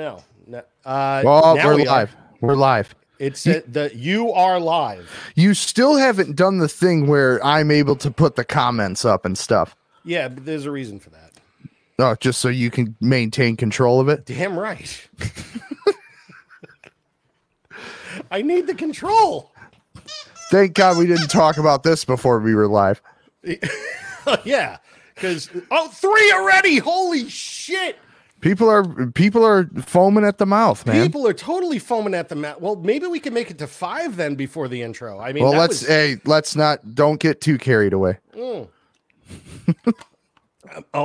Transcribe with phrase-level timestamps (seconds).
[0.00, 0.22] no.
[0.46, 0.58] no.
[0.84, 1.86] Uh, Well, now we're we are.
[1.86, 2.16] live.
[2.40, 2.94] We're live.
[3.18, 5.10] It's uh, the you are live.
[5.34, 9.36] You still haven't done the thing where I'm able to put the comments up and
[9.36, 9.76] stuff.
[10.04, 11.32] Yeah, but there's a reason for that.
[11.98, 14.24] Oh, just so you can maintain control of it.
[14.24, 15.06] Damn right.
[18.30, 19.52] I need the control.
[20.50, 23.02] Thank God we didn't talk about this before we were live.
[24.44, 24.78] yeah,
[25.14, 26.78] because oh, three already.
[26.78, 27.98] Holy shit!
[28.40, 31.06] People are people are foaming at the mouth, man.
[31.06, 32.60] People are totally foaming at the mouth.
[32.60, 35.18] Well, maybe we can make it to five then before the intro.
[35.18, 38.18] I mean, well, let's was- hey, let's not don't get too carried away.
[38.34, 38.70] oh,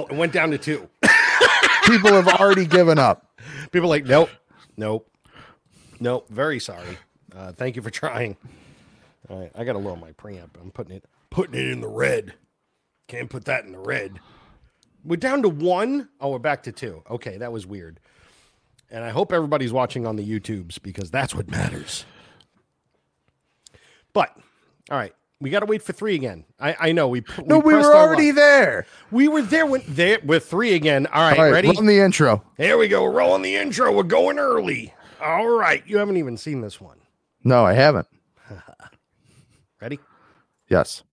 [0.06, 0.90] it went down to two.
[1.86, 3.30] People have already given up.
[3.72, 4.30] People are like, nope,
[4.78, 5.10] nope,
[6.00, 6.28] nope.
[6.30, 6.98] Very sorry.
[7.36, 8.38] Uh, thank you for trying.
[9.30, 10.52] All right, I got to lower my preamp.
[10.62, 12.34] I'm putting it putting it in the red.
[13.08, 14.20] Can't put that in the red.
[15.06, 16.10] We're down to one.
[16.20, 17.04] Oh, we're back to two.
[17.10, 18.00] Okay, that was weird.
[18.90, 22.06] And I hope everybody's watching on the YouTubes because that's what matters.
[24.14, 24.36] But
[24.90, 26.46] all right, we got to wait for three again.
[26.60, 28.36] I, I know we No, we were already luck.
[28.36, 28.86] there.
[29.12, 31.08] We were there when there with three again.
[31.08, 31.68] All right, All right, ready?
[31.70, 32.44] run the intro.
[32.58, 33.04] Here we go.
[33.04, 33.92] We're rolling the intro.
[33.92, 34.94] We're going early.
[35.22, 35.84] All right.
[35.88, 36.98] You haven't even seen this one.
[37.44, 38.08] No, I haven't.
[39.82, 40.00] Ready?
[40.70, 41.04] Yes.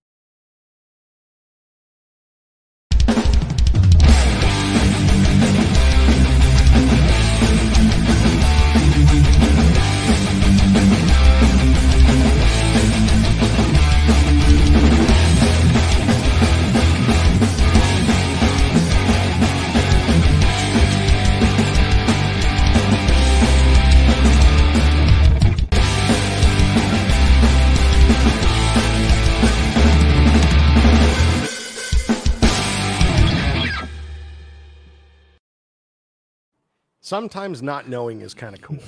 [37.13, 38.79] Sometimes not knowing is kind of cool.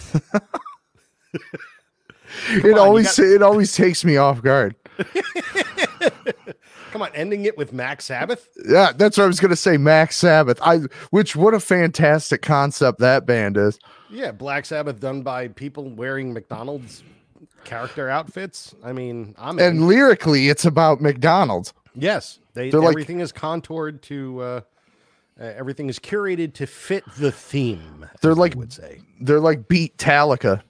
[2.50, 4.73] it on, always got- it always takes me off guard.
[6.91, 8.50] Come on, ending it with Mac Sabbath.
[8.68, 9.78] Yeah, that's what I was gonna say.
[9.78, 10.58] Mac Sabbath.
[10.64, 10.80] I
[11.12, 13.78] which what a fantastic concept that band is.
[14.09, 17.03] Yeah, Black Sabbath done by people wearing McDonald's
[17.64, 18.74] character outfits.
[18.84, 19.66] I mean, I'm in.
[19.66, 21.75] And lyrically, it's about McDonald's.
[21.94, 24.62] yes, they They're like- everything is contoured to uh,
[25.40, 28.06] uh, everything is curated to fit the theme.
[28.22, 29.01] They're like- would say.
[29.22, 30.62] They're like Beatalica.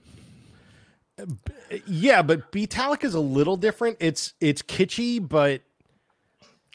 [1.88, 3.98] Yeah, but Beatalic is a little different.
[4.02, 5.62] It's it's kitschy, but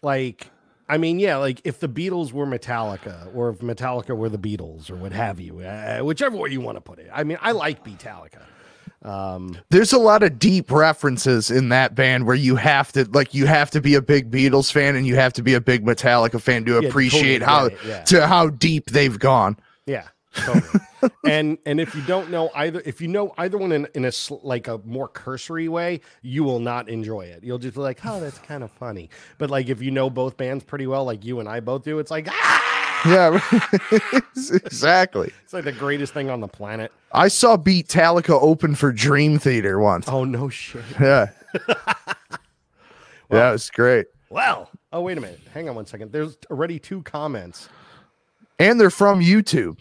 [0.02, 0.50] like
[0.88, 4.90] I mean, yeah, like if the Beatles were Metallica, or if Metallica were the Beatles,
[4.90, 7.08] or what have you, uh, whichever way you want to put it.
[7.12, 7.84] I mean, I like
[9.04, 9.60] Beatalica.
[9.70, 13.46] There's a lot of deep references in that band where you have to like you
[13.46, 16.40] have to be a big Beatles fan and you have to be a big Metallica
[16.40, 18.02] fan to to appreciate totally how it, yeah.
[18.04, 19.56] to how deep they've gone.
[19.86, 20.80] Yeah, totally.
[21.24, 24.12] and and if you don't know either, if you know either one in, in a
[24.12, 27.42] sl- like a more cursory way, you will not enjoy it.
[27.42, 29.08] You'll just be like, oh, that's kind of funny.
[29.38, 31.98] But like if you know both bands pretty well, like you and I both do,
[31.98, 33.40] it's like ah, Yeah,
[34.36, 35.32] exactly.
[35.44, 36.92] it's like the greatest thing on the planet.
[37.12, 40.08] I saw Beatalica open for Dream Theater once.
[40.08, 40.84] Oh no shit.
[41.00, 41.26] Yeah.
[43.30, 44.06] yeah, it's great.
[44.28, 45.40] Well, oh wait a minute.
[45.52, 46.12] Hang on one second.
[46.12, 47.68] There's already two comments.
[48.58, 49.78] And they're from YouTube.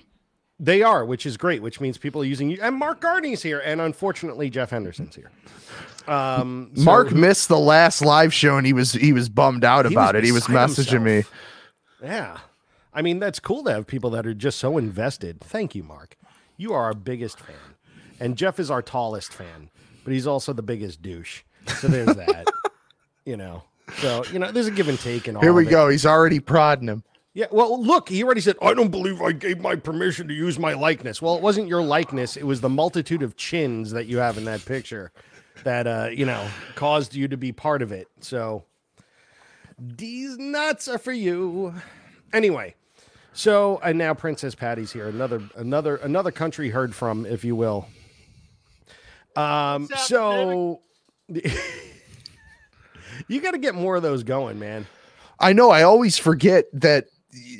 [0.59, 2.59] They are, which is great, which means people are using you.
[2.61, 5.31] And Mark Gardney's here, and unfortunately Jeff Henderson's here.
[6.07, 9.85] Um, so Mark missed the last live show and he was he was bummed out
[9.85, 10.25] about was it.
[10.25, 11.23] He was messaging me.
[12.03, 12.37] Yeah.
[12.93, 15.41] I mean, that's cool to have people that are just so invested.
[15.41, 16.17] Thank you, Mark.
[16.57, 17.55] You are our biggest fan.
[18.19, 19.69] And Jeff is our tallest fan,
[20.03, 21.43] but he's also the biggest douche.
[21.79, 22.47] So there's that.
[23.25, 23.63] you know.
[23.97, 25.43] So, you know, there's a give and take and all.
[25.43, 25.89] Here we go.
[25.89, 27.03] He's already prodding him.
[27.33, 30.57] Yeah, well, look, he already said, I don't believe I gave my permission to use
[30.57, 31.21] my likeness.
[31.21, 34.45] Well, it wasn't your likeness, it was the multitude of chins that you have in
[34.45, 35.11] that picture
[35.63, 38.07] that, uh, you know, caused you to be part of it.
[38.19, 38.65] So
[39.77, 41.75] these nuts are for you.
[42.33, 42.75] Anyway,
[43.33, 47.87] so and now Princess Patty's here, another another another country heard from, if you will.
[49.35, 50.81] Um, so
[53.27, 54.87] you got to get more of those going, man.
[55.39, 57.05] I know I always forget that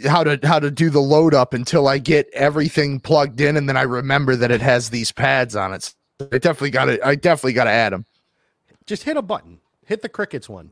[0.06, 3.70] how to how to do the load up until I get everything plugged in and
[3.70, 5.84] then I remember that it has these pads on it.
[5.84, 8.06] So I definitely got to I definitely got to add them.
[8.86, 9.60] Just hit a button.
[9.86, 10.72] Hit the crickets one.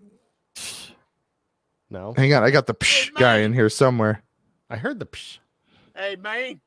[1.89, 4.21] No, Hang on, I got the psh guy in here somewhere.
[4.69, 5.37] I heard the psh.
[5.95, 6.59] Hey man,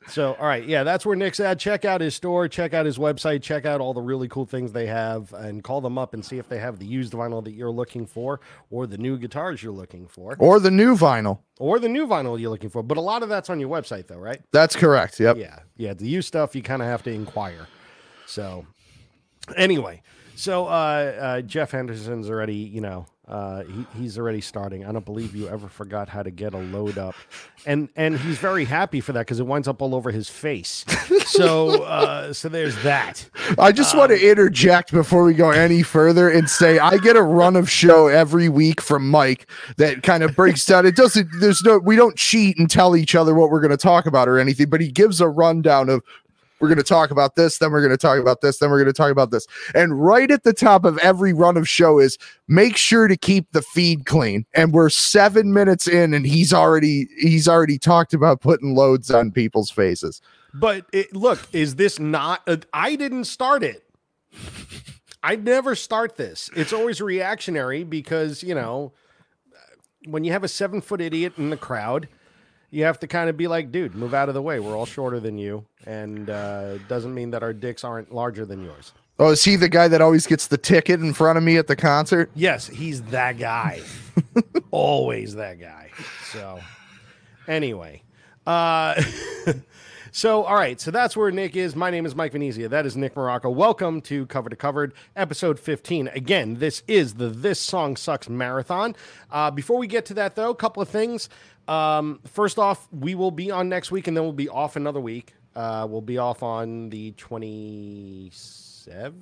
[0.07, 1.59] So, all right, yeah, that's where Nick's at.
[1.59, 4.71] Check out his store, check out his website, check out all the really cool things
[4.71, 7.53] they have, and call them up and see if they have the used vinyl that
[7.53, 8.39] you're looking for,
[8.69, 11.39] or the new guitars you're looking for, Or the new vinyl.
[11.59, 12.83] or the new vinyl you're looking for.
[12.83, 14.43] But a lot of that's on your website, though, right?
[14.53, 15.19] That's correct.
[15.19, 15.39] Yep.
[15.39, 15.95] Yeah, yeah.
[15.95, 17.67] The used stuff you kind of have to inquire.
[18.27, 18.67] So,
[19.57, 20.03] anyway,
[20.37, 24.85] so uh, uh, Jeff Henderson's already, you know, uh, he, he's already starting.
[24.85, 27.15] I don't believe you ever forgot how to get a load up,
[27.65, 30.85] and and he's very happy for that because it winds up all over his face.
[31.27, 33.29] So, uh, so there's that.
[33.59, 37.23] I just want to interject before we go any further and say I get a
[37.23, 40.85] run of show every week from Mike that kind of breaks down.
[40.87, 43.77] It doesn't, there's no, we don't cheat and tell each other what we're going to
[43.77, 46.03] talk about or anything, but he gives a rundown of
[46.65, 48.79] we're going to talk about this, then we're going to talk about this, then we're
[48.79, 49.47] going to talk about this.
[49.75, 52.17] And right at the top of every run of show is
[52.49, 54.47] make sure to keep the feed clean.
[54.55, 59.31] And we're seven minutes in and he's already, he's already talked about putting loads on
[59.31, 60.23] people's faces.
[60.55, 62.41] But it, look, is this not?
[62.47, 63.85] A, I didn't start it.
[65.23, 66.49] I never start this.
[66.57, 68.93] It's always reactionary because you know
[70.07, 72.09] when you have a seven foot idiot in the crowd,
[72.75, 74.59] you have to kind of be like, dude, move out of the way.
[74.59, 78.65] We're all shorter than you, and uh, doesn't mean that our dicks aren't larger than
[78.65, 78.93] yours.
[79.17, 81.69] Oh, is he the guy that always gets the ticket in front of me at
[81.69, 82.33] the concert?
[82.35, 83.81] Yes, he's that guy.
[84.73, 85.91] Always that guy.
[86.33, 86.59] So,
[87.47, 88.03] anyway,
[88.45, 89.01] uh,
[90.11, 91.77] so all right, so that's where Nick is.
[91.77, 92.69] My name is Mike Venezia.
[92.69, 93.51] That is Nick Morocco.
[93.51, 96.09] Welcome to Cover to Covered, episode 15.
[96.09, 98.97] Again, this is the This Song Sucks marathon.
[99.31, 101.29] Uh, before we get to that, though, a couple of things.
[101.69, 105.01] Um, first off, we will be on next week, and then we'll be off another
[105.01, 105.35] week.
[105.57, 109.13] Uh, we'll be off on the 27th.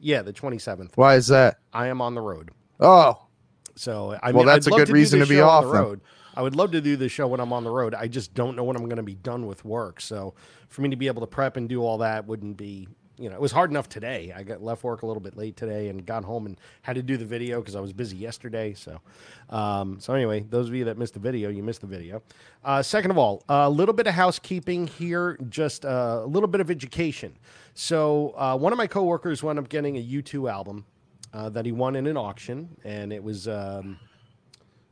[0.00, 0.90] Yeah, the 27th.
[0.94, 1.58] Why is that?
[1.72, 2.50] I am on the road.
[2.78, 3.26] Oh,
[3.74, 5.82] So I mean, Well, that's I'd a good to reason to be off the then.
[5.82, 6.00] road.
[6.34, 7.94] I would love to do the show when I'm on the road.
[7.94, 10.00] I just don't know when I'm going to be done with work.
[10.00, 10.34] So
[10.68, 12.86] for me to be able to prep and do all that wouldn't be,
[13.20, 14.32] you know, it was hard enough today.
[14.34, 17.02] I got left work a little bit late today and got home and had to
[17.02, 18.72] do the video because I was busy yesterday.
[18.74, 19.00] So,
[19.50, 22.22] um, so anyway, those of you that missed the video, you missed the video.
[22.64, 26.60] Uh, second of all, a little bit of housekeeping here, just uh, a little bit
[26.60, 27.36] of education.
[27.74, 30.86] So uh, one of my coworkers wound up getting a U2 album
[31.34, 33.46] uh, that he won in an auction, and it was.
[33.46, 33.98] Um,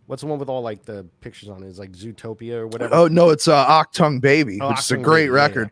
[0.07, 1.69] What's the one with all like the pictures on it?
[1.69, 2.95] It's like Zootopia or whatever.
[2.95, 5.71] oh no, it's uh, Achtung Baby, Oh, which is a great Baby, yeah, record.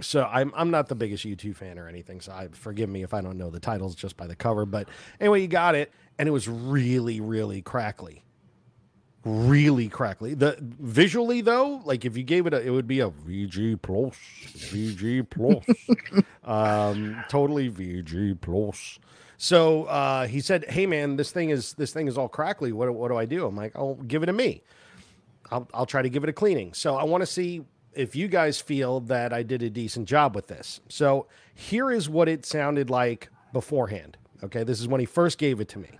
[0.00, 3.12] So I'm I'm not the biggest U2 fan or anything, so I forgive me if
[3.12, 4.64] I don't know the titles just by the cover.
[4.64, 4.88] But
[5.20, 8.22] anyway, you got it, and it was really, really crackly.
[9.24, 10.34] Really crackly.
[10.34, 14.16] The visually though, like if you gave it a it would be a VG plus,
[14.54, 15.64] VG plus.
[16.44, 19.00] um totally VG plus.
[19.36, 22.72] So uh, he said, "Hey man, this thing is this thing is all crackly.
[22.72, 24.62] What what do I do?" I'm like, "Oh, give it to me.
[25.50, 27.62] I'll I'll try to give it a cleaning." So I want to see
[27.94, 30.80] if you guys feel that I did a decent job with this.
[30.88, 34.16] So here is what it sounded like beforehand.
[34.44, 35.90] Okay, this is when he first gave it to me.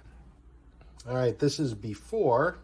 [1.09, 2.59] All right, this is before.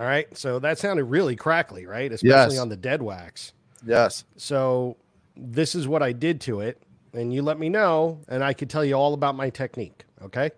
[0.00, 0.34] All right.
[0.36, 2.10] So that sounded really crackly, right?
[2.10, 2.58] Especially yes.
[2.58, 3.52] on the dead wax.
[3.84, 4.24] Yes.
[4.38, 4.96] So
[5.36, 6.82] this is what I did to it.
[7.12, 10.06] And you let me know, and I could tell you all about my technique.
[10.22, 10.52] Okay.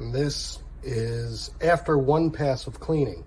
[0.00, 3.24] This is after one pass of cleaning.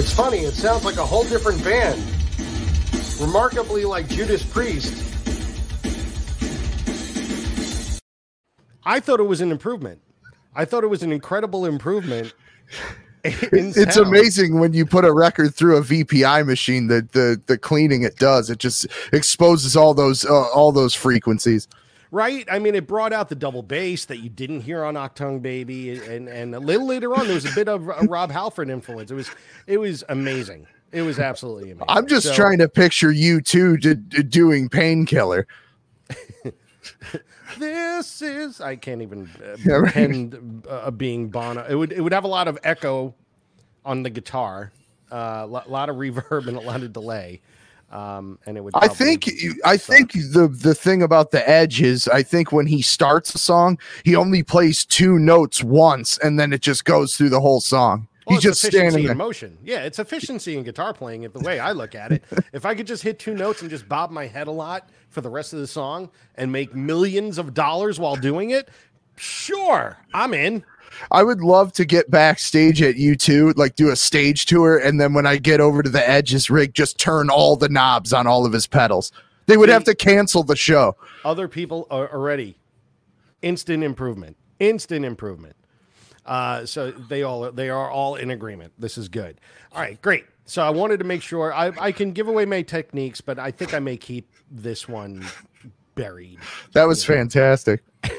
[0.00, 1.98] It's funny, it sounds like a whole different band.
[3.18, 5.07] Remarkably like Judas Priest.
[8.88, 10.00] I thought it was an improvement.
[10.56, 12.34] I thought it was an incredible improvement.
[13.24, 14.06] in It's sound.
[14.06, 16.86] amazing when you put a record through a VPI machine.
[16.86, 21.68] The the the cleaning it does, it just exposes all those uh, all those frequencies.
[22.10, 22.46] right?
[22.50, 25.98] I mean, it brought out the double bass that you didn't hear on Achtung Baby,
[26.06, 29.10] and and a little later on, there was a bit of a Rob Halford influence.
[29.10, 29.30] It was
[29.66, 30.66] it was amazing.
[30.92, 31.86] It was absolutely amazing.
[31.88, 35.46] I'm just So- trying to picture U2 doing painkiller.
[37.58, 40.34] This is I can't even uh, Yeah, right.
[40.68, 41.64] uh, being Bono.
[41.68, 43.14] It would it would have a lot of echo
[43.84, 44.70] on the guitar,
[45.10, 47.40] a uh, lo- lot of reverb and a lot of delay,
[47.90, 48.74] um, and it would.
[48.76, 49.30] I think
[49.64, 53.38] I think the the thing about the edge is I think when he starts a
[53.38, 57.60] song, he only plays two notes once and then it just goes through the whole
[57.60, 58.08] song.
[58.28, 59.56] Well, He's just standing in motion.
[59.64, 61.22] Yeah, it's efficiency in guitar playing.
[61.22, 63.70] If the way I look at it, if I could just hit two notes and
[63.70, 67.38] just bob my head a lot for the rest of the song and make millions
[67.38, 68.68] of dollars while doing it,
[69.16, 70.62] sure, I'm in.
[71.10, 75.14] I would love to get backstage at U2, like do a stage tour, and then
[75.14, 78.44] when I get over to the edges rig, just turn all the knobs on all
[78.44, 79.10] of his pedals.
[79.46, 80.96] They would have to cancel the show.
[81.24, 82.58] Other people are already
[83.40, 84.36] instant improvement.
[84.60, 85.56] Instant improvement.
[86.28, 88.72] Uh, so they all they are all in agreement.
[88.78, 89.40] This is good.
[89.72, 90.26] All right, great.
[90.44, 93.50] So I wanted to make sure I, I can give away my techniques, but I
[93.50, 95.26] think I may keep this one
[95.94, 96.38] buried.
[96.72, 97.82] That was fantastic.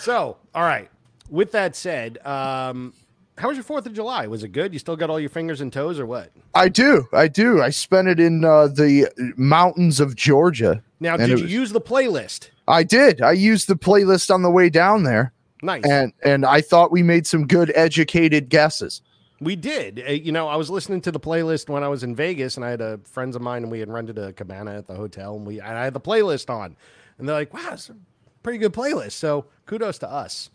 [0.00, 0.88] So, all right.
[1.28, 2.94] With that said, um,
[3.36, 4.26] how was your Fourth of July?
[4.26, 4.72] Was it good?
[4.72, 6.30] You still got all your fingers and toes, or what?
[6.54, 7.06] I do.
[7.12, 7.60] I do.
[7.60, 10.82] I spent it in uh, the mountains of Georgia.
[11.00, 12.50] Now, did you was- use the playlist?
[12.68, 13.22] I did.
[13.22, 15.32] I used the playlist on the way down there,
[15.62, 15.84] Nice.
[15.84, 19.02] and and I thought we made some good educated guesses.
[19.40, 20.02] We did.
[20.06, 22.64] Uh, you know, I was listening to the playlist when I was in Vegas, and
[22.64, 25.36] I had a friends of mine, and we had rented a cabana at the hotel,
[25.36, 26.76] and we and I had the playlist on,
[27.18, 27.96] and they're like, "Wow, it's a
[28.42, 30.50] pretty good playlist." So kudos to us.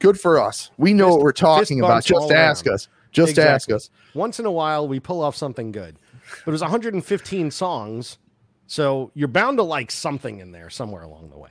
[0.00, 0.70] Good for us.
[0.76, 2.04] We know Fist- what we're talking about.
[2.04, 2.74] Just ask around.
[2.74, 2.88] us.
[3.12, 3.90] Just ask us.
[4.14, 5.96] Once in a while, we pull off something good,
[6.44, 8.18] but it was 115 songs,
[8.66, 11.50] so you're bound to like something in there somewhere along the way.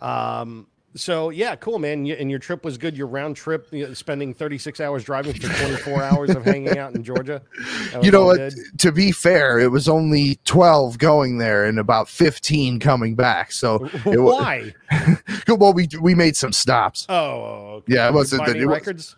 [0.00, 2.06] Um, so yeah, cool, man.
[2.06, 2.96] And your trip was good.
[2.96, 6.94] Your round trip, you know, spending 36 hours driving for 24 hours of hanging out
[6.94, 7.42] in Georgia.
[8.02, 8.52] You know what?
[8.78, 13.52] To be fair, it was only 12 going there and about 15 coming back.
[13.52, 14.74] So it Why?
[15.48, 17.06] well, we we made some stops.
[17.08, 17.94] Oh, okay.
[17.94, 19.16] Yeah, it wasn't that- any it was- records.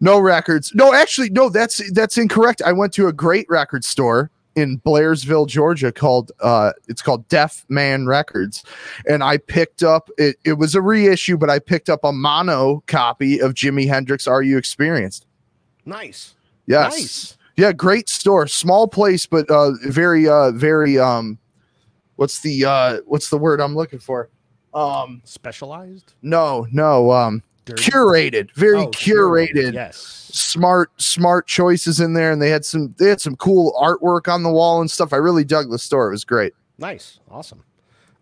[0.00, 0.74] No records.
[0.74, 1.48] No, actually, no.
[1.48, 2.60] That's that's incorrect.
[2.66, 7.64] I went to a great record store in Blairsville, Georgia, called uh, it's called Deaf
[7.68, 8.64] Man Records,
[9.08, 10.36] and I picked up it.
[10.44, 14.26] It was a reissue, but I picked up a mono copy of Jimi Hendrix.
[14.26, 15.26] Are you experienced?
[15.84, 16.34] Nice.
[16.66, 16.92] Yes.
[16.92, 17.38] Nice.
[17.56, 20.98] Yeah, great store, small place, but uh, very, uh, very.
[20.98, 21.38] Um,
[22.16, 24.30] what's the uh, what's the word I'm looking for?
[24.72, 26.14] Um, Specialized.
[26.22, 27.12] no, no.
[27.12, 27.82] Um, Dirty?
[27.82, 29.96] curated, very Oh, curated Yes.
[29.96, 34.42] smart smart choices in there and they had some they had some cool artwork on
[34.42, 37.20] the wall and stuff i really dug the store it was great Nice.
[37.30, 37.62] Awesome.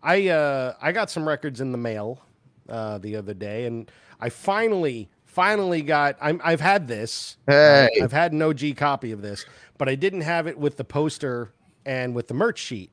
[0.03, 2.21] I uh I got some records in the mail
[2.69, 7.39] uh the other day and I finally finally got I'm I've had this.
[7.47, 7.89] Hey.
[8.01, 9.47] Uh, I've had an OG copy of this,
[9.79, 11.53] but I didn't have it with the poster
[11.87, 12.91] and with the merch sheet.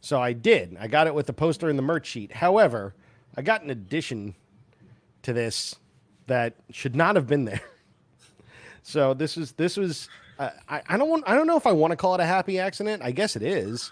[0.00, 0.76] So I did.
[0.80, 2.32] I got it with the poster and the merch sheet.
[2.32, 2.94] However,
[3.36, 4.34] I got an addition
[5.26, 5.76] to this
[6.26, 7.60] that should not have been there.
[8.88, 11.72] So this is this was uh, I, I don't want I don't know if I
[11.72, 13.02] want to call it a happy accident.
[13.02, 13.90] I guess it is.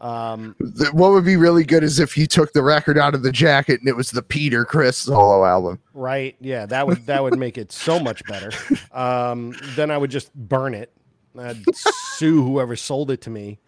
[0.00, 0.56] Um,
[0.92, 3.80] what would be really good is if you took the record out of the jacket
[3.80, 6.36] and it was the Peter Criss solo album Right.
[6.40, 8.50] Yeah, that would that would make it so much better.
[8.92, 10.90] Um, then I would just burn it.
[11.38, 13.58] I'd sue whoever sold it to me.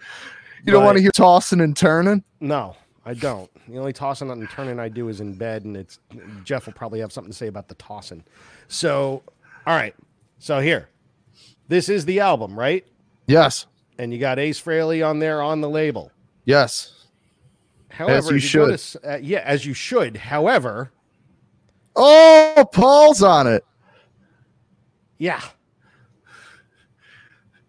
[0.65, 3.51] you don't want to hear tossing and turning No, I don't.
[3.69, 5.99] The only tossing and turning I do is in bed, and it's
[6.45, 8.23] Jeff will probably have something to say about the tossing.
[8.69, 9.23] So,
[9.67, 9.95] all right.
[10.39, 10.89] So here,
[11.69, 12.87] this is the album, right?
[13.27, 13.67] yes
[13.99, 16.11] And you got Ace Frehley on there on the label.
[16.45, 17.07] yes
[17.91, 19.05] However, you if go to should.
[19.05, 20.17] uh, yeah, as you should.
[20.17, 20.91] However,
[21.95, 23.65] oh paul's on it
[25.23, 25.41] yeah,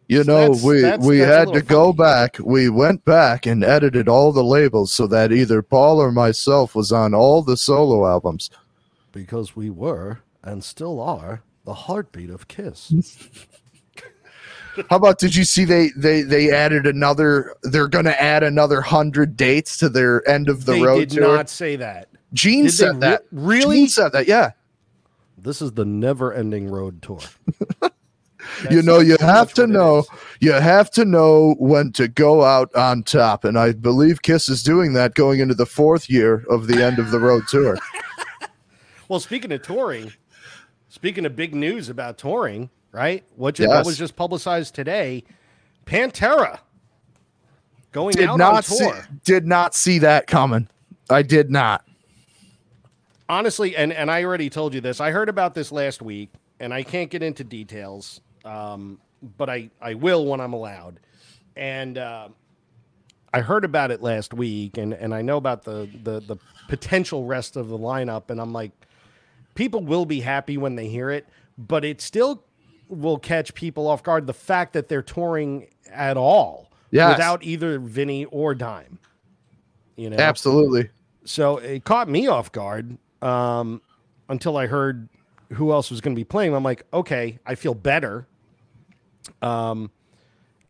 [0.07, 1.97] you know that's- we that's- we that's had to go funny.
[1.97, 6.75] back we went back and edited all the labels so that either paul or myself
[6.75, 8.49] was on all the solo albums
[9.11, 12.91] because we were and still are the heartbeat of Kiss.
[14.89, 19.37] How about did you see they they they added another they're gonna add another hundred
[19.37, 20.79] dates to their end of the road.
[20.79, 21.35] they road did tour?
[21.37, 22.09] not say that.
[22.33, 23.23] Gene Did said re- that.
[23.31, 23.77] really?
[23.81, 24.51] Gene said that, yeah.
[25.37, 27.19] This is the never-ending road tour.
[28.69, 30.05] you know, you have to know,
[30.39, 34.63] you have to know when to go out on top, and I believe Kiss is
[34.63, 37.77] doing that going into the fourth year of the end of the road tour.
[39.09, 40.13] Well, speaking of touring,
[40.89, 43.23] speaking of big news about touring, right?
[43.35, 43.69] What, ju- Yes.
[43.69, 45.23] what was just publicized today?
[45.85, 46.59] Pantera
[47.91, 49.07] going Did out not on see, tour.
[49.23, 50.67] did not see that coming.
[51.11, 51.85] I did not.
[53.29, 54.99] honestly, and and I already told you this.
[55.01, 56.29] I heard about this last week,
[56.59, 58.99] and I can't get into details, um,
[59.37, 60.99] but I I will when I'm allowed.
[61.55, 62.29] And uh,
[63.33, 67.25] I heard about it last week, and and I know about the the the potential
[67.25, 68.71] rest of the lineup, and I'm like,
[69.55, 72.43] people will be happy when they hear it, but it still
[72.89, 74.27] will catch people off guard.
[74.27, 77.09] The fact that they're touring at all Yes.
[77.17, 78.99] without either Vinnie or Dime.
[79.95, 80.89] You know, Absolutely.
[81.25, 83.81] so it caught me off guard um,
[84.29, 85.09] until I heard
[85.53, 86.53] who else was going to be playing.
[86.53, 88.27] I'm like, okay, I feel better.
[89.41, 89.91] Um,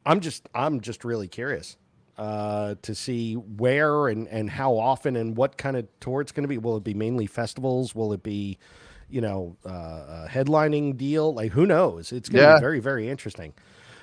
[0.06, 1.78] I'm just, I'm just really curious
[2.18, 6.44] uh, to see where and and how often and what kind of tour it's going
[6.44, 6.58] to be.
[6.58, 7.96] Will it be mainly festivals?
[7.96, 8.58] Will it be,
[9.10, 11.34] you know, uh, a headlining deal?
[11.34, 12.12] Like, who knows?
[12.12, 12.56] It's going to Yeah.
[12.58, 13.54] be very, very interesting.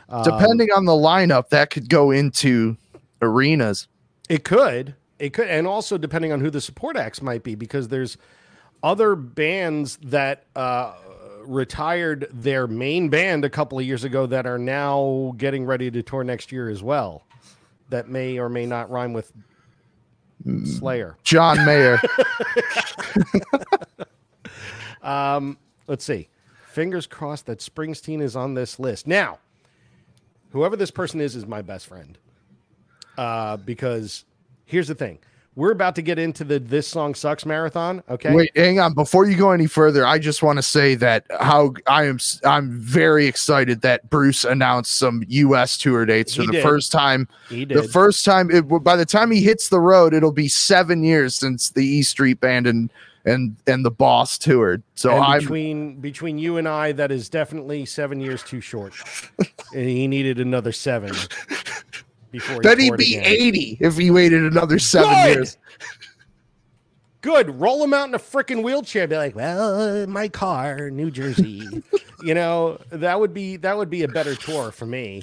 [0.09, 2.77] Um, Depending on the lineup, that could go into
[3.23, 3.87] arenas.
[4.29, 4.95] It could.
[5.19, 8.17] It could, and also depending on who the support acts might be, because there's
[8.83, 10.95] other bands that uh,
[11.45, 16.03] retired their main band a couple of years ago that are now getting ready to
[16.03, 17.25] tour next year as well.
[17.89, 19.33] That may or may not rhyme with
[20.65, 21.17] Slayer.
[21.25, 22.01] John Mayer.
[25.03, 26.29] Um, let's see.
[26.67, 29.07] Fingers crossed that Springsteen is on this list.
[29.07, 29.39] Now,
[30.51, 32.19] whoever this person is is my best friend.
[33.19, 34.25] Uh, because
[34.67, 35.19] here's the thing.
[35.57, 38.33] We're about to get into the this song sucks marathon, okay?
[38.33, 38.95] Wait, hang on.
[38.95, 42.79] Before you go any further, I just want to say that how I am i'm
[42.79, 46.63] very excited that Bruce announced some US tour dates for He the did.
[46.63, 47.29] first time.
[47.49, 47.77] He did.
[47.77, 51.35] The first time it by the time he hits the road, it'll be 7 years
[51.35, 52.91] since the E Street Band and
[53.25, 54.83] and and the Boss toured.
[54.95, 58.95] So and I'm between between you and I, that is definitely seven years too short.
[59.75, 61.13] and he needed another seven
[62.31, 63.25] before he then he'd be again.
[63.27, 65.35] 80 if he waited another 7 Good!
[65.37, 65.59] years.
[67.23, 67.61] Good.
[67.61, 69.07] Roll him out in a freaking wheelchair.
[69.07, 71.83] Be like, well, my car, New Jersey.
[72.23, 75.23] you know, that would be that would be a better tour for me.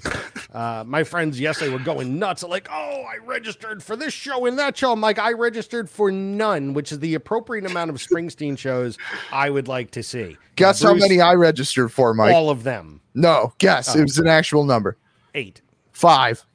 [0.53, 2.43] Uh, my friends yesterday were going nuts.
[2.43, 4.91] Like, oh, I registered for this show and that show.
[4.91, 8.97] I'm like, I registered for none, which is the appropriate amount of Springsteen shows
[9.31, 10.37] I would like to see.
[10.55, 12.33] Guess how Bruce, many I registered for, Mike?
[12.33, 13.01] All of them.
[13.15, 13.95] no, guess.
[13.95, 13.99] Oh.
[13.99, 14.97] It was an actual number.
[15.33, 15.61] Eight.
[15.93, 16.45] 5.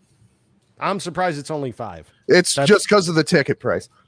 [0.82, 2.10] I'm surprised it's only five.
[2.28, 3.88] It's That's- just because of the ticket price.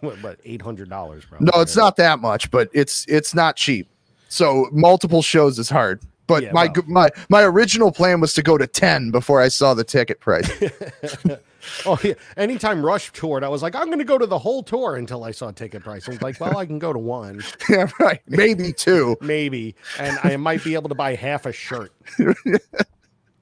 [0.00, 1.38] What, but eight hundred dollars, bro.
[1.40, 3.88] No, it's not that much, but it's it's not cheap.
[4.28, 6.02] So multiple shows is hard.
[6.26, 6.84] But Yeah, my well.
[6.86, 10.50] my my original plan was to go to ten before I saw the ticket price.
[11.86, 12.12] Oh yeah.
[12.36, 15.24] Anytime Rush toured, I was like, I'm going to go to the whole tour until
[15.24, 16.06] I saw ticket price.
[16.06, 18.20] I was like, well, I can go to one, yeah, right.
[18.28, 19.16] Maybe two.
[19.22, 21.90] maybe, and I might be able to buy half a shirt.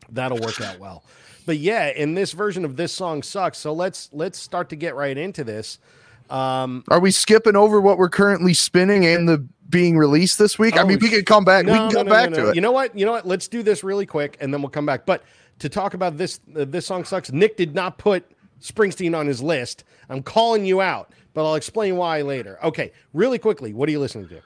[0.08, 1.02] That'll work out well.
[1.44, 3.58] But yeah, in this version of this song sucks.
[3.58, 5.78] So let's let's start to get right into this.
[6.30, 10.76] Um, Are we skipping over what we're currently spinning and the being released this week?
[10.78, 11.66] I Oh, mean, we sh- can come back.
[11.66, 12.48] we can come no, back no, to no.
[12.50, 12.54] it.
[12.54, 12.96] You know what?
[12.96, 13.26] You know what?
[13.26, 15.04] Let's do this really quick, and then we'll come back.
[15.04, 15.24] But
[15.58, 17.30] to talk about this, uh, this song sucks.
[17.32, 18.24] Nick did not put
[18.60, 19.84] Springsteen on his list.
[20.08, 22.58] I'm calling you out, but I'll explain why later.
[22.64, 24.40] Okay, really quickly, what are you listening to?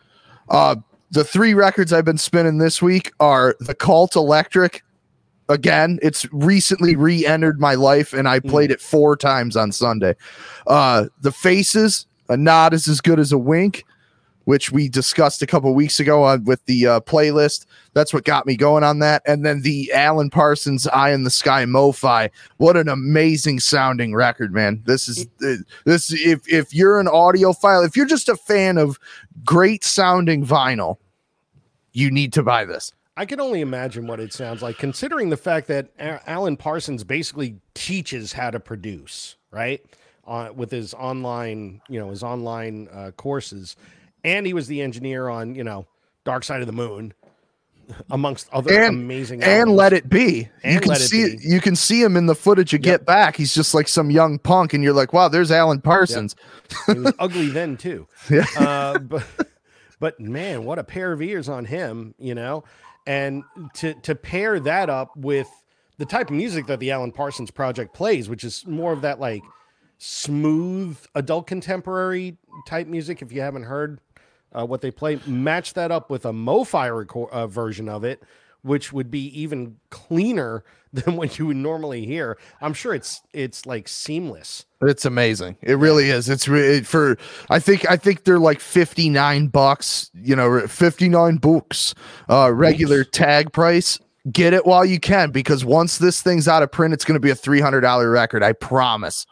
[0.49, 0.77] Uh,
[1.13, 4.83] the three records I've been spinning this week are The Cult Electric.
[5.49, 10.17] Again, it's recently re-entered my life, and I played it four times on Sunday.
[10.67, 13.85] Uh, the Faces, a nod is as good as a wink,
[14.47, 17.67] which we discussed a couple weeks ago on with the uh, playlist.
[17.95, 19.23] That's what got me going on that.
[19.27, 22.31] And then the Alan Parsons "Eye in the Sky" MoFi.
[22.57, 24.83] What an amazing sounding record, man!
[24.85, 26.13] This is uh, this.
[26.13, 28.99] If if you're an audiophile, if you're just a fan of
[29.45, 30.97] great sounding vinyl,
[31.93, 32.93] you need to buy this.
[33.17, 37.57] I can only imagine what it sounds like, considering the fact that Alan Parsons basically
[37.75, 39.81] teaches how to produce, right?
[40.27, 43.77] Uh, with his online, you know, his online uh, courses,
[44.25, 45.87] and he was the engineer on, you know,
[46.25, 47.15] Dark Side of the Moon,
[48.11, 49.43] amongst other And- amazing.
[49.45, 49.77] and albums.
[49.79, 50.49] let it be.
[50.65, 51.43] you can see Be.
[51.43, 53.37] you can see him in the footage you get back.
[53.37, 56.35] He's just like some young punk, and you're like, wow, there's Alan Parsons.
[56.87, 58.09] he was ugly then too.
[58.31, 58.45] Yeah.
[58.59, 59.25] Uh, but
[60.01, 62.65] but man, what a pair of ears on him, you know.
[63.07, 65.49] And to to pair that up with
[65.99, 69.21] the type of music that the Alan Parsons Project plays, which is more of that
[69.21, 69.43] like
[69.99, 73.23] smooth adult contemporary type music.
[73.23, 74.01] If you haven't heard
[74.53, 78.23] uh, what they play, match that up with a MoFi record, uh, version of it,
[78.67, 82.39] which would be even cleaner than what you would normally hear.
[82.61, 84.65] I'm sure it's it's like seamless.
[84.81, 85.57] It's amazing.
[85.63, 86.29] It really is.
[86.29, 87.17] It's re- for
[87.51, 91.95] I think I think they're like 59 bucks, you know, 59 books.
[92.31, 93.99] Uh regular tag price.
[94.33, 97.21] Get it while you can because once this thing's out of print it's going to
[97.21, 99.25] be a $300 record, I promise.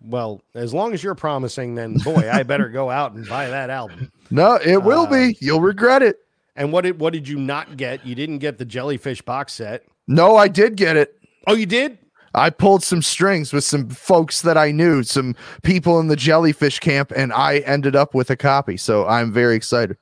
[0.00, 3.70] Well, as long as you're promising, then boy, I better go out and buy that
[3.70, 4.12] album.
[4.30, 5.36] No, it will Uh, be.
[5.40, 6.16] You'll regret it.
[6.58, 8.04] And what did what did you not get?
[8.04, 9.84] You didn't get the jellyfish box set.
[10.08, 11.14] No, I did get it.
[11.46, 11.98] Oh, you did?
[12.34, 16.80] I pulled some strings with some folks that I knew, some people in the jellyfish
[16.80, 18.76] camp, and I ended up with a copy.
[18.76, 19.96] So I'm very excited.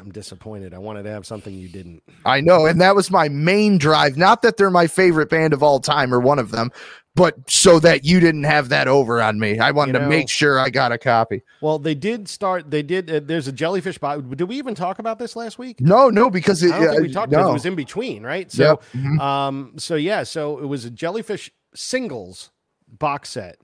[0.00, 0.74] I'm disappointed.
[0.74, 2.02] I wanted to have something you didn't.
[2.24, 4.16] I know, and that was my main drive.
[4.16, 6.70] Not that they're my favorite band of all time or one of them,
[7.14, 9.58] but so that you didn't have that over on me.
[9.58, 11.42] I wanted You to make sure I got a copy.
[11.60, 12.70] Well, they did start.
[12.70, 13.10] They did.
[13.10, 14.22] Uh, there's a jellyfish box.
[14.22, 15.80] Did we even talk about this last week?
[15.80, 17.50] No, no, because it, think uh, we talked no.
[17.50, 18.50] it was in between, right?
[18.50, 18.82] So, Yep.
[18.94, 19.20] Mhm.
[19.20, 22.50] um, so yeah, so it was a jellyfish singles
[22.88, 23.58] box set.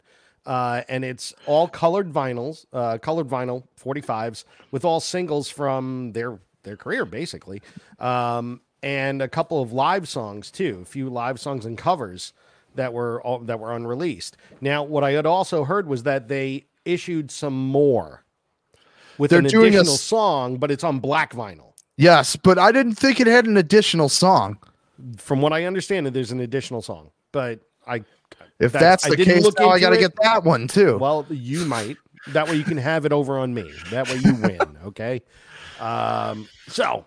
[0.45, 6.39] Uh, and it's all colored vinyls, uh, colored vinyl 45s with all singles from their
[6.63, 7.63] their career, basically,
[7.99, 12.33] um, and a couple of live songs too, a few live songs and covers
[12.77, 14.37] that were all, that were unreleased.
[14.61, 18.25] Now, what I had also heard was that they issued some more
[19.19, 21.73] with They're an doing additional s- song, but it's on black vinyl.
[21.97, 24.59] yes, but I didn't think it had an additional song.
[25.19, 27.97] from what I understand, there's an additional song, but I
[28.59, 30.97] If That's- that's, the case, look now I got to get that one too.
[30.99, 31.97] well, you might.
[32.29, 33.71] That way you can have it over on me.
[33.91, 34.59] That way you win.
[34.87, 35.21] Okay.
[35.79, 37.05] Um, so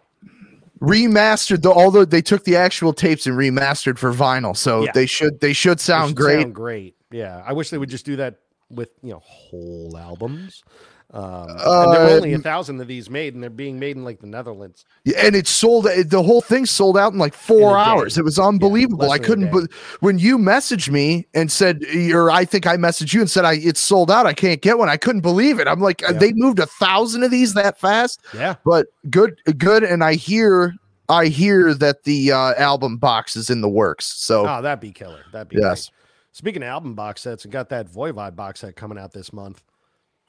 [0.82, 4.92] remastered the although they took the actual tapes and remastered for vinyl, so Yeah.
[4.94, 6.42] they should they should sound should great.
[6.42, 6.96] Sound great.
[7.12, 7.44] Yeah.
[7.46, 8.40] I wish they would just do that
[8.70, 10.64] with you know whole albums.
[11.12, 11.60] Um, and
[11.94, 14.20] there were only a Uh, thousand of these made, and they're being made in like
[14.20, 14.86] the Netherlands.
[15.06, 17.84] Yeah, and it sold it- the whole thing sold out in like four In a
[17.86, 17.90] day.
[17.92, 22.30] hours it was unbelievable less i couldn't but when you messaged me and said or
[22.30, 24.88] i think i messaged you and said i it's sold out i can't get one
[24.90, 26.12] i couldn't believe it i'm like Yeah.
[26.12, 28.56] they moved a thousand of these that fast Yeah.
[28.64, 30.76] but good good and i hear
[31.10, 34.92] i hear that the uh album box is in the works so Oh, that'd be
[34.92, 35.24] killer.
[35.32, 35.90] That'd be Yes.
[35.90, 35.96] Great.
[36.34, 39.64] Speaking of album box sets, I got that Voivod box set coming out this month.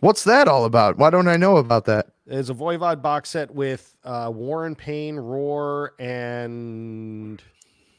[0.01, 3.55] What's that all about why don't i know about that There's a Voivod box set
[3.55, 7.43] with uh, War and Pain, Roar, and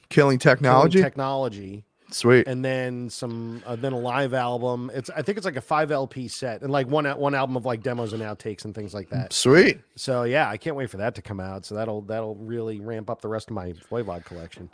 [0.09, 4.91] killing Killing technology technology, sweet and then some, uh, then a live album.
[4.93, 7.65] It's I think it's like a five LP set, and like one one album of
[7.65, 9.33] like demos and outtakes and things like that.
[9.33, 11.65] sweet So yeah, I can't wait for that to come out.
[11.65, 14.69] So that'll that'll really ramp up the rest of my Voivod collection.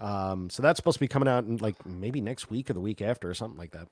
[0.00, 2.80] Um, so that's supposed to be coming out in like maybe next week or the
[2.80, 3.88] week after or something like that.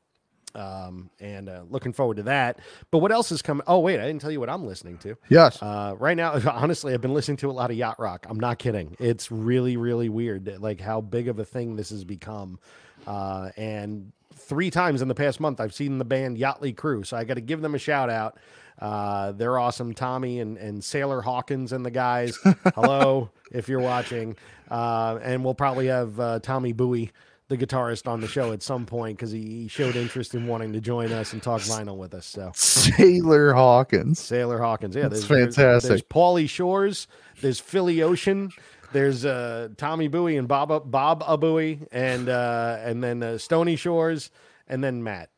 [0.54, 2.58] Um, and uh, looking forward to that.
[2.90, 3.62] But what else is coming?
[3.66, 5.16] Oh wait, I didn't tell you what I'm listening to.
[5.28, 8.26] yes Uh, right now, honestly, I've been listening to a lot of yacht rock.
[8.28, 8.96] I'm not kidding.
[8.98, 12.58] It's really, really weird, like how big of a thing this has become.
[13.06, 17.16] Uh, and three times in the past month, I've seen the band Yachtley Crew, so
[17.16, 18.38] I got to give them a shout out.
[18.78, 22.36] Uh, they're awesome, Tommy and and Sailor Hawkins and the guys.
[22.74, 24.36] Hello, if you're watching.
[24.70, 27.10] Uh, and we'll probably have uh, Tommy Bowie,
[27.50, 30.72] the guitarist, on the show at some point because he, he showed interest in wanting
[30.72, 32.24] to join us and talk vinyl with us.
[32.24, 32.52] So.
[32.54, 34.96] sailor hawkins Sailor Hawkins.
[34.96, 35.88] Yeah, That's there's, there's- fantastic.
[35.90, 37.06] There's, Paulie Shores.
[37.42, 38.50] There's Philly Ocean.
[38.92, 44.30] There's uh, Tommy Bowie and Bob Bob Abui, and uh, and then uh, Stony Shores,
[44.66, 45.30] and then Matt.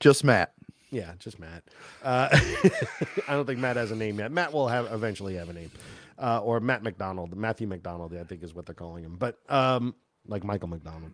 [0.00, 0.52] just matt
[0.90, 1.64] Yeah, just Matt.
[2.02, 2.28] Uh,
[3.28, 4.32] I don't think Matt has a name yet.
[4.32, 5.70] Matt will have eventually have a name,
[6.18, 9.16] uh, or Matt McDonald, Matthew McDonald, I think is what they're calling him.
[9.16, 9.94] But um,
[10.26, 11.12] like Michael McDonald.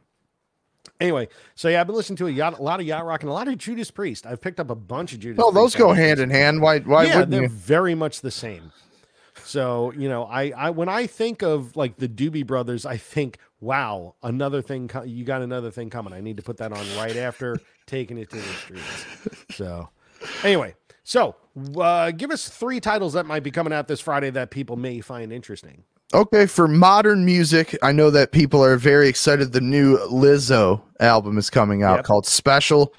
[1.01, 3.31] Anyway, so yeah, I've been listening to a, yacht, a lot of yacht rock and
[3.31, 4.25] a lot of Judas Priest.
[4.25, 5.39] I've picked up a bunch of Judas.
[5.39, 6.07] well those Priest go albums.
[6.07, 8.73] hand in hand why why yeah, wouldn't they're you very much the same.
[9.45, 13.39] So you know, I, I when I think of like the Doobie Brothers, I think,
[13.61, 14.89] wow, another thing.
[14.89, 16.13] Co- you got another thing coming.
[16.13, 19.07] I need to put that on right after taking it to the streets.
[19.51, 19.89] So
[20.43, 21.37] anyway, so
[21.79, 25.01] uh, give us three titles that might be coming out this Friday that people may
[25.01, 25.85] find interesting.
[26.15, 29.53] Okay, for modern music, I know that people are very excited.
[29.53, 32.05] The new Lizzo album is coming out Yep.
[32.05, 32.95] called Special.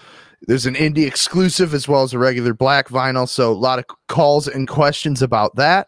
[0.45, 3.27] There's an indie exclusive as well as a regular black vinyl.
[3.27, 5.87] So, a lot of calls and questions about that.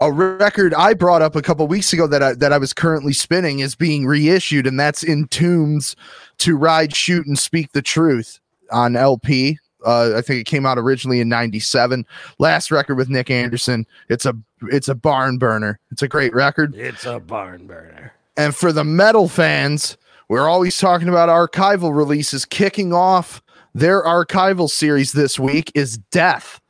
[0.00, 3.12] A record I brought up a couple weeks ago that I, that I was currently
[3.12, 5.94] spinning is being reissued, and that's Entombed
[6.38, 9.58] to Ride, Shoot, and Speak the Truth on LP.
[9.84, 12.06] Uh, I think it came out originally in '97.
[12.38, 13.86] Last record with Nicke Andersson.
[14.08, 14.34] It's a
[14.70, 15.78] it's a barn burner.
[15.90, 16.74] It's a great record.
[16.74, 18.12] It's a barn burner.
[18.36, 19.96] And for the metal fans,
[20.28, 22.44] we're always talking about archival releases.
[22.46, 23.42] Kicking off
[23.74, 26.60] their archival series this week is Death.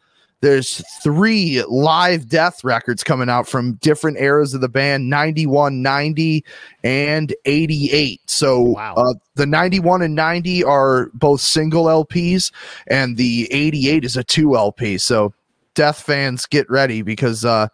[0.43, 6.45] There's three live death records coming out from different eras of the band 91 90
[6.85, 8.95] and 88 so Wow.
[8.97, 12.53] uh, the 91 and 90 are both single lps
[12.89, 15.33] and the 88 is a 2 lp so
[15.75, 17.69] death fans get ready because uh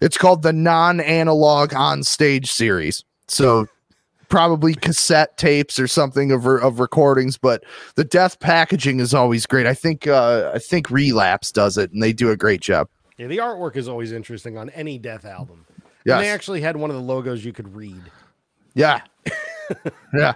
[0.00, 3.04] it's called the non-analog on stage series.
[3.26, 3.66] So
[4.34, 7.62] probably cassette tapes or something of, of recordings but
[7.94, 12.02] the death packaging is always great i think uh i think relapse does it and
[12.02, 15.64] they do a great job Yeah, the artwork is always interesting on any Death album.
[16.04, 16.16] Yes.
[16.16, 18.02] And they actually had one of the logos you could read.
[18.74, 19.02] yeah
[20.14, 20.34] yeah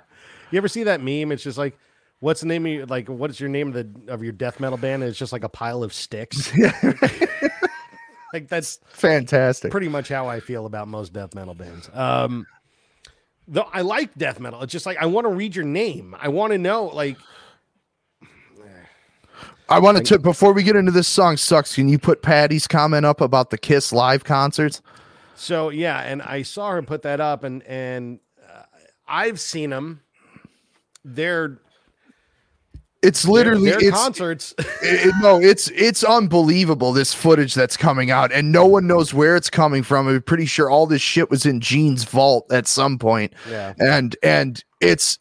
[0.52, 1.32] You ever see that meme?
[1.32, 1.76] It's just like,
[2.20, 4.78] what's the name of your, like, what's your name of the of your death metal
[4.78, 5.02] band?
[5.02, 6.52] And it's just like a pile of sticks.
[8.32, 11.90] like that's fantastic pretty much how I feel about most death metal bands.
[11.92, 12.46] Um,
[13.48, 14.62] though I like death metal.
[14.62, 16.14] It's just like I want to read your name.
[16.20, 17.16] I want to know, like,
[19.70, 23.04] i wanted to before we get into this song sucks can you put patty's comment
[23.04, 24.80] up about the kiss live concerts
[25.38, 26.00] so yeah.
[26.00, 28.64] And I saw her put that up, and and uh,
[29.06, 30.02] I've seen them.
[31.04, 31.58] They're
[33.02, 34.54] it's literally their it's concerts.
[34.58, 39.14] it- it- no, it's it's unbelievable this footage that's coming out, and no one knows
[39.14, 40.08] where it's coming from.
[40.08, 43.74] I'm pretty sure all this shit was in Gene's vault at some point, yeah.
[43.78, 45.18] and and it's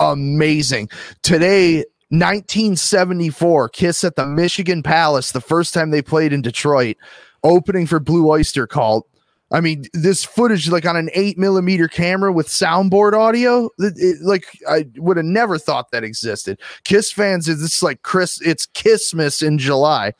[0.00, 0.88] amazing.
[1.22, 6.96] Today, 1974, Kiss at the Michigan Palace, the first time they played in Detroit,
[7.44, 9.06] opening for Blue Oyster Cult.
[9.50, 14.20] I mean, this footage, like on an eight millimeter camera with soundboard audio, it- it-
[14.22, 16.60] like I would have never thought that existed.
[16.84, 18.40] Kiss fans is this like Chris?
[18.42, 20.12] It's Kissmas in July.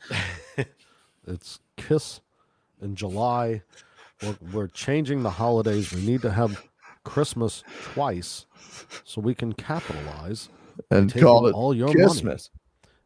[1.27, 2.21] It's Kiss
[2.81, 3.61] in July.
[4.23, 5.93] We're, we're changing the holidays.
[5.93, 6.65] We need to have
[7.03, 7.63] Christmas
[7.93, 8.47] twice
[9.03, 10.49] so we can capitalize.
[10.89, 11.99] and call it all your money.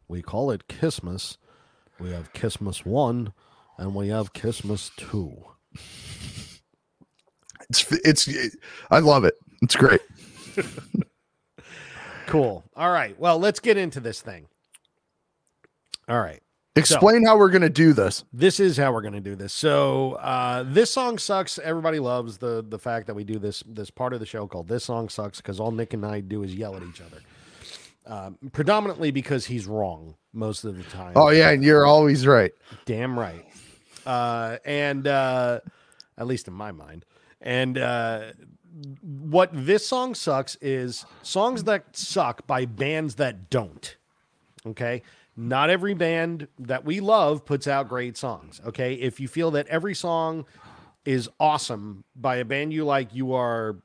[0.08, 1.36] We call it Kissmas.
[2.00, 3.32] We have Kissmas 1
[3.76, 5.44] and we have Kissmas 2.
[7.80, 8.56] It's it's
[8.90, 9.34] I love it.
[9.62, 10.00] It's great.
[12.26, 12.64] Cool.
[12.76, 13.18] All right.
[13.18, 14.46] Well, let's get into this thing.
[16.08, 16.40] All right.
[16.76, 18.24] Explain how we're gonna do this.
[18.32, 19.52] This is how we're going to do this.
[19.52, 21.60] So, uh, this song sucks.
[21.60, 24.66] Everybody loves the the fact that we do this this part of the show called
[24.66, 27.20] "This Song Sucks" because all Nick and I do is yell at each other.
[28.06, 31.12] Um, predominantly because he's wrong most of the time.
[31.14, 32.52] Oh yeah, and you're always right.
[32.86, 33.46] Damn right.
[34.04, 35.60] Uh, and uh,
[36.18, 37.04] at least in my mind.
[37.44, 38.32] And uh,
[39.02, 43.96] what this song sucks is songs that suck by bands that don't.
[44.66, 45.02] Okay.
[45.36, 48.60] Not every band that we love puts out great songs.
[48.66, 48.94] Okay.
[48.94, 50.46] If you feel that every song
[51.04, 53.76] is awesome by a band you like, you are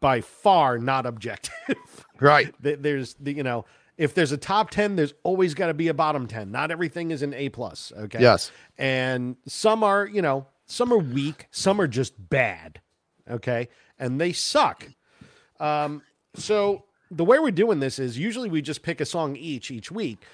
[0.00, 1.52] by far not objective.
[2.20, 2.54] Right.
[2.60, 3.64] There's the you know
[3.98, 7.10] if there's a top 10 there's always got to be a bottom 10 not everything
[7.10, 8.52] is an a plus okay Yes.
[8.78, 12.80] and some are you know some are weak some are just bad
[13.30, 13.68] okay?
[13.98, 14.88] And they suck.
[15.60, 16.02] Um
[16.34, 19.90] so the way we're doing this is usually we just pick a song each each
[19.90, 20.24] week.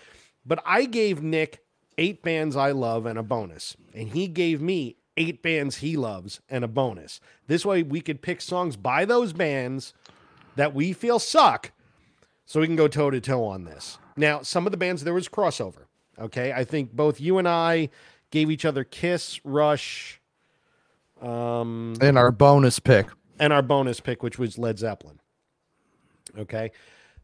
[0.46, 1.64] But i gave nick
[1.98, 3.76] eight bands i love and a bonus.
[3.94, 7.20] And he gave me eight bands he loves and a bonus.
[7.48, 9.92] This way we could pick songs by those bands
[10.56, 11.72] that we feel suck
[12.46, 13.98] so we can go toe to toe on this.
[14.16, 15.86] Now, some of the bands there was crossover.
[16.18, 17.90] Okay, I think both you and I
[18.30, 20.20] gave each other Kiss, Rush,
[21.22, 23.06] um, And our bonus pick.
[23.38, 25.20] and our bonus pick, which was Led Zeppelin.
[26.38, 26.72] Okay,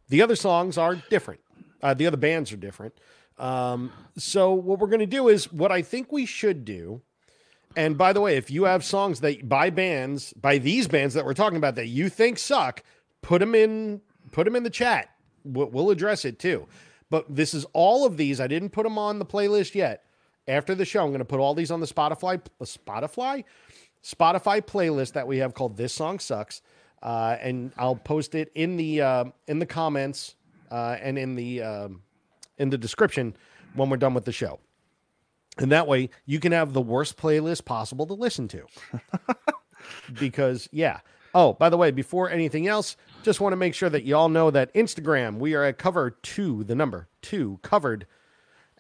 [0.09, 1.41] the other songs are different.
[1.83, 2.95] Uh, the other bands are different.
[3.39, 7.03] Um, so what we're going to do is what I think we should do.
[7.77, 11.25] And by the way, if you have songs that by bands, by these bands that
[11.25, 12.83] we're talking about that you think suck,
[13.21, 15.11] put them in, put them in the chat.
[15.45, 16.67] We'll, we'll address it too.
[17.11, 18.41] But this is all of these.
[18.41, 20.05] I didn't put them on the playlist yet.
[20.47, 23.45] After the show, I'm going to put all these on the Spotify, Spotify,
[24.05, 26.61] Spotify playlist that we have called "This Song Sucks,"
[27.03, 30.37] uh, and I'll post it in the uh, in the comments
[30.71, 32.03] uh, and in the um,
[32.59, 33.35] in the description
[33.75, 34.61] when we're done with the show.
[35.59, 38.67] And that way, you can have the worst playlist possible to listen to.
[40.19, 41.01] because yeah.
[41.37, 44.53] Oh, by the way, before anything else, just want to make sure that y'all know
[44.53, 48.07] that Instagram, we are at cover two, the number two, covered.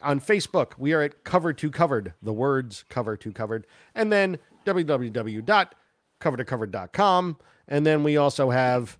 [0.02, 4.38] On Facebook, we are at cover to covered, the words cover to covered, and then
[4.64, 7.37] www.covertocovered.com.
[7.66, 8.98] And then we also have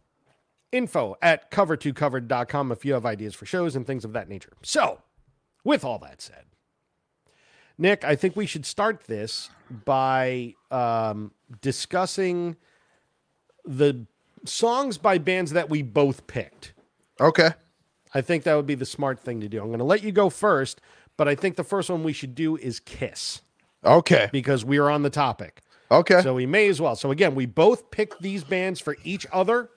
[0.72, 4.53] info at cover2covered.com if you have ideas for shows and things of that nature.
[4.62, 5.00] So,
[5.62, 6.46] with all that said,
[7.79, 9.50] Nick, I think we should start this
[9.85, 12.57] by um, discussing
[13.64, 14.07] the
[14.44, 16.74] songs by bands that we both picked.
[17.20, 17.50] Okay.
[18.14, 19.61] I think that would be the smart thing to do.
[19.61, 20.81] I'm going to let you go first,
[21.16, 23.40] but I think the first one we should do is Kiss
[23.84, 24.28] Okay.
[24.32, 25.60] because we are on the topic.
[25.90, 26.22] Okay.
[26.22, 26.96] So we may as well.
[26.96, 29.70] So again, we both picked these bands for each other,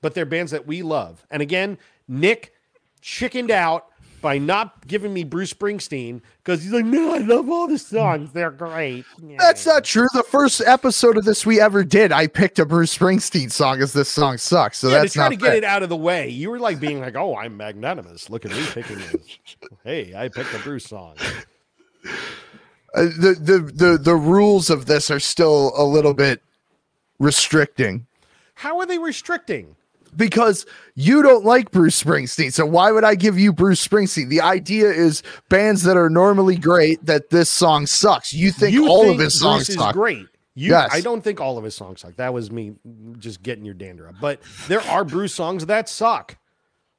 [0.00, 1.24] but they're bands that we love.
[1.30, 2.54] And again, Nick
[3.00, 3.86] chickened out
[4.20, 8.32] by not giving me Bruce Springsteen because he's like, no, I love all the songs.
[8.32, 9.04] They're great.
[9.38, 10.08] That's not true.
[10.12, 13.92] The first episode of this we ever did, I picked a Bruce Springsteen song as
[13.92, 14.78] this song sucks.
[14.78, 15.56] So yeah, that's to try not to get fair.
[15.56, 16.28] it out of the way.
[16.28, 18.28] You were like being like, "Oh, I'm magnanimous.
[18.28, 19.38] Look at me picking this.
[19.84, 21.16] Hey, I picked a Bruce song."
[22.94, 26.42] Uh, the, the the the rules of this are still a little bit
[27.18, 28.06] restricting
[28.54, 29.76] How are they restricting?
[30.16, 32.52] because you don't like Bruce Springsteen.
[32.52, 34.28] So why would I give you Bruce Springsteen?
[34.28, 38.32] The idea is bands that are normally great that this song sucks.
[38.32, 39.92] You think you all think of his songs Bruce is suck.
[39.94, 40.26] great.
[40.56, 40.90] You, Yes.
[40.92, 42.16] I don't think all of his songs suck.
[42.16, 42.72] That was me
[43.20, 44.16] just getting your dander up.
[44.20, 46.36] But there are Bruce songs that suck,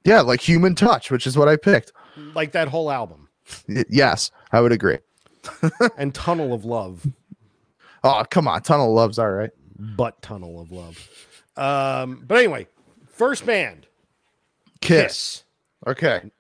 [0.06, 1.92] Yeah, like Human Touch, which is what I picked.
[2.34, 3.28] like that whole album
[3.90, 5.00] yes, I would agree.
[5.98, 7.06] And Tunnel of Love,
[8.04, 8.62] Oh, come on.
[8.64, 9.52] Tunnel of Love's all right.
[9.78, 11.08] but Tunnel of Love.
[11.56, 12.68] Um, but anyway,
[13.10, 13.86] first band,
[14.82, 15.04] Kiss.
[15.04, 15.44] Kiss.
[15.88, 16.32] Okay.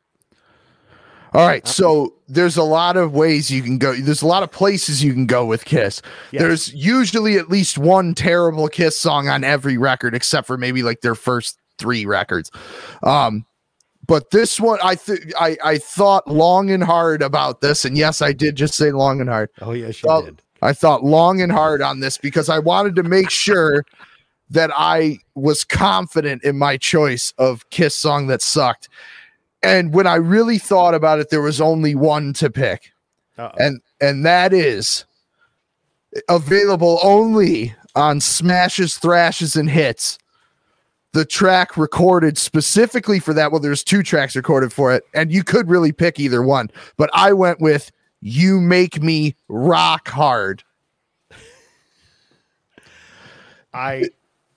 [1.33, 1.65] All right.
[1.67, 3.93] So there's a lot of ways you can go.
[3.95, 6.01] There's a lot of places you can go with Kiss.
[6.31, 6.41] Yes.
[6.41, 11.01] There's usually at least one terrible Kiss song on every record, except for maybe like
[11.01, 12.51] their first three records.
[13.03, 13.45] Um,
[14.07, 18.21] but this one, I think I I thought long and hard about this, and yes,
[18.21, 19.49] I did just say long and hard.
[19.61, 20.41] Oh yes, you did.
[20.61, 23.83] I thought long and hard on this because I wanted to make sure
[24.49, 28.89] that I was confident in my choice of Kiss song that sucked.
[29.63, 32.91] And when I really thought about it, there was only one to pick,
[33.37, 33.55] Uh-oh.
[33.57, 35.05] and and that is
[36.27, 40.17] available only on Smashes, Thrashes, and Hits.
[41.13, 43.51] The track recorded specifically for that.
[43.51, 47.09] Well, there's two tracks recorded for it, and you could really pick either one, but
[47.13, 50.63] I went with "You Make Me Rock Hard."
[53.73, 54.09] I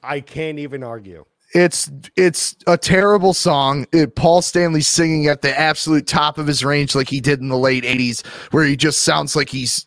[0.03, 1.25] I can't even argue.
[1.55, 3.87] It's it's a terrible song.
[3.93, 7.49] It, Paul Stanley singing at the absolute top of his range, like he did in
[7.49, 9.87] the late '80s, where he just sounds like he's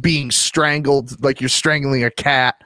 [0.00, 2.62] being strangled, like you're strangling a cat.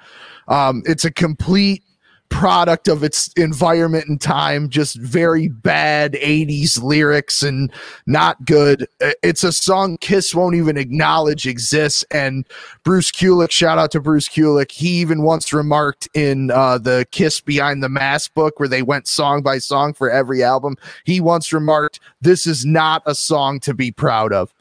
[0.49, 1.83] Um, it's a complete
[2.29, 4.69] product of its environment and time.
[4.69, 7.73] Just very bad '80s lyrics and
[8.07, 8.87] not good.
[9.23, 12.05] It's a song Kiss won't even acknowledge exists.
[12.11, 12.47] And
[12.85, 14.71] Bruce Kulick, shout out to Bruce Kulick.
[14.73, 19.07] He even once remarked in uh, the Kiss Behind the Mask book, where they went
[19.07, 20.77] song by song for every album.
[21.05, 24.53] He once remarked, "This is not a song to be proud of."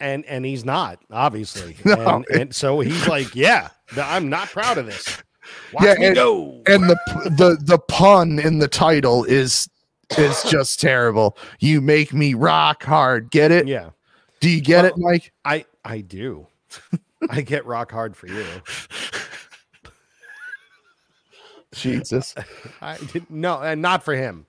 [0.00, 1.94] and and he's not obviously No.
[1.94, 5.22] and, and so he's like yeah i'm not proud of this
[5.72, 6.96] watch Yeah, me and- go And the
[7.36, 9.68] the the pun in the title is
[10.16, 11.36] is just terrible.
[11.60, 13.30] You make me rock hard.
[13.30, 13.66] Get it?
[13.66, 13.90] yeah
[14.40, 15.32] Do you get Well- it, Mike?
[15.44, 16.46] i i do
[17.30, 18.44] i get rock hard for you
[21.74, 22.34] Jesus.
[22.80, 24.46] i didn't no and not for him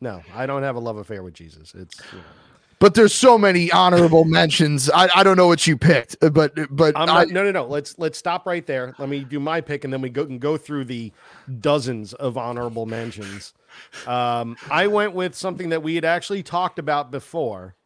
[0.00, 2.24] no i don't have a love affair with jesus it's you know,
[2.80, 4.90] But there's so many honorable mentions.
[4.90, 7.66] I, I don't know what you picked, but but I'm I, not, no no no.
[7.66, 8.94] Let's let's stop right there.
[8.98, 11.12] Let me do my pick and then we go can go through the
[11.60, 13.54] dozens of honorable mentions.
[14.06, 17.76] Um i went with something that we had actually talked about before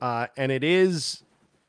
[0.00, 1.24] uh and it is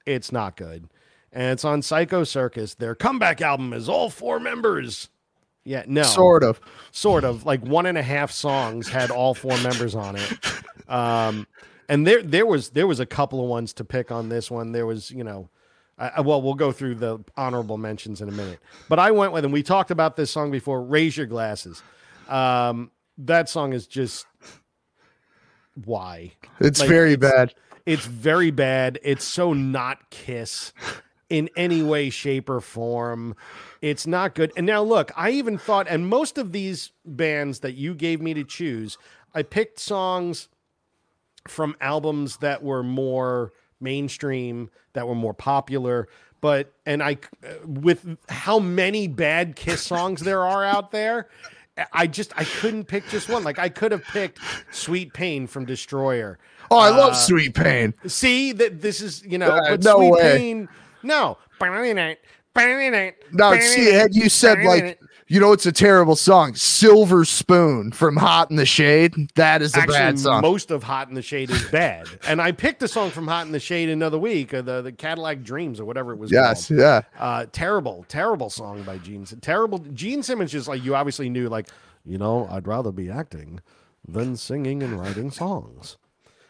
[0.05, 0.89] it's not good.
[1.33, 2.75] And it's on psycho circus.
[2.75, 5.09] Their comeback album is all four members.
[5.63, 6.03] Yeah no.
[6.03, 6.59] Sort of.
[6.91, 7.45] sort of.
[7.45, 10.37] Like one and a half songs had all four members on it.
[10.89, 11.47] Um
[11.91, 14.71] and there there was there was a couple of ones to pick on this one
[14.71, 15.49] there was you know
[15.99, 19.43] I, well we'll go through the honorable mentions in a minute but i went with
[19.45, 21.84] and we talked about this song before raise your glasses
[22.30, 24.25] um that song is just
[25.86, 27.54] why It's Like, very it's- bad.
[27.86, 28.99] it's very bad.
[29.04, 30.73] It's so not Kiss
[31.30, 33.36] in any way, shape, or form.
[33.82, 34.51] It's not good.
[34.58, 38.33] And now look, I even thought, and most of these bands that you gave me
[38.33, 38.98] to choose,
[39.33, 40.50] I picked songs
[41.48, 46.08] from albums that were more mainstream, that were more popular.
[46.39, 47.17] But and I,
[47.65, 51.29] with how many bad Kiss songs there are out there,
[51.94, 53.44] I just I couldn't pick just one.
[53.44, 54.39] Like I could have picked
[54.71, 56.39] "Sweet Pain" from Destroyer.
[56.71, 57.94] Oh, I love Uh, Sweet Pain.
[58.08, 60.37] See that this is you know, Uh, but no Sweet way.
[60.37, 60.69] Pain,
[61.04, 61.37] no.
[63.31, 65.00] No, see, had you said like,
[65.32, 66.56] you know, it's a terrible song.
[66.56, 69.13] Silver Spoon from Hot in the Shade.
[69.36, 70.42] That is a Actually, bad song.
[70.42, 73.46] most of Hot in the Shade is bad, and I picked a song from Hot
[73.46, 76.32] in the Shade another week, uh, the the Cadillac Dreams or whatever it was.
[76.32, 76.79] yes, called.
[76.82, 77.02] yeah.
[77.17, 79.25] Uh, terrible, terrible song by Gene.
[79.42, 79.79] Terrible.
[79.94, 81.67] Gene Simmons just like you obviously knew, like
[82.06, 83.60] you know, I'd rather be acting
[84.08, 85.98] than singing and writing songs.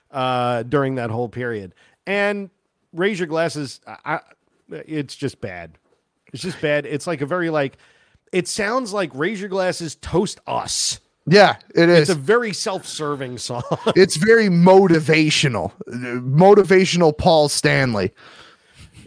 [0.09, 1.75] uh, during that whole period.
[2.07, 2.49] And
[2.93, 3.79] raise your glasses.
[3.85, 4.19] I, I,
[4.69, 5.77] it's just bad.
[6.33, 6.85] It's just bad.
[6.85, 7.77] It's like a very like.
[8.31, 10.99] It sounds like raise your glasses, toast us.
[11.27, 12.09] Yeah, it is.
[12.09, 13.63] It's a very self-serving song.
[13.95, 15.71] it's very motivational.
[15.87, 18.11] Motivational Paul Stanley.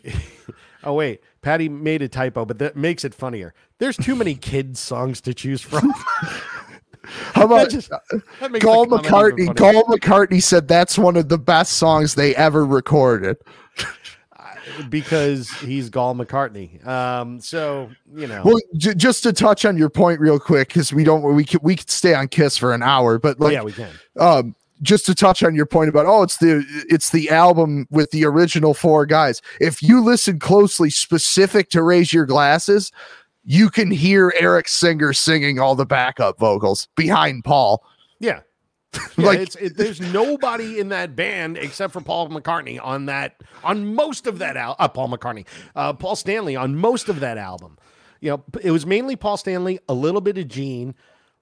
[0.84, 3.54] oh wait, Patty made a typo, but that makes it funnier.
[3.78, 5.92] There's too many kids songs to choose from.
[7.02, 7.98] How about just- uh,
[8.40, 9.54] that Paul McCartney?
[9.56, 13.36] Paul McCartney said that's one of the best songs they ever recorded.
[14.90, 16.84] Because he's Gall McCartney.
[16.86, 20.92] Um, so you know, Well, j- just to touch on your point real quick, because
[20.92, 23.62] we don't we could we could stay on Kiss for an hour, but like yeah,
[23.62, 23.90] we can.
[24.18, 28.10] um just to touch on your point about oh it's the it's the album with
[28.10, 32.90] the original four guys if you listen closely specific to raise your glasses
[33.44, 37.84] you can hear eric singer singing all the backup vocals behind paul
[38.18, 38.40] Yeah.
[39.18, 43.40] Yeah, Like- it's it, there's nobody in that band except for Paul McCartney on that
[43.62, 44.76] on most of that album.
[44.78, 47.78] Uh, Paul McCartney, uh, Paul Stanley on most of that album.
[48.20, 50.94] You know, it was mainly Paul Stanley, a little bit of Gene,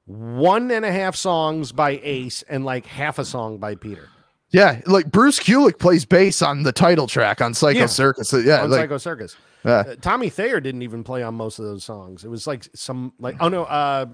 [0.05, 4.09] one and a half songs by Ace, and like half a song by Peter
[4.55, 7.86] yeah like bruce kulick plays bass on the title track on psycho Yeah.
[7.86, 9.34] circus So, yeah on like Psycho Circus.
[9.64, 12.22] Uh, Tommy Thayer didn't even play on most of those songs.
[12.22, 14.07] It was like some like oh no, uh,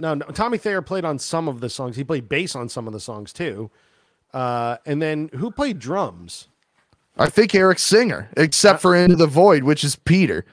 [0.00, 0.26] no, no.
[0.26, 1.96] Tommy Thayer played on some of the songs.
[1.96, 3.70] He played bass on some of the songs too.
[4.32, 6.46] Uh, and then who played drums?
[7.18, 10.44] i think eric singer except for into the void which is peter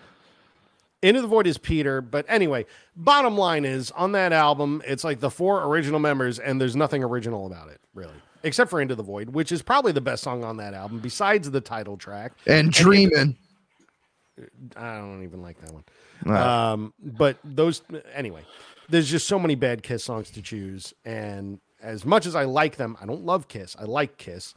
[1.03, 5.19] Into the Void is Peter, but anyway, bottom line is on that album, it's like
[5.19, 9.03] the four original members, and there's nothing original about it, really, except for Into the
[9.03, 12.33] Void, which is probably the best song on that album, besides the title track.
[12.47, 13.37] and dreaming
[14.75, 15.83] I don't even like that one.
[16.25, 16.71] Right.
[16.71, 17.81] Um, but those
[18.13, 18.43] anyway,
[18.89, 22.77] there's just so many bad Kiss songs to choose, and as much as I like
[22.77, 23.75] them, I don't love Kiss.
[23.79, 24.53] I like Kiss.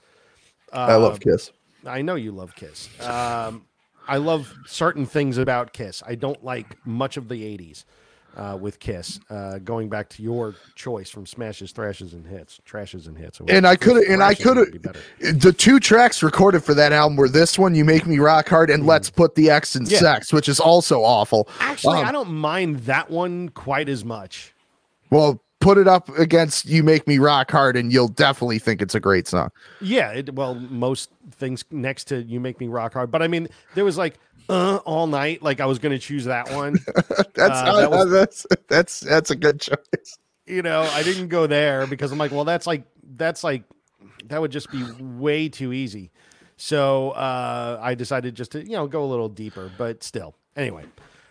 [0.72, 1.50] i love kiss
[1.84, 2.88] I know you love Kiss.
[3.00, 3.66] Um,
[4.06, 6.02] I love certain things about Kiss.
[6.06, 7.84] I don't like much of the '80s
[8.36, 9.18] uh, with Kiss.
[9.28, 13.40] Uh, going back to your choice from Smashes, Thrashes, and Hits, Trashes and Hits.
[13.48, 14.96] and I could have, and I could have.
[15.40, 18.70] The two tracks recorded for that album were this one, "You Make Me Rock Hard,"
[18.70, 19.90] and "Let's Put the X in Mm.
[19.90, 19.98] Yeah.
[19.98, 21.48] Sex," which is also awful.
[21.60, 24.52] Actually, Um, I don't mind that one quite as much.
[25.10, 28.94] Well, put it up against "You Make Me Rock Hard," and you'll definitely think it's
[28.94, 29.50] a great song.
[29.80, 33.48] Yeah, it, well, most things next to "You Make Me Rock Hard," but I mean,
[33.74, 34.18] there was like
[34.50, 35.42] uh, all night.
[35.42, 36.78] Like I was going to choose that one.
[37.34, 40.18] That's Uh, that was- that's that's that's a good choice.
[40.46, 42.84] you know, I didn't go there because I'm like, well, that's like
[43.16, 43.62] that's like
[44.26, 46.10] that would just be way too easy.
[46.56, 50.34] So uh, I decided just to you know go a little deeper, but still.
[50.56, 50.84] Anyway,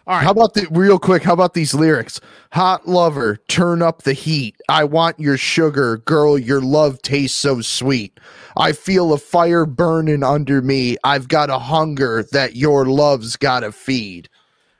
[0.09, 0.23] all right.
[0.23, 1.21] How about the real quick?
[1.21, 2.19] How about these lyrics?
[2.53, 4.59] Hot lover, turn up the heat.
[4.67, 6.35] I want your sugar, girl.
[6.35, 8.19] Your love tastes so sweet.
[8.57, 10.97] I feel a fire burning under me.
[11.03, 14.29] I've got a hunger that your love's gotta feed.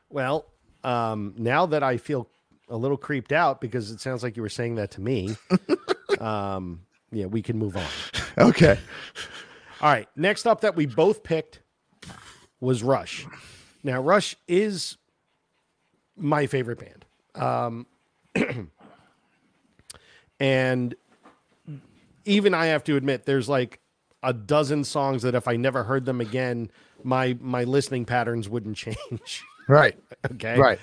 [0.10, 0.48] Well,
[0.84, 2.28] um, now that I feel
[2.68, 5.36] a little creeped out because it sounds like you were saying that to me,
[6.20, 7.86] um, yeah, we can move on.
[8.40, 8.80] Okay.
[9.80, 10.08] All right.
[10.16, 11.62] Next up that we both picked
[12.60, 13.28] was Rush.
[13.84, 14.98] Now, Rush is
[16.20, 17.06] my favorite band.
[17.36, 17.88] Um,
[20.40, 20.96] and
[22.26, 23.80] even I have to admit, there's like
[24.24, 26.72] a dozen songs that if I never heard them again,
[27.04, 29.44] my my listening patterns wouldn't change.
[29.68, 29.98] Right.
[30.34, 30.58] okay.
[30.58, 30.80] Right.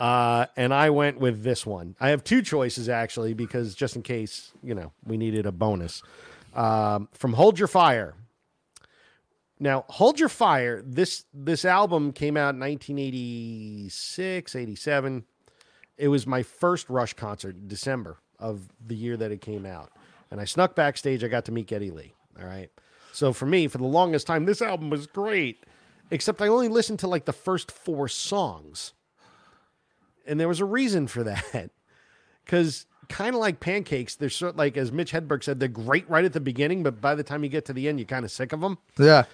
[0.00, 1.94] Uh, and I went with this one.
[2.00, 6.02] I have two choices actually, because just in case, you know, we needed a bonus.
[6.54, 8.14] Um, from Hold Your Fire.
[9.62, 15.24] Now, Hold Your Fire, this this album came out in 1986, 87.
[15.96, 19.92] It was my first Rush concert in December of the year that it came out.
[20.32, 21.22] And I snuck backstage.
[21.22, 22.12] I got to meet Geddy Lee.
[22.40, 22.70] All right.
[23.12, 25.64] So for me, for the longest time, this album was great,
[26.10, 28.94] except I only listened to like the first four songs
[30.26, 31.70] and there was a reason for that
[32.44, 36.24] because kind of like pancakes they're sort like as mitch hedberg said they're great right
[36.24, 38.30] at the beginning but by the time you get to the end you're kind of
[38.30, 39.24] sick of them Yeah.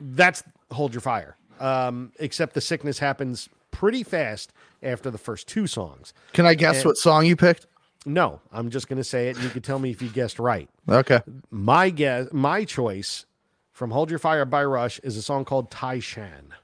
[0.00, 4.52] that's hold your fire um, except the sickness happens pretty fast
[4.82, 7.66] after the first two songs Can I guess And- what song you picked?
[8.04, 10.38] no i'm just going to say it and you can tell me if you guessed
[10.38, 11.20] right Okay.
[11.50, 13.24] my guess my choice
[13.72, 16.54] from hold your fire by rush is a song called tai shan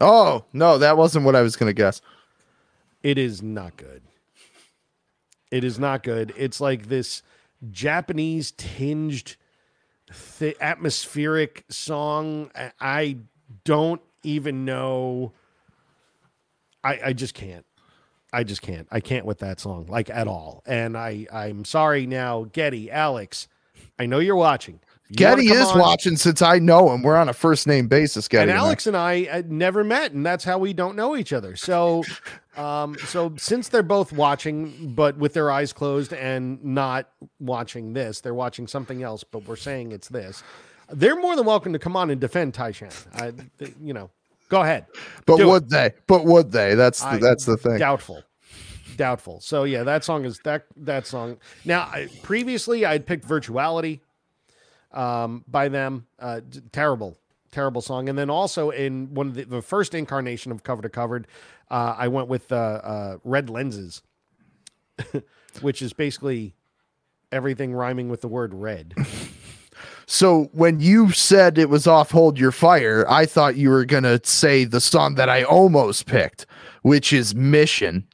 [0.00, 2.00] Oh, no, that wasn't what I was gonna guess.
[3.04, 4.02] It is not good.
[5.52, 6.32] It is not good.
[6.36, 7.22] It's like this
[7.70, 9.36] Japanese tinged,
[10.38, 12.50] th- atmospheric song.
[12.80, 13.18] I-
[13.64, 15.32] don't even know.
[16.82, 17.64] I, I just can't.
[18.32, 18.88] I just can't.
[18.90, 20.62] I can't with that song, like at all.
[20.66, 23.46] And I, I'm sorry now, Geddy, Alex.
[23.98, 24.80] I know you're watching.
[25.12, 27.02] You Geddy is on- watching since I know him.
[27.02, 28.44] We're on a first name basis, Geddy.
[28.44, 28.62] and and I.
[28.64, 31.54] Alex and I uh, never met, and that's how we don't know each other.
[31.54, 32.02] So,
[32.56, 37.10] um, so since they're both watching, but with their eyes closed and not
[37.40, 39.22] watching this, they're watching something else.
[39.22, 40.42] But we're saying it's this.
[40.90, 42.90] They're more than welcome to come on and defend Taishan.
[43.20, 44.08] I, th- you know,
[44.48, 44.86] go ahead.
[45.26, 45.46] But Do it.
[45.46, 45.92] would they?
[46.06, 46.74] But would they?
[46.74, 47.76] That's the, I- that's the thing.
[47.78, 48.22] Doubtful.
[48.96, 49.40] Doubtful.
[49.40, 51.36] So yeah, that song is that that song.
[51.66, 54.00] Now, I, previously I'd picked Virtuality
[54.92, 56.06] um, by them.
[56.18, 56.40] Uh,
[56.72, 57.16] terrible,
[57.50, 58.08] terrible song.
[58.08, 61.26] And then also in one of the, the first incarnation of Cover to Covered,
[61.70, 64.02] uh, I went with uh, uh, Red Lenses,
[65.60, 66.54] which is basically
[67.30, 68.94] everything rhyming with the word red.
[70.06, 74.20] So when you said it was off Hold Your Fire, I thought you were gonna
[74.24, 76.44] say the song that I almost picked,
[76.82, 78.06] which is Mission.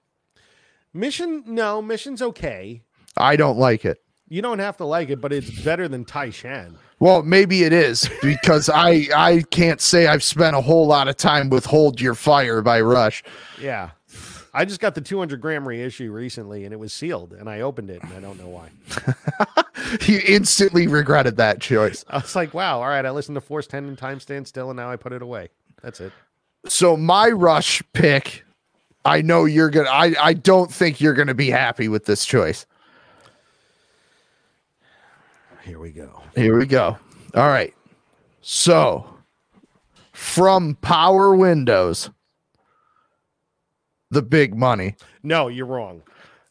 [0.94, 2.82] Mission, no, Mission's okay.
[3.16, 3.98] I don't like it.
[4.28, 6.76] You don't have to like it, but it's better than Tai Shan.
[7.00, 11.16] Well, maybe it is because I I can't say I've spent a whole lot of
[11.16, 13.22] time with Hold Your Fire by Rush.
[13.60, 13.90] Yeah.
[14.54, 17.90] I just got the 200 gram reissue recently and it was sealed and I opened
[17.90, 18.70] it and I don't know why.
[20.00, 22.04] He instantly regretted that choice.
[22.08, 24.70] I was like, wow, all right, I listened to Force 10 and Time Stand Still
[24.70, 25.48] and now I put it away.
[25.82, 26.12] That's it.
[26.66, 28.44] So my Rush pick,
[29.04, 29.88] I know you're gonna.
[29.88, 32.66] I I don't think you're gonna be happy with this choice.
[35.68, 36.22] Here we go.
[36.34, 36.96] Here we go.
[37.34, 37.74] All right.
[38.40, 39.06] So
[40.12, 42.08] from Power Windows,
[44.10, 44.96] the big money.
[45.22, 46.02] No, you're wrong.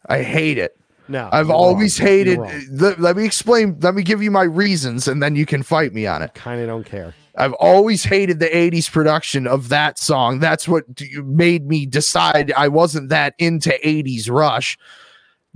[0.08, 0.78] I hate it.
[1.08, 1.30] No.
[1.32, 2.08] I've always wrong.
[2.08, 2.40] Hated.
[2.70, 3.80] the- let me explain.
[3.82, 6.36] Let me give you my reasons, and then you can fight me on it.
[6.36, 7.16] Kind of don't care.
[7.36, 10.40] I've always hated the 80s production of that song.
[10.40, 10.84] That's what
[11.24, 14.78] made me decide I wasn't that into 80s Rush.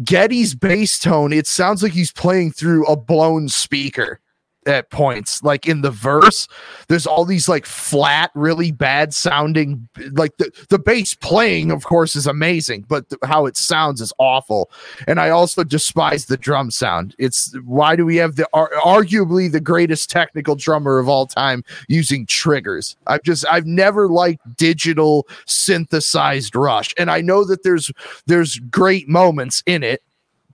[0.04, 4.20] Geddy's bass tone, it sounds like he's playing through a blown speaker
[4.66, 5.44] at points.
[5.44, 6.48] Like in the verse,
[6.88, 12.16] there's all these like flat, really bad sounding, like the, the bass playing, of course,
[12.16, 14.72] is amazing, but th- how it sounds is awful.
[15.08, 17.16] And I also despise the drum sound.
[17.18, 21.64] It's why do we have the ar- arguably the greatest technical drummer of all time
[21.88, 22.96] using triggers?
[23.08, 26.94] I've just I've never liked digital synthesized rush.
[26.98, 27.92] And I know that there's
[28.28, 30.04] there's great moments in it,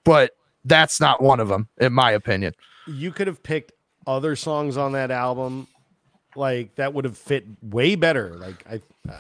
[0.03, 0.31] but
[0.65, 2.53] that's not one of them in my opinion.
[2.87, 3.73] You could have picked
[4.07, 5.67] other songs on that album
[6.35, 8.35] like that would have fit way better.
[8.35, 9.17] Like I uh,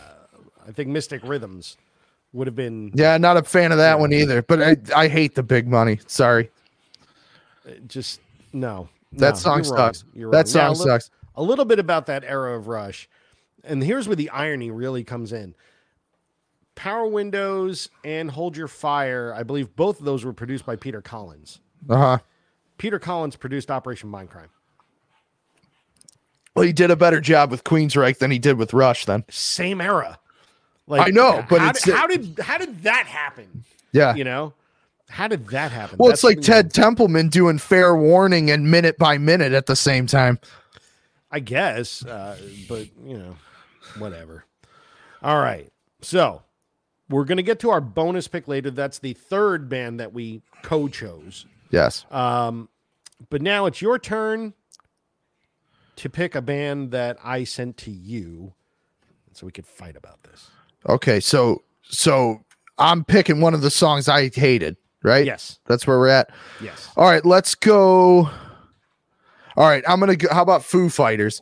[0.67, 1.77] I think Mystic Rhythms
[2.33, 5.35] would have been Yeah, not a fan of that one either, but I I hate
[5.35, 5.99] the big money.
[6.07, 6.49] Sorry.
[7.87, 8.21] just
[8.53, 8.89] no.
[9.13, 10.03] That no, song sucks.
[10.13, 10.45] You're That wrong.
[10.45, 11.11] song Now, a li- sucks.
[11.35, 13.07] A little bit about that era of Rush,
[13.63, 15.53] and here's where the irony really comes in.
[16.75, 21.01] Power Windows and Hold Your Fire, I believe both of those were produced by Peter
[21.01, 21.59] Collins.
[21.89, 22.17] Uh-huh.
[22.77, 24.49] Peter Collins produced Operation Mindcrime.
[26.57, 29.23] Well, he did a better job with Queensryche than he did with Rush then.
[29.29, 30.17] Same era.
[30.87, 33.63] Like I know, but how, it's- did, how did how did that happen?
[33.91, 34.15] Yeah.
[34.15, 34.53] You know,
[35.09, 35.97] how did that happen?
[35.99, 40.07] Well, it's like Ted Templeman doing fair warning and minute by minute at the same
[40.07, 40.39] time.
[41.29, 42.37] I guess, uh,
[42.67, 43.35] but you know,
[43.99, 44.45] whatever.
[45.21, 46.41] All right, so
[47.09, 48.71] we're gonna get to our bonus pick later.
[48.71, 51.45] That's the third band that we co-chose.
[51.69, 52.05] Yes.
[52.09, 52.69] Um,
[53.29, 54.53] but now it's your turn
[55.97, 58.53] to pick a band that I sent to you,
[59.33, 60.49] so we could fight about this.
[60.87, 62.43] Okay, so so
[62.77, 65.25] I'm picking one of the songs I hated, right?
[65.25, 66.29] Yes, That's where we're at.
[66.61, 66.89] yes.
[66.95, 68.29] All right, let's go.
[69.55, 70.27] All right, I'm gonna go.
[70.31, 71.41] How about Foo Fighters?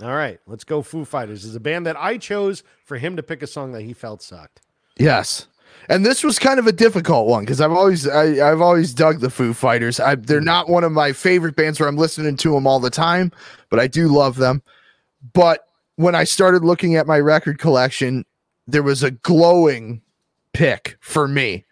[0.00, 0.82] All right, let's go.
[0.82, 3.82] Foo Fighters is a band that I chose for him to pick a song that
[3.82, 4.60] he felt sucked.
[4.98, 5.46] Yes.
[5.88, 9.20] And this was kind of a difficult one because I've always I, I've always dug
[9.20, 9.98] the Foo Fighters.
[10.00, 12.90] I, they're not one of my favorite bands where I'm listening to them all the
[12.90, 13.32] time,
[13.68, 14.62] but I do love them.
[15.32, 15.66] But
[15.96, 18.24] when I started looking at my record collection,
[18.66, 20.02] there was a glowing
[20.52, 21.64] pick for me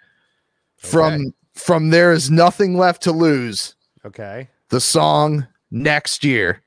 [0.76, 3.74] from from there is nothing left to lose.
[4.04, 6.62] Okay, The song next year.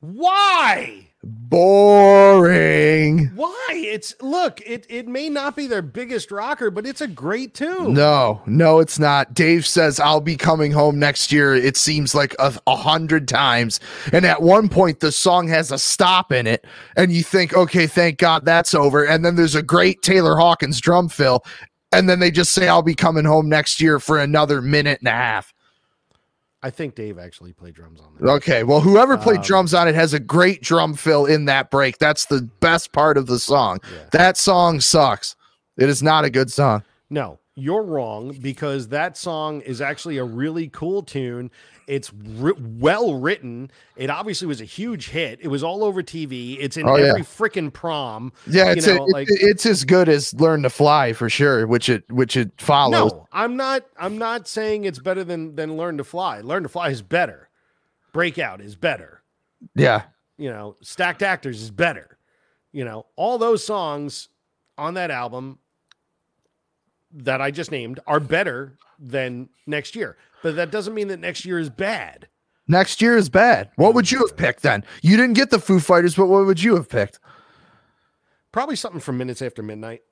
[0.00, 1.08] why?
[1.28, 3.26] Boring.
[3.34, 3.52] Why?
[3.72, 7.94] It's look, it it may not be their biggest rocker, but it's a great tune.
[7.94, 9.34] No, no, it's not.
[9.34, 11.54] Dave says I'll be coming home next year.
[11.54, 13.80] It seems like a, a hundred times.
[14.12, 16.64] And at one point, the song has a stop in it,
[16.96, 19.04] and you think, okay, thank God that's over.
[19.04, 21.44] And then there's a great Taylor Hawkins drum fill,
[21.90, 25.08] and then they just say I'll be coming home next year for another minute and
[25.08, 25.52] a half.
[26.66, 28.28] I think Dave actually played drums on that.
[28.28, 31.70] Okay, well, whoever played Um, drums on it has a great drum fill in that
[31.70, 31.98] break.
[31.98, 33.78] That's the best part of the song.
[33.84, 33.98] Yeah.
[34.10, 35.36] That song sucks.
[35.78, 36.82] It is not a good song.
[37.08, 41.50] No, you're wrong because that song is actually a really cool tune.
[41.86, 43.70] It's ri- well written.
[43.96, 45.38] It obviously was a huge hit.
[45.40, 46.58] It was all over TV.
[46.60, 47.06] It's in Oh, yeah.
[47.06, 48.32] every freaking prom.
[48.46, 51.30] Yeah, You it's know, a, like- it- it's as good as Learn to Fly for
[51.30, 53.12] sure, which it which it follows.
[53.12, 53.84] No, I'm not.
[53.98, 56.40] I'm not saying it's better than than Learn to Fly.
[56.42, 57.48] Learn to Fly is better.
[58.12, 59.22] Breakout is better.
[59.74, 60.02] Yeah,
[60.36, 62.18] You know, Stacked Actors is better.
[62.72, 64.28] You know, all those songs
[64.76, 65.58] on that album
[67.12, 70.16] that I just named are better than next year.
[70.42, 72.28] But that doesn't mean that next year is bad.
[72.68, 73.70] next year is bad.
[73.76, 74.84] What would you have picked then?
[75.02, 77.18] You didn't get the Foo Fighters, but what would you have picked?
[78.52, 80.02] Probably something from Medicine at Midnight.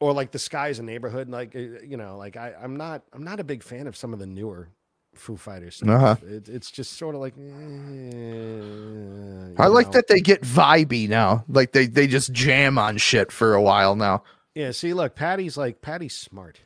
[0.00, 3.24] Or like the sky's a neighborhood, like uh, you know, like I, I'm not, I'm
[3.24, 4.68] not a big fan of some of the newer
[5.16, 5.76] Foo Fighters.
[5.76, 5.88] stuff.
[5.88, 6.16] Uh-huh.
[6.24, 7.34] It, it's just sort of like.
[7.36, 9.92] eh, I like know.
[9.94, 11.44] that they get vibey now.
[11.48, 14.22] Like they they just jam on shit for a while now.
[14.58, 16.58] Yeah, see, look, Patty's like Patty's smart.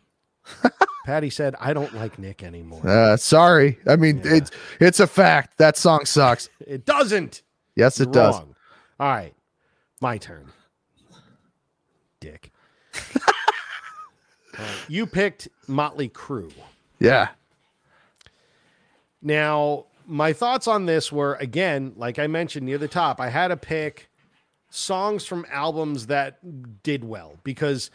[1.04, 3.78] Patty said, "I don't like Nick anymore." Uh, sorry.
[3.86, 4.36] I mean, Yeah.
[4.36, 5.58] it's it's a fact.
[5.58, 6.48] That song sucks.
[6.66, 7.42] it doesn't.
[7.76, 8.36] Yes, it You're does.
[8.36, 8.46] All
[8.98, 9.34] right,
[10.00, 10.46] my turn.
[12.18, 12.50] Dick.
[14.58, 16.52] Right, you picked Motley Crue.
[16.98, 17.28] Yeah.
[19.22, 23.50] Now, my thoughts on this were again, like I mentioned near the top, I had
[23.50, 24.10] a pick
[24.74, 27.90] songs from albums that did well because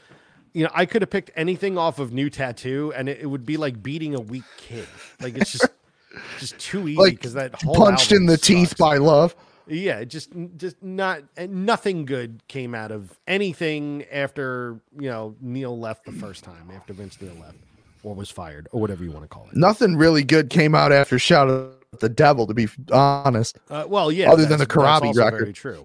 [0.54, 3.46] you know, I could have picked anything off of New Tattoo and it, it would
[3.46, 4.88] be like beating a weak kid.
[5.20, 5.70] Like it's just
[6.40, 9.36] just too easy Like because that whole punched in the teeth by love.
[9.68, 15.78] Yeah, just just not and nothing good came out of anything after, you know, Neil
[15.78, 17.58] left the first time, after Vince Neil left
[18.04, 19.58] or was fired or whatever you want to call it.
[19.58, 23.58] Nothing really good came out after Shout at the Devil, to be honest.
[23.70, 24.32] Uh, well, yeah.
[24.32, 25.40] Other than the Corabi record.
[25.40, 25.84] Very true.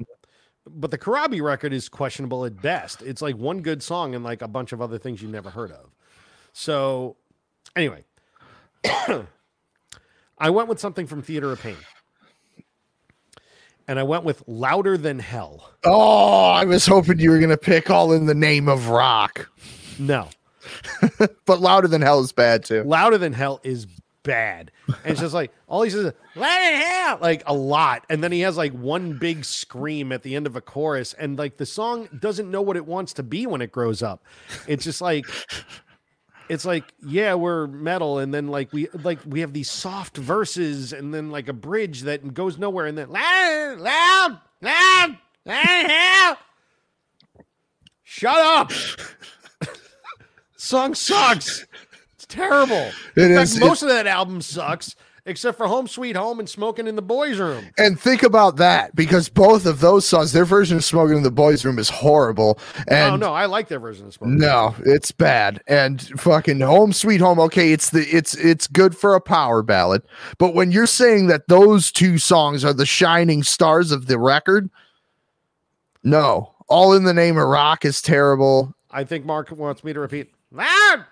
[0.67, 3.03] But the Corabi record is questionable at best.
[3.03, 5.73] It's like one good song and like a bunch of other things you never heard
[5.73, 5.91] of.
[6.53, 7.17] So,
[7.75, 8.05] anyway,
[10.39, 11.77] I went with something from Theater of Pain.
[13.89, 15.71] And I went with Louder Than Hell.
[15.85, 19.51] Oh, I was hoping you were gonna pick all in the name of rock.
[19.99, 20.29] No,
[21.47, 22.83] But louder than hell is bad too.
[22.85, 23.87] Louder Than Hell is
[24.23, 24.71] bad.
[25.05, 28.05] And it's just like, all he says Louder Than Hell, like a lot.
[28.09, 31.15] And then he has like one big scream at the end of a chorus.
[31.15, 34.25] And like the song doesn't know what it wants to be when it grows up.
[34.67, 35.25] It's just like,
[36.49, 38.19] it's like, yeah, we're metal.
[38.19, 42.03] And then like we, like we have these soft verses and then like a bridge
[42.03, 42.87] that goes nowhere.
[42.87, 46.37] And then loud, loud, loud, loud.
[48.03, 48.73] Shut up.
[50.57, 51.67] Song sucks.
[52.33, 52.91] Terrible.
[53.17, 56.49] It in is- fact, most of that album sucks, except for Home Sweet Home and
[56.49, 57.67] Smoking in the Boys' Room.
[57.79, 61.31] And think about that because both of those songs, their version of "Smoking in the
[61.31, 62.59] Boys' Room" is horrible.
[62.89, 64.39] And oh no, I like their version of Smoking.
[64.39, 65.61] No, it's bad.
[65.67, 70.03] And fucking Home Sweet Home, okay, it's the it's it's good for a power ballad.
[70.39, 74.71] But when you're saying that those two songs are the shining stars of the record,
[76.03, 76.49] no.
[76.69, 78.75] All in the name of rock is terrible.
[78.91, 80.33] I think Mark wants me to repeat.
[80.51, 81.05] Loud.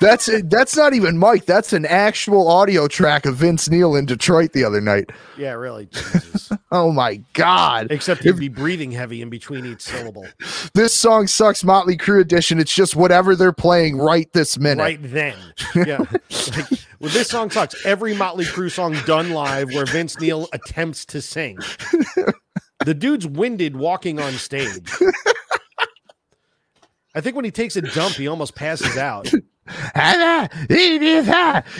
[0.00, 1.44] That's that's not even Mike.
[1.44, 5.10] That's an actual audio track of Vince Neil in Detroit the other night.
[5.36, 5.86] yeah, really.
[5.86, 6.50] Jesus.
[6.72, 7.88] Oh my god.
[7.90, 10.24] Except he'd be breathing heavy in between each syllable.
[10.72, 12.60] This song sucks Motley Crue edition.
[12.60, 14.80] It's just whatever they're playing right this minute.
[14.80, 15.36] Right then.
[15.74, 15.98] Yeah.
[16.56, 16.70] Like,
[17.00, 17.84] well, this song sucks.
[17.84, 21.58] Every Motley Crue song done live where Vince Neil attempts to sing.
[22.84, 24.90] The dude's winded walking on stage.
[27.14, 29.30] I think when he takes a dump, he almost passes out.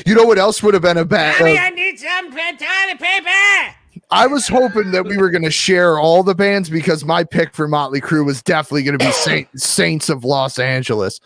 [0.07, 1.41] You know what else would have been a bad?
[1.41, 3.75] uh, I need some toilet paper.
[4.13, 7.55] I was hoping that we were going to share all the bands because my pick
[7.55, 11.21] for Motley Crue was definitely going to be Saint, Saints of Los Angeles.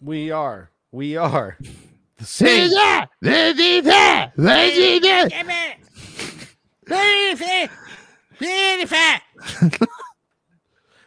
[0.00, 0.70] We are.
[0.90, 1.56] We are.
[2.18, 2.70] The same.
[5.28, 5.74] Give me.
[6.84, 7.68] Beautiful.
[8.38, 9.78] Beautiful.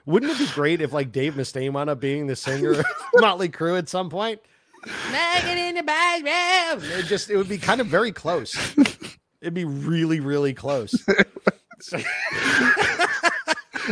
[0.05, 2.85] Wouldn't it be great if like Dave Mustaine wound up being the singer of
[3.15, 4.39] Motley Crue at some point?
[5.11, 6.89] Naked in the bathroom.
[6.99, 8.55] It just it would be kind of very close.
[9.41, 10.95] It'd be really, really close.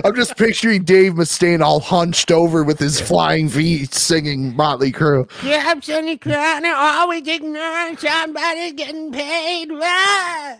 [0.04, 5.30] I'm just picturing Dave Mustaine all hunched over with his flying feet singing Motley Crue.
[5.44, 10.58] Gaps in the corner, always ignoring somebody getting paid right.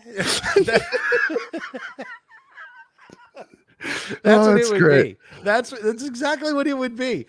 [3.84, 5.18] That's Oh, what that's it would great.
[5.18, 5.42] be.
[5.42, 7.26] That's that's exactly what it would be.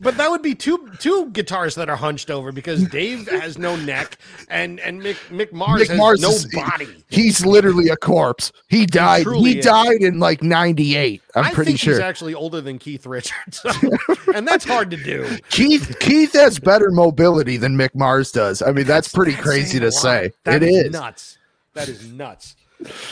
[0.00, 3.76] But that would be two two guitars that are hunched over because Dave has no
[3.76, 4.16] neck
[4.48, 7.04] and and Mick Mick Mars Mick has Mars no is- body.
[7.10, 8.52] He's literally a corpse.
[8.68, 9.26] He died.
[9.26, 9.64] He, is.
[9.64, 11.20] died in like 98.
[11.34, 11.94] I'm I pretty think sure.
[11.94, 13.60] he's actually older than Keith Richards,
[14.34, 15.28] and that's hard to do.
[15.50, 18.62] Keith Keith has better mobility than Mick Mars does.
[18.62, 20.32] I mean, that's, pretty That's crazy to say.
[20.44, 20.92] That it is is.
[20.92, 21.38] nuts.
[21.74, 22.56] That is nuts.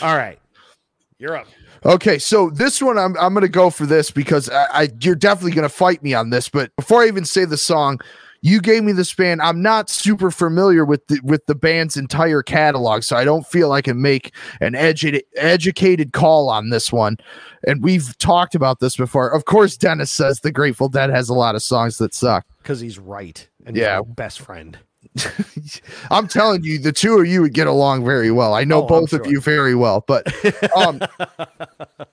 [0.00, 0.38] All right,
[1.18, 1.46] you're up.
[1.86, 5.52] Okay, so this one I'm I'm gonna go for this because I, I you're definitely
[5.52, 6.48] gonna fight me on this.
[6.48, 8.00] But before I even say the song,
[8.40, 9.40] you gave me this band.
[9.40, 13.70] I'm not super familiar with the with the band's entire catalog, so I don't feel
[13.70, 17.18] I can make an edu- educated call on this one.
[17.68, 19.28] And we've talked about this before.
[19.30, 22.44] Of course, Dennis says the Grateful Dead has a lot of songs that suck.
[22.62, 24.00] Because he's right, and Yeah.
[24.02, 24.76] best friend.
[26.10, 28.54] I'm telling you, the two of you would get along very well.
[28.54, 30.26] I know Oh, both of you very well, but
[30.76, 31.00] um,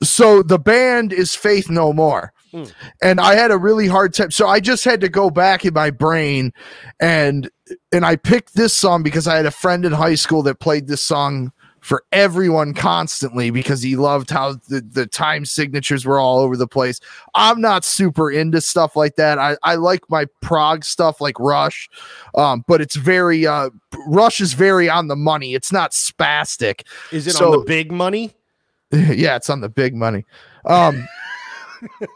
[0.02, 2.66] so the band is Faith No More, Hmm.
[3.02, 4.32] and I had a really hard time.
[4.32, 6.54] So I just had to go back in my brain,
[7.00, 7.50] and
[7.92, 10.88] and I picked this song because I had a friend in high school that played
[10.88, 11.52] this song
[11.84, 16.66] for everyone constantly because he loved how the, the time signatures were all over the
[16.66, 17.02] place.
[17.36, 19.38] I'm not super into stuff like that.
[19.38, 21.90] I, I like my prog stuff like Rush,
[22.36, 23.70] um, but it's very uh
[24.08, 25.56] Rush is very on the money.
[25.56, 26.84] It's not spastic.
[27.12, 28.34] Is it So- on the big money?
[28.92, 30.24] yeah, it's on the big money.
[30.66, 31.06] Um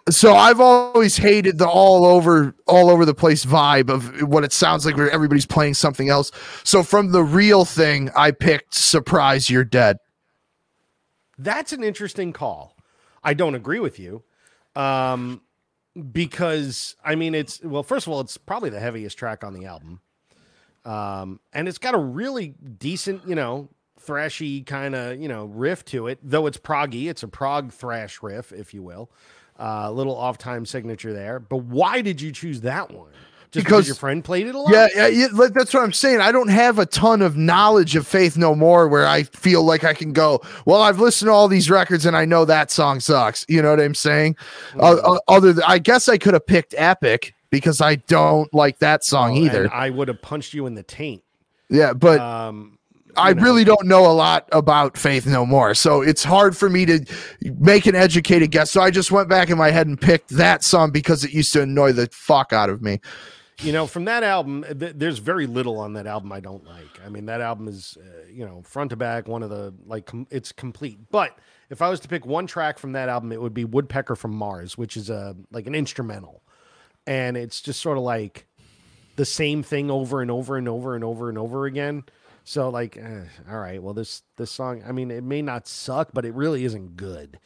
[0.10, 4.54] so I've always hated the all over all over the place vibe of what it
[4.54, 6.32] sounds like where everybody's playing something else.
[6.64, 9.98] So from the real thing, I picked Surprise You're Dead.
[11.38, 12.76] That's an interesting call.
[13.24, 14.24] I don't agree with you.
[14.76, 15.42] Um,
[16.12, 19.66] because I mean, it's well, first of all, it's probably the heaviest track on the
[19.66, 20.02] album.
[20.86, 23.70] Um, and it's got a really decent, you know,
[24.02, 27.10] thrashy kind of, you know, riff to it, though it's proggy.
[27.10, 29.12] It's a prog thrash riff, if you will.
[29.60, 31.40] Uh, a little off time signature there.
[31.40, 33.10] But why did you choose that one?
[33.50, 34.72] Just because, Because- your friend played it a lot?
[34.72, 36.20] Yeah, yeah, yeah, that's what I'm saying.
[36.22, 39.84] I don't have a ton of knowledge of Faith No More where I feel like
[39.86, 43.00] I can go, well, I've listened to all these records and I know that song
[43.00, 43.46] sucks.
[43.48, 44.36] You know what I'm saying?
[44.78, 48.80] Uh, uh, other than, I guess I could have picked Epic because I don't like
[48.80, 49.74] that song Oh, either.
[49.74, 51.24] I would have punched you in the taint.
[51.70, 52.77] yeah, but Um,
[53.18, 53.44] I know.
[53.44, 55.74] really don't know a lot about Faith No More.
[55.74, 57.06] So it's hard for me to
[57.42, 58.72] make an educated guess.
[58.72, 61.52] So I just went back in my head and picked that song because it used
[61.54, 63.00] to annoy the fuck out of me.
[63.62, 67.00] you know from that album th- there's very little on that album i don't like
[67.04, 70.06] i mean that album is uh, you know front to back one of the like
[70.06, 71.36] com- it's complete but
[71.72, 74.32] if i was to pick one track from that album it would be woodpecker from
[74.32, 76.44] mars which is a like an instrumental
[77.08, 78.46] and it's just sort of like
[79.16, 82.04] the same thing over and over and over and over and over again
[82.48, 86.10] so like eh, all right well this this song i mean it may not suck
[86.14, 87.40] but it really isn't good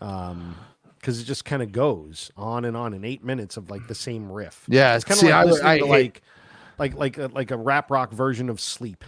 [0.00, 0.54] um
[0.98, 3.94] because it just kind of goes on and on in eight minutes of like the
[3.94, 6.22] same riff Yeah, it's kind of like I listening I to hate- like
[6.78, 9.04] like like a, like a rap rock version of sleep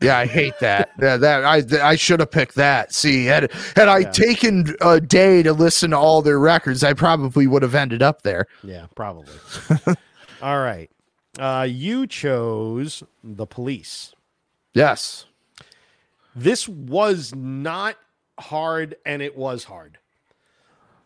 [0.00, 0.90] Yeah, I hate that.
[1.00, 2.92] yeah, that I I should have picked that.
[2.94, 4.10] See, had had I Yeah.
[4.10, 8.22] taken a day to listen to all their records, I probably would have ended up
[8.22, 8.46] there.
[8.64, 9.34] yeah probably
[10.42, 10.90] all right
[11.38, 14.14] uh you chose the police
[14.74, 15.26] Yes.
[16.34, 17.96] this was not
[18.38, 19.98] hard and it was hard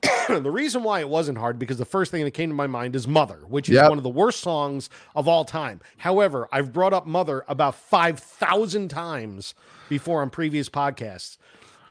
[0.29, 2.95] the reason why it wasn't hard because the first thing that came to my mind
[2.95, 3.89] is mother which is Yep.
[3.91, 8.89] one of the worst songs of all time however i've brought up mother about 5000
[8.89, 9.55] times
[9.89, 11.39] before on previous podcasts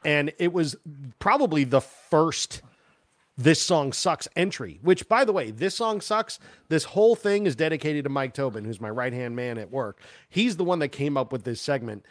[0.04, 0.76] and it was
[1.18, 2.62] probably the first
[3.38, 7.54] this song sucks entry which by the way this song sucks this whole thing is
[7.54, 10.88] dedicated to mike tobin who's my right hand man at work he's the one that
[10.88, 12.04] came up with this segment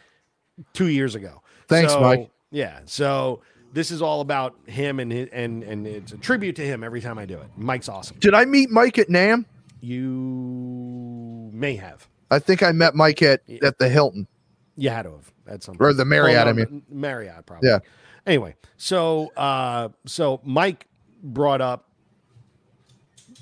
[0.73, 2.29] two years ago Thanks, So, Mike.
[2.51, 3.41] yeah so
[3.73, 7.01] this is all about him and his, and and it's a tribute to him every
[7.01, 9.45] time i do it mike's awesome Did I meet Mike at NAMM?
[9.81, 14.27] you may have I think I met Mike at at the Hilton
[14.75, 16.45] You had to have at some or the Marriott.
[16.45, 17.69] Well, I mean, Marriott probably.
[17.69, 17.79] Yeah.
[18.25, 20.87] Anyway, so uh, so Mike
[21.33, 21.89] brought up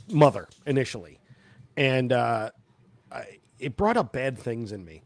[0.10, 1.20] mother initially,
[1.78, 2.50] and uh,
[3.12, 5.04] I, it brought up bad things in me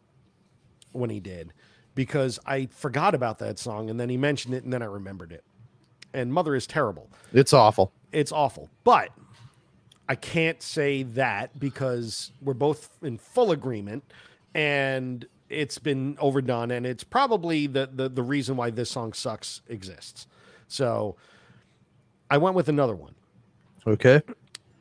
[0.92, 1.54] when he did
[1.96, 5.32] because I forgot about that song and then he mentioned it and then I remembered
[5.32, 5.44] it.
[6.14, 7.92] And mother is terrible it's awful.
[8.12, 8.70] it's awful.
[8.84, 9.10] But
[10.10, 14.04] I can't say that because we're both in full agreement
[14.54, 19.62] and it's been overdone and it's probably the the, the reason why this song sucks
[19.68, 20.28] exists.
[20.68, 21.16] So
[22.30, 23.14] I went with another one.
[23.86, 24.22] Okay.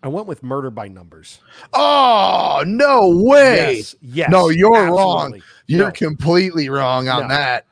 [0.03, 1.41] I went with Murder by Numbers.
[1.73, 3.77] Oh no way!
[3.77, 4.31] Yes, yes.
[4.31, 4.97] no, you're absolutely.
[5.03, 5.43] wrong.
[5.67, 5.93] You're No.
[5.93, 7.29] completely wrong on No.
[7.29, 7.67] that.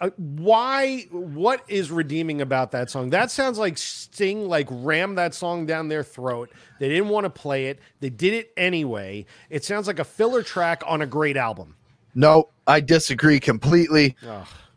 [0.00, 1.02] Uh, Why?
[1.10, 3.10] What is redeeming about that song?
[3.10, 6.50] That sounds like Sting like rammed that song down their throat.
[6.80, 7.78] They didn't want to play it.
[8.00, 9.26] They did it anyway.
[9.50, 11.76] It sounds like a filler track on a great album.
[12.14, 14.16] No, I disagree completely.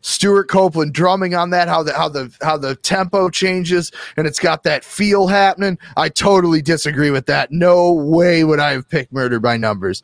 [0.02, 4.38] Stewart Copeland drumming on that, how the how the how the tempo changes and it's
[4.38, 5.78] got that feel happening.
[5.96, 7.50] I totally disagree with that.
[7.50, 10.02] No way would I have picked Murder by Numbers.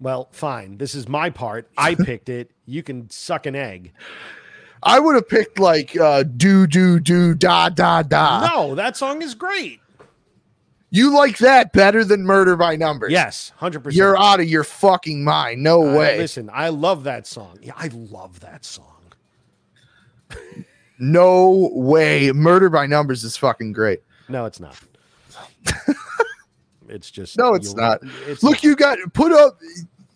[0.00, 0.78] Well, fine.
[0.78, 1.68] This is my part.
[1.78, 2.50] I picked it.
[2.66, 3.92] You can suck an egg.
[4.82, 8.48] I would have picked like uh do do do da da da.
[8.48, 9.80] No, that song is great.
[10.96, 13.12] You like that better than Murder by Numbers?
[13.12, 13.98] Yes, hundred percent.
[13.98, 15.62] You're out of your fucking mind.
[15.62, 16.16] No uh, way.
[16.16, 17.58] Listen, I love that song.
[17.60, 19.12] Yeah, I love that song.
[20.98, 22.32] No way.
[22.32, 24.00] Murder by Numbers is fucking great.
[24.30, 24.80] No, it's not.
[26.88, 28.00] it's just No, it's not.
[28.26, 28.64] It's Look, not.
[28.64, 29.58] you got put up.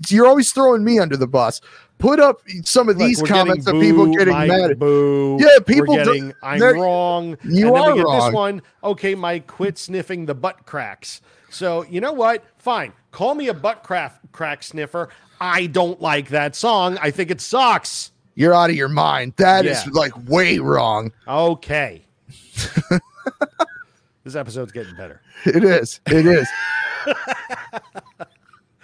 [0.09, 1.61] You're always throwing me under the bus.
[1.99, 4.79] Put up some of these we're comments of getting people getting Mike, mad.
[4.79, 5.37] Boo.
[5.39, 6.35] Yeah, people We're do- getting.
[6.43, 7.37] I'm wrong.
[7.45, 8.27] You and are we get wrong.
[8.27, 8.63] This one.
[8.83, 11.21] Okay, Mike, quit sniffing the butt cracks.
[11.51, 12.43] So you know what?
[12.57, 12.95] Fine.
[13.11, 15.11] Call me a butt crack crack sniffer.
[15.43, 16.97] I don't like that song.
[17.03, 18.13] I think it sucks.
[18.35, 19.35] You're out of your mind.
[19.37, 19.91] That is Yeah.
[19.93, 21.13] like way wrong.
[21.29, 22.07] Okay.
[24.25, 25.21] this episode's getting better.
[25.45, 26.01] It is.
[26.07, 26.49] It is.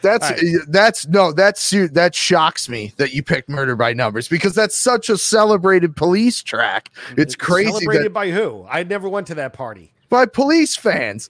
[0.07, 4.29] That's All uh, that's no that's that shocks me that you picked Murder by Numbers
[4.29, 6.91] because that's such a celebrated police track.
[7.09, 7.21] Mm-hmm.
[7.21, 8.65] It's crazy Celebrated that by who?
[8.71, 9.93] I never went to that party.
[10.09, 11.29] by police fans.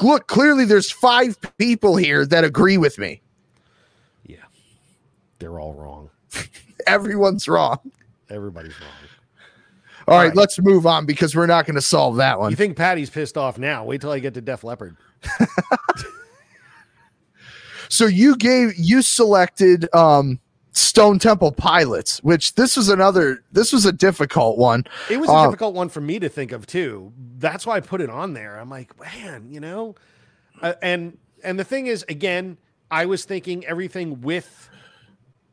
[0.00, 3.20] Look, clearly there's five people here that agree with me.
[4.24, 4.36] Yeah,
[5.40, 6.10] they're all wrong.
[6.86, 7.78] Everyone's wrong.
[8.30, 8.90] Everybody's wrong.
[10.08, 10.36] All right, right.
[10.36, 12.50] let's move on because we're not going to solve that one.
[12.50, 13.84] You think Patty's pissed off now?
[13.84, 14.96] Wait till I get to Def Leppard.
[17.92, 20.40] So you gave you selected um
[20.72, 24.84] Stone Temple Pilots, which this was another this was a difficult one.
[25.10, 27.12] It was a Uh, difficult one for me to think of too.
[27.36, 28.58] That's why I put it on there.
[28.58, 29.94] I'm like, man, you know,
[30.62, 32.56] uh, and and the thing is, again,
[32.90, 34.70] I was thinking everything with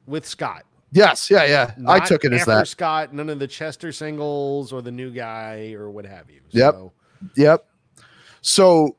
[0.07, 0.63] with Scott.
[0.93, 1.73] Yes, yeah, yeah.
[1.87, 2.69] I took it as that.
[2.69, 3.13] Scott.
[3.13, 6.39] None of the Chester singles or the new guy or what have you.
[6.51, 6.75] Yep.
[7.35, 7.65] Yep.
[8.41, 8.95] So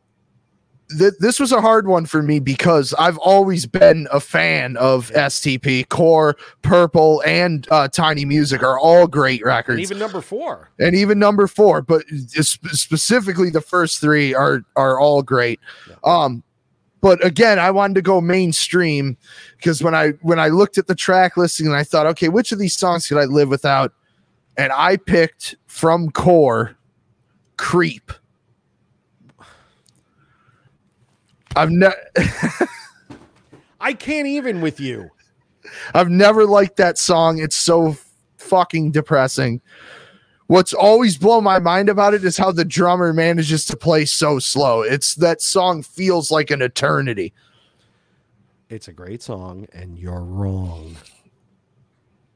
[0.98, 5.10] th- this was a hard one for me because I've always been a fan of
[5.10, 9.76] STP, Core, Purple, and uh, Tiny Music are all great records.
[9.78, 10.70] and even number four.
[10.78, 12.04] and even number four, but
[12.42, 15.60] sp- specifically the first three are are all great.
[15.88, 15.94] Yeah.
[16.04, 16.42] Um,
[17.00, 19.16] but again, I wanted to go mainstream
[19.56, 22.52] because when I when I looked at the track listing and I thought, okay, which
[22.52, 23.92] of these songs could I live without?
[24.58, 26.76] And I picked from Core,
[27.56, 28.12] Creep.
[31.56, 31.88] I've ne-
[33.80, 35.10] I can't even with you.
[35.94, 37.38] I've never liked that song.
[37.38, 37.96] It's so
[38.36, 39.60] fucking depressing.
[40.46, 44.38] What's always blown my mind about it is how the drummer manages to play so
[44.38, 44.82] slow.
[44.82, 47.32] It's that song feels like an eternity.
[48.68, 50.96] It's a great song, and you're wrong.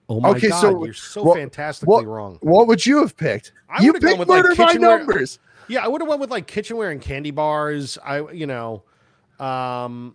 [0.09, 2.39] Oh my Okay, god, so you're so what- fantastically what- wrong.
[2.41, 3.53] What would you have picked?
[3.69, 5.39] I you picked with, like, Murder by Numbers.
[5.69, 7.97] Yeah, I would have went with like kitchenware and candy bars.
[8.05, 8.83] I, you know,
[9.41, 10.14] um,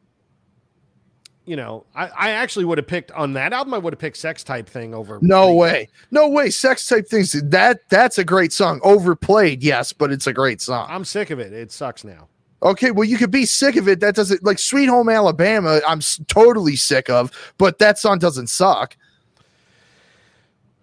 [1.45, 3.73] you know, I, I actually would have picked on that album.
[3.73, 5.17] I would have picked Sex Type Thing over.
[5.21, 5.89] No way.
[6.11, 6.51] No way.
[6.51, 7.31] Sex type things.
[7.31, 8.79] That that's a great song.
[8.83, 10.85] Overplayed, yes, but it's a great song.
[10.89, 11.51] I'm sick of it.
[11.51, 12.27] It sucks now.
[12.61, 13.99] Okay, well, you could be sick of it.
[14.01, 15.79] That doesn't like Sweet Home Alabama.
[15.87, 18.95] I'm s- totally sick of, but that song doesn't suck.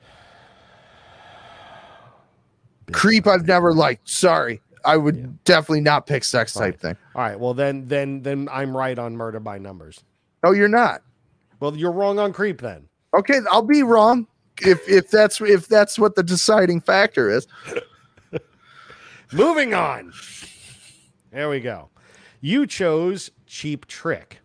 [2.92, 4.08] Creep, I've never liked.
[4.08, 5.26] Sorry, I would Yeah.
[5.44, 6.96] definitely not pick sex type thing.
[7.14, 7.38] All right.
[7.38, 10.02] Well, then, then, then I'm right on Murder by Numbers.
[10.44, 11.02] No, you're not.
[11.60, 12.88] Well, you're wrong on Creep then.
[13.14, 14.26] Okay, I'll be wrong
[14.62, 17.46] if if that's if that's what the deciding factor is.
[19.32, 20.12] Moving on.
[21.32, 21.88] There we go.
[22.40, 24.38] You chose Cheap Trick.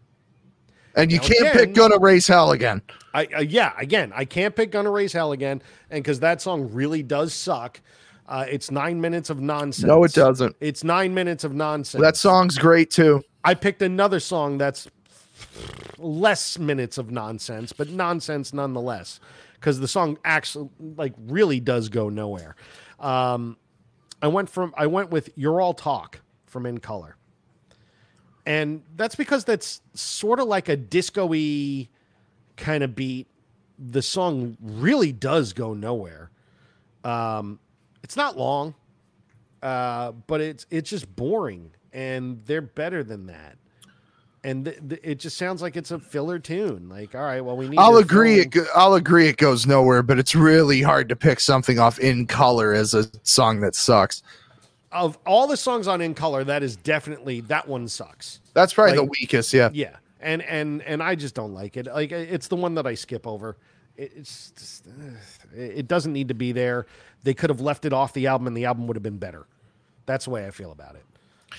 [0.95, 2.81] And you Now, can't pick again- "Gonna Raise Hell" again.
[3.13, 6.69] I uh, yeah, again, I can't pick Gonna Raise Hell again, and because that song
[6.73, 7.79] really does suck.
[8.31, 9.85] Uh, it's nine minutes of nonsense.
[9.85, 10.55] No, it doesn't.
[10.61, 12.01] It's nine minutes of nonsense.
[12.01, 13.25] That song's great too.
[13.43, 14.87] I picked another song that's
[15.97, 19.19] less minutes of nonsense, but nonsense nonetheless,
[19.55, 22.55] because the song actually like really does go nowhere.
[23.01, 23.57] Um,
[24.21, 27.17] I went from I went with "You're All Talk" from In Color,
[28.45, 31.89] and that's because that's sort of like a disco-y
[32.55, 33.27] kind of beat.
[33.77, 36.31] The song really does go nowhere.
[37.03, 37.59] Um,
[38.03, 38.73] it's not long,
[39.61, 43.57] uh, but it's it's just boring, and they're better than that.
[44.43, 46.89] and th- th- it just sounds like it's a filler tune.
[46.89, 47.77] Like, all right, well, we need.
[47.77, 48.39] I'll to agree.
[48.39, 49.27] It, go- I'll agree.
[49.27, 53.05] It goes nowhere, but it's really hard to pick something off in color as a
[53.23, 54.23] song that sucks.
[54.91, 58.41] of all the songs on In Color, that is definitely that one sucks.
[58.53, 59.53] That's probably the weakest.
[59.53, 59.69] Yeah.
[59.73, 61.85] Yeah, and and and I just don't like it.
[61.85, 63.57] Like it's the one that I skip over.
[63.95, 64.87] It, it's just,
[65.55, 66.87] it doesn't need to be there.
[67.23, 69.45] They could have left it off the album, and the album would have been better.
[70.05, 71.03] That's the way I feel about it.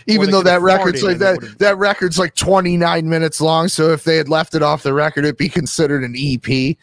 [0.06, 3.68] Even though that record's like that, that record's like 29 minutes long.
[3.68, 6.76] So if they had left it off the record, it'd be considered an EP.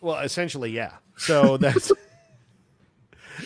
[0.00, 0.92] Well, essentially, yeah.
[1.16, 1.92] So that's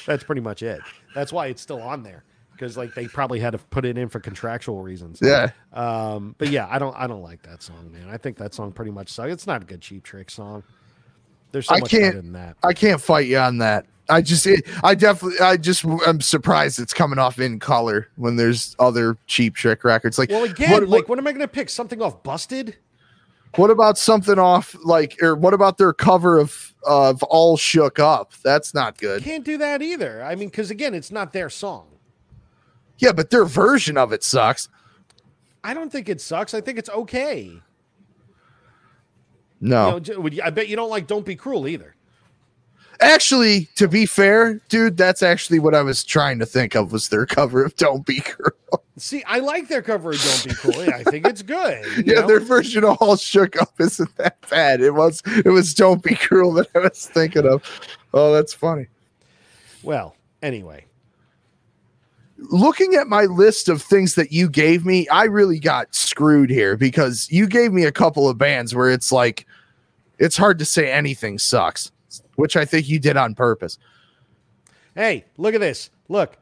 [0.06, 0.80] that's pretty much it.
[1.14, 4.08] That's why it's still on there because like they probably had to put it in
[4.08, 5.20] for contractual reasons.
[5.22, 5.50] Yeah.
[5.72, 8.08] Um, but yeah, I don't I don't like that song, man.
[8.10, 9.32] I think that song pretty much sucks.
[9.32, 10.62] It's not a good cheap trick song.
[11.52, 12.56] There's so I much can't- better than that.
[12.62, 13.86] I can't fight you on that.
[14.10, 18.36] I just, it, I definitely, I just, I'm surprised it's coming off in color when
[18.36, 20.18] there's other cheap trick records.
[20.18, 21.68] Like, Well, again, what, like, what am I going to pick?
[21.68, 22.76] Something off Busted?
[23.56, 28.32] what about something off, like, or what about their cover of, of All Shook Up?
[28.44, 29.22] That's not good.
[29.24, 30.22] Can't do that either.
[30.22, 31.86] I mean, because again, it's not their song.
[32.98, 34.68] Yeah, but their version of it sucks.
[35.64, 36.52] I don't think it sucks.
[36.54, 37.60] I think it's okay.
[39.60, 39.86] No.
[39.86, 41.94] You know, j- would you- I bet you don't like "Don't Be Cruel" either.
[43.00, 47.08] Actually, to be fair, dude, that's actually what I was trying to think of was
[47.08, 48.82] their cover of Don't Be Cruel.
[48.96, 51.84] See, I like their cover of "Don't Be Cruel." I think it's good.
[52.04, 52.26] yeah, know?
[52.26, 54.80] their version of All Shook Up isn't that bad.
[54.80, 57.62] It was it was Don't Be Cruel that I was thinking of.
[58.12, 58.86] Oh, that's funny.
[59.84, 60.84] well, anyway,
[62.38, 66.76] Looking at my list of things that you gave me, I really got screwed here
[66.76, 69.44] because you gave me a couple of bands where it's like
[70.18, 71.90] it's hard to say anything sucks,
[72.38, 73.78] which I think you did on purpose.
[74.94, 75.90] hey, look at this.
[76.08, 76.36] Look.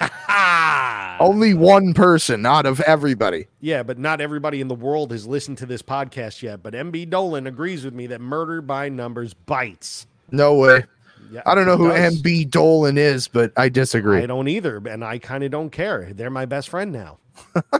[1.20, 3.46] Only one person out of everybody.
[3.60, 6.62] Yeah, but not everybody in the world has listened to this podcast yet.
[6.62, 10.06] But MB Dolan agrees with me that murder by numbers bites.
[10.30, 10.84] No way.
[11.30, 12.20] Yeah, I don't know who does.
[12.20, 14.18] MB Dolan is, but I disagree.
[14.22, 16.12] I don't either, and I kind of don't care.
[16.12, 17.18] They're my best friend now.
[17.54, 17.72] All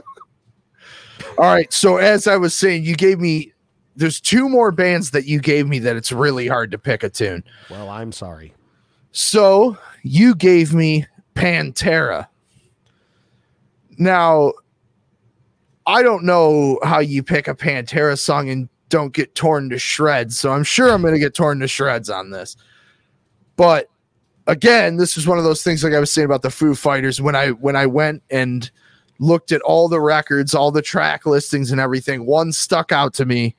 [1.37, 1.71] right.
[1.71, 3.53] So as I was saying, you gave me
[4.01, 7.09] there's two more bands that you gave me that it's really hard to pick a
[7.09, 7.43] tune.
[7.69, 8.53] Well, I'm sorry.
[9.11, 12.27] So you gave me Pantera.
[13.99, 14.53] Now,
[15.85, 20.39] I don't know how you pick a Pantera song and don't get torn to shreds.
[20.39, 22.57] So I'm sure I'm going to get torn to shreds on this.
[23.55, 23.87] But
[24.47, 27.21] again, this is one of those things like I was saying about the Foo Fighters
[27.21, 28.69] when I when I went and
[29.19, 33.25] looked at all the records, all the track listings and everything, one stuck out to
[33.25, 33.55] me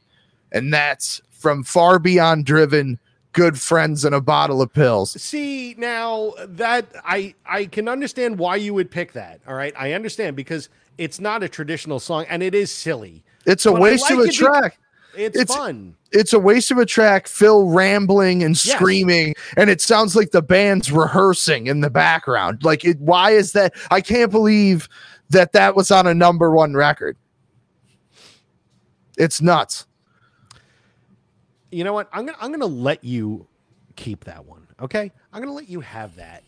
[0.52, 2.98] and that's from Far Beyond Driven,
[3.32, 5.20] Good Friends and a Bottle of Pills.
[5.20, 9.40] See now that I I can understand why you would pick that.
[9.48, 13.24] All right, I understand because it's not a traditional song and it is silly.
[13.46, 14.78] It's a But waste like of a it track.
[15.16, 15.96] It's, It's- fun.
[16.12, 17.26] It's a waste of a track.
[17.26, 18.74] Phil rambling and Yes.
[18.76, 22.62] screaming, and it sounds like the band's rehearsing in the background.
[22.64, 23.72] Like, it, why is that?
[23.90, 24.88] I can't believe
[25.30, 27.16] that that was on a number one record.
[29.16, 29.86] It's nuts.
[31.72, 32.08] You know what?
[32.12, 33.46] I'm gonna I'm gonna let you
[33.96, 34.66] keep that one.
[34.80, 36.44] Okay, I'm gonna let you have that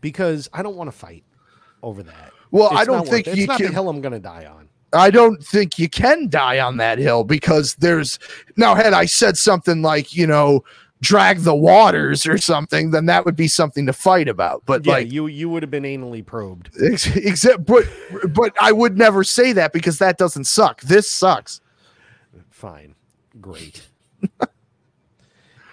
[0.00, 1.24] because I don't want to fight
[1.82, 2.32] over that.
[2.50, 3.32] Well, I don't think it.
[3.32, 3.72] it's you can.
[3.72, 4.68] hill I'm gonna die on.
[4.92, 8.18] I don't think you can die on that hill because there's
[8.56, 10.64] now had I said something like, you know,
[11.00, 14.62] drag the waters or something, then that would be something to fight about.
[14.66, 16.70] But Yeah, like you you would have been anally probed.
[16.82, 17.84] ex- except but
[18.30, 20.80] but I would never say that because that doesn't suck.
[20.80, 21.60] This sucks.
[22.50, 22.94] Fine,
[23.40, 23.86] great.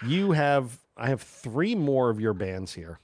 [0.06, 2.98] you have I have three more of your bands here.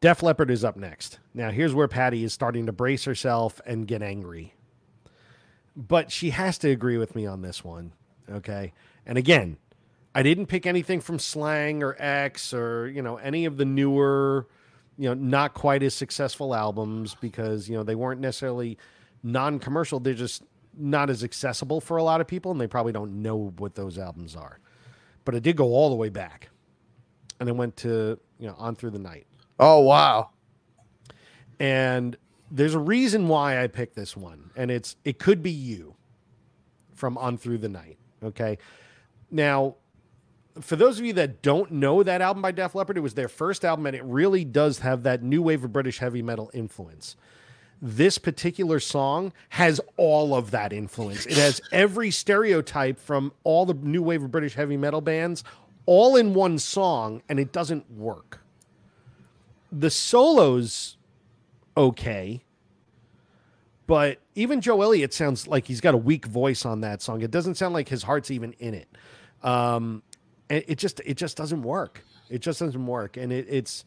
[0.00, 1.18] Def Leppard is up next.
[1.34, 4.54] Now, here's where Patty is starting to brace herself and get angry.
[5.74, 7.92] But she has to agree with me on this one.
[8.30, 8.72] Okay.
[9.06, 9.56] And again,
[10.14, 14.46] I didn't pick anything from Slang or X or, you know, any of the newer,
[14.96, 18.78] you know, not quite as successful albums because, you know, they weren't necessarily
[19.22, 19.98] non commercial.
[19.98, 20.42] They're just
[20.78, 23.98] not as accessible for a lot of people and they probably don't know what those
[23.98, 24.60] albums are.
[25.24, 26.50] But I did go all the way back
[27.40, 29.26] and I went to, you know, On Through the Night.
[29.58, 30.30] Oh wow.
[31.60, 32.16] And
[32.50, 35.96] there's a reason why I picked this one, and it's it could be you
[36.94, 37.98] from On Through the Night.
[38.22, 38.58] Okay.
[39.30, 39.76] Now,
[40.60, 43.28] for those of you that don't know that album by Def Leppard, it was their
[43.28, 47.16] first album, and it really does have that new wave of British heavy metal influence.
[47.82, 51.26] This particular song has all of that influence.
[51.26, 55.44] It has every stereotype from all the new wave of British heavy metal bands
[55.86, 58.40] all in one song, and it doesn't work
[59.72, 60.96] the solos
[61.76, 62.40] okay
[63.86, 67.22] But even Joe Elliott sounds like he's got a weak voice on that song.
[67.22, 68.88] It doesn't sound like his heart's even in it.
[69.42, 70.02] Um,
[70.50, 72.04] and it just it just doesn't work.
[72.30, 73.84] It just doesn't work, and it, it's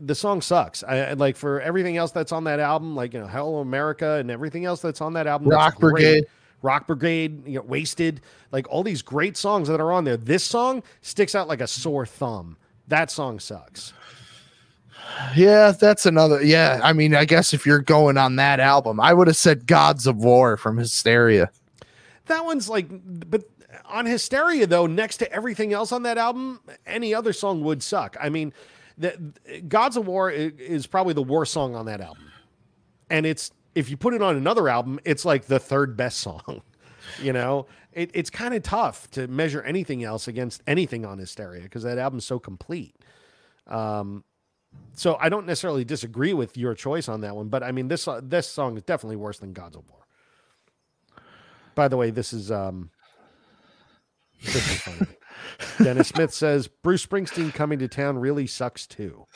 [0.00, 0.82] the song sucks.
[0.82, 4.30] I, like for everything else that's on that album, like you know, Hello America and
[4.30, 5.48] everything else that's on that album.
[5.48, 5.78] Rock.
[5.78, 6.26] Brigade.
[6.62, 10.16] Rock Brigade, you know, Wasted, like all these great songs that are on there.
[10.16, 12.56] This song sticks out like a sore thumb.
[12.88, 13.92] That song sucks.
[15.36, 16.42] Yeah, that's another.
[16.42, 19.66] Yeah, I mean, I guess if you're going on that album, I would have said
[19.66, 21.50] "Gods of War" from Hysteria.
[22.26, 23.44] That one's like, but
[23.84, 28.16] on Hysteria though, next to everything else on that album, any other song would suck.
[28.20, 28.52] I mean,
[28.98, 29.32] the
[29.68, 32.30] Gods of War is probably the worst song on that album,
[33.10, 36.62] and it's if you put it on another album, it's like the third best song.
[37.22, 41.62] You know, it, it's kind of tough to measure anything else against anything on Hysteria
[41.62, 42.96] because that album's so complete.
[43.66, 44.24] Um,
[44.94, 48.08] so I don't necessarily disagree with your choice on that one, but I mean this
[48.08, 50.06] uh, this song is definitely worse than Gods of War.
[51.74, 52.90] By the way, this is um
[54.42, 55.06] this is.
[55.82, 59.26] Dennis Smith says Bruce Springsteen coming to town really sucks too.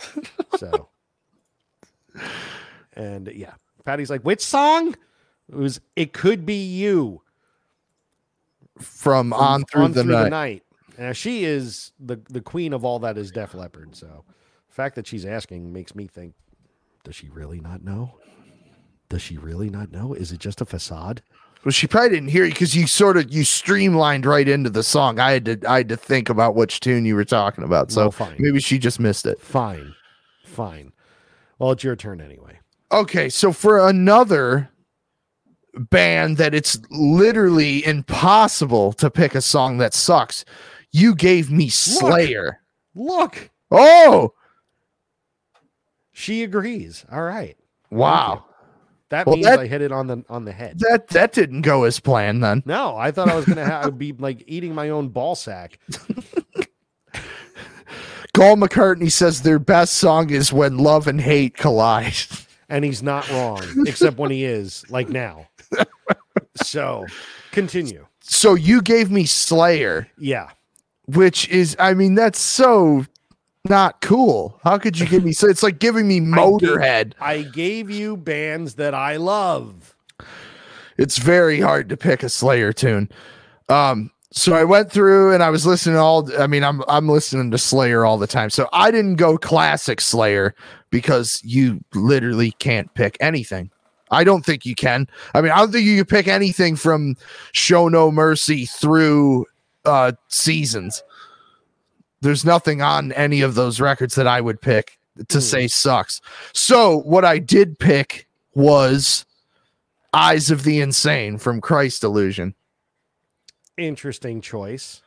[0.59, 0.89] So
[2.95, 4.95] and yeah, Patty's like, which song?
[5.49, 7.23] It was it could be you
[8.79, 10.31] From, from on through, the, night.
[10.31, 10.63] night.
[10.99, 13.97] Now she is the the queen of all that is Def Leppard.
[13.97, 14.25] So
[14.69, 16.35] the fact that she's asking makes me think,
[17.05, 18.17] does she really not know?
[19.09, 20.15] Does she really not know?
[20.15, 21.23] Is it just a facade?
[21.65, 24.83] Well, she probably didn't hear you because you sort of you streamlined right into the
[24.83, 25.19] song.
[25.19, 27.91] I had to I had to think about which tune you were talking about.
[27.93, 28.37] So Well, fine.
[28.39, 29.39] maybe she just missed it.
[29.41, 29.95] Fine,
[30.45, 30.93] fine.
[31.59, 32.59] Well, it's your turn anyway.
[32.93, 34.71] Okay, so for another
[35.75, 40.45] band that it's literally impossible to pick a song that sucks,
[40.91, 42.61] you gave me Slayer.
[42.95, 44.33] Look, Oh,
[46.13, 47.05] she agrees.
[47.13, 47.57] All right,
[47.91, 48.47] wow.
[49.11, 50.79] That Well, means that- I hit it on the on the head.
[50.81, 52.63] That that didn't go as planned then.
[52.65, 55.79] No, I thought I was gonna have I'd be like eating my own ball sack.
[58.33, 62.15] Paul McCartney says their best song is When Love and Hate Collide.
[62.69, 65.49] and he's not wrong, except when he is, like now.
[66.63, 67.07] So,
[67.51, 68.07] continue.
[68.21, 70.51] So you gave me Slayer, Yeah,
[71.07, 73.05] which is I mean that's so
[73.69, 74.59] not cool.
[74.65, 77.13] How could you give me so it's like giving me Motorhead.
[77.21, 79.95] I gave you bands that I love.
[80.97, 83.11] It's very hard to pick a Slayer tune.
[83.69, 87.09] Um so I went through and I was listening to all I mean I'm I'm
[87.09, 88.49] listening to Slayer all the time.
[88.49, 90.55] So I didn't go classic Slayer
[90.91, 93.71] because you literally can't pick anything.
[94.11, 95.07] I don't think you can.
[95.35, 97.17] I mean, I don't think you can pick anything from
[97.53, 99.47] Show No Mercy through
[99.85, 101.03] uh seasons.
[102.21, 104.99] There's nothing on any of those records that I would pick
[105.29, 105.41] to Hmm.
[105.43, 106.21] say sucks.
[106.53, 109.25] So what I did pick was
[110.13, 112.55] Eyes of the Insane from Christ Illusion.
[113.77, 115.01] Interesting choice.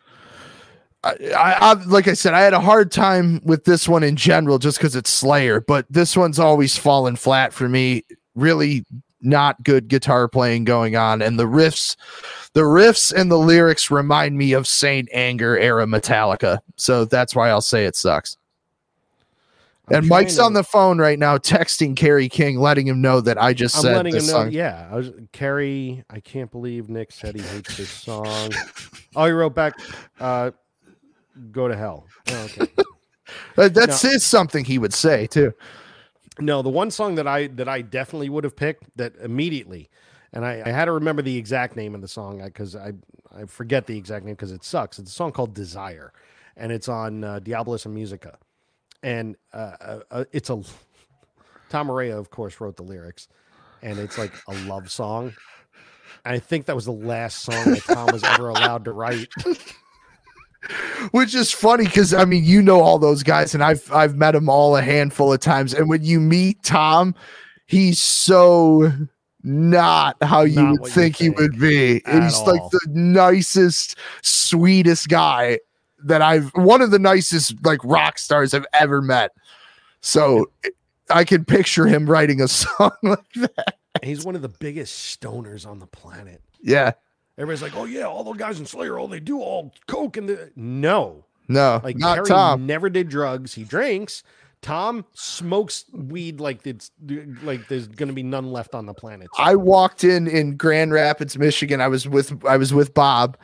[1.03, 4.16] I, I, I like I said, I had a hard time with this one in
[4.16, 8.05] general just because it's Slayer, but this one's always fallen flat for me.
[8.36, 8.86] Really
[9.22, 11.95] not good guitar playing going on, and the riffs,
[12.54, 16.60] the riffs and the lyrics remind me of Saint Anger era Metallica.
[16.76, 18.38] So that's why I'll say it sucks.
[19.89, 23.20] I'm and Mike's to- on the phone right now, texting Kerry King, letting him know
[23.20, 24.34] that I just I'm said letting him this know.
[24.34, 24.51] song.
[24.51, 26.04] Yeah, I was Kerry.
[26.10, 28.49] I can't believe Nick said he hates this song.
[29.16, 29.74] oh, he wrote back.
[30.22, 30.51] Uh,
[31.51, 32.06] go to hell.
[32.30, 32.72] Oh, okay.
[32.78, 32.84] Uh,
[33.56, 35.54] That is something he would say too.
[36.39, 39.89] No, the one song that I that I definitely would have picked that immediately,
[40.34, 42.93] and I, I had to remember the exact name of the song because I
[43.36, 44.99] I forget the exact name because it sucks.
[44.99, 46.11] It's a song called Desire,
[46.57, 48.38] and it's on uh, Diabolus in Musica,
[49.01, 50.61] and uh, uh, uh, it's a
[51.69, 53.27] Tom Araya, of course, wrote the lyrics,
[53.81, 55.34] and it's like a love song.
[56.26, 59.27] And I think that was the last song that Tom was ever allowed to write.
[61.11, 64.31] which is funny because I mean you know all those guys and I've I've met
[64.31, 67.15] them all a handful of times and when you meet Tom
[67.65, 68.89] he's so
[69.44, 73.98] not how you Not would what you think he would be he's like the nicest
[74.22, 75.60] sweetest guy
[76.06, 79.32] that I've one of the nicest like rock stars I've ever met
[80.02, 80.49] so
[81.10, 85.68] I can picture him writing a song like that He's one of the biggest stoners
[85.68, 86.41] on the planet.
[86.61, 86.94] yeah
[87.38, 90.30] Everybody's like, "Oh yeah, all the guys in Slayer, all they do all coke and
[90.30, 93.56] the no." no Like not Terry Tom never did drugs.
[93.56, 94.24] He drinks.
[94.64, 96.90] Tom smokes weed like it's
[97.44, 99.27] like there's gonna be none left on the planet.
[99.38, 101.81] I walked in in Grand Rapids, Michigan.
[101.81, 103.38] I was with I was with Bob,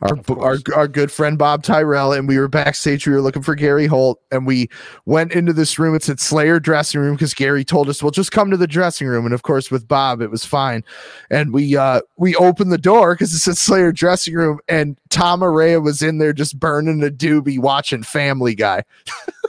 [0.00, 3.04] our, our our good friend Bob Tyrell, and we were backstage.
[3.04, 4.70] We were looking for Gary Holt, and we
[5.06, 5.96] went into this room.
[5.96, 9.08] It said Slayer dressing room because Gary told us, "Well, just come to the dressing
[9.08, 10.84] room." And of course, with Bob, it was fine.
[11.30, 15.40] And we uh we opened the door because it said Slayer dressing room, and Tom
[15.40, 18.84] Araya was in there just burning a doobie, watching Family Guy.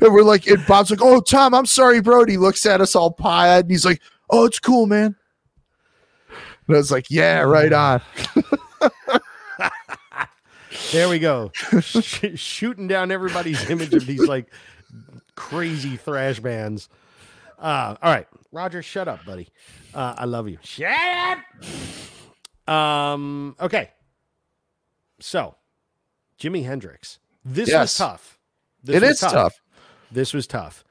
[0.00, 2.80] and we're like, and Bob's like, "Oh, Tom, I'm sorry, bro." And he looks at
[2.80, 5.16] us all pie-eyed, and he's like, "Oh, it's cool, man."
[6.66, 8.02] And I was like, "Yeah, right on."
[10.92, 11.50] There we go.
[11.54, 14.50] Sh- shooting down everybody's image of these like
[15.34, 16.88] crazy thrash bands.
[17.58, 19.48] Uh, all right, Roger, shut up, buddy.
[19.92, 20.58] Uh, I love you.
[20.62, 20.90] Shut
[22.66, 22.72] up.
[22.72, 23.56] Um.
[23.60, 23.90] Okay.
[25.20, 25.56] So,
[26.40, 27.18] Jimi Hendrix.
[27.44, 28.37] This was tough.
[28.82, 29.60] This It is tough.
[30.10, 30.84] This was tough.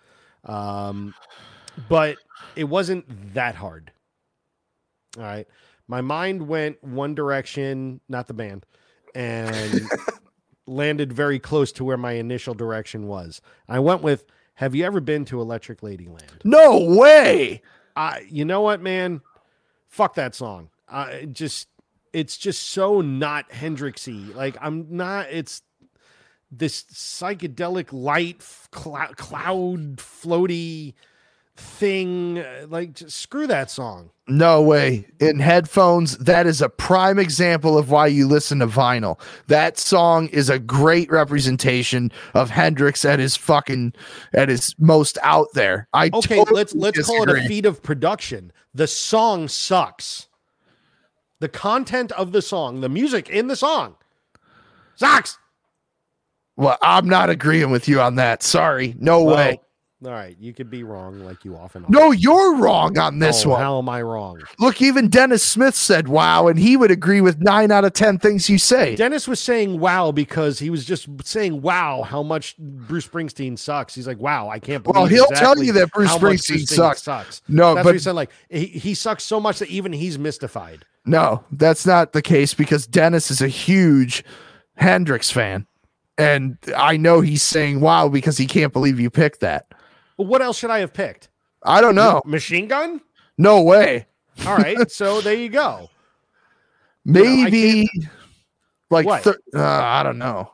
[0.45, 1.13] Um,
[1.89, 2.17] but
[2.55, 3.91] it wasn't that hard.
[5.17, 5.47] All right.
[5.87, 8.65] My mind went one direction, not the band,
[9.15, 9.81] and
[10.67, 13.41] landed very close to where my initial direction was.
[13.69, 16.43] I went with Have you ever been to Electric Ladyland?
[16.43, 17.61] No way.
[17.95, 19.21] I you know what, man?
[19.87, 20.69] Fuck that song.
[20.89, 21.69] I just
[22.11, 24.35] it's just so not Hendrixy.
[24.35, 25.61] Like I'm not it's
[26.51, 28.41] this psychedelic light
[28.71, 30.93] clou- cloud floaty
[31.57, 34.11] thing uh, like just screw that song.
[34.27, 35.07] No way.
[35.19, 39.19] In headphones, that is a prime example of why you listen to vinyl.
[39.47, 43.93] That song is a great representation of Hendrix at his fucking
[44.33, 45.87] at his most out there.
[45.93, 48.51] I Okay, totally let's let's call it a feat of production.
[48.73, 50.27] The song sucks.
[51.39, 53.95] The content of the song, the music in the song
[54.95, 55.37] sucks.
[56.57, 58.43] Well, I'm not agreeing with you on that.
[58.43, 58.95] Sorry.
[58.99, 59.59] No Well, way.
[60.05, 61.87] All right, you could be wrong like you often are.
[61.89, 63.61] No, you're wrong on this Oh, one.
[63.61, 64.39] How am I wrong?
[64.59, 68.19] Look, even Dennis Smith said wow, and he would agree with nine out of 10
[68.19, 68.95] things you say.
[68.95, 73.95] Dennis was saying wow because he was just saying wow how much Bruce Springsteen sucks.
[73.95, 74.97] He's like, wow, I can't believe.
[74.97, 77.01] Well, he'll tell you that Bruce Springsteen sucks.
[77.01, 77.41] sucks.
[77.47, 78.11] No, That's but what he said.
[78.13, 80.85] Like he, he sucks so much that even he's mystified.
[81.07, 84.23] No, that's not the case because Dennis is a huge
[84.75, 85.65] Hendrix fan.
[86.17, 89.67] And I know he's saying wow because he can't believe you picked that.
[90.17, 91.29] Well, what else should I have picked?
[91.63, 92.21] I don't know.
[92.25, 93.01] Machine Gun.
[93.37, 94.07] No way.
[94.45, 95.89] All right, so there you go.
[97.05, 97.89] Maybe
[98.89, 100.51] like thir- uh, I don't know.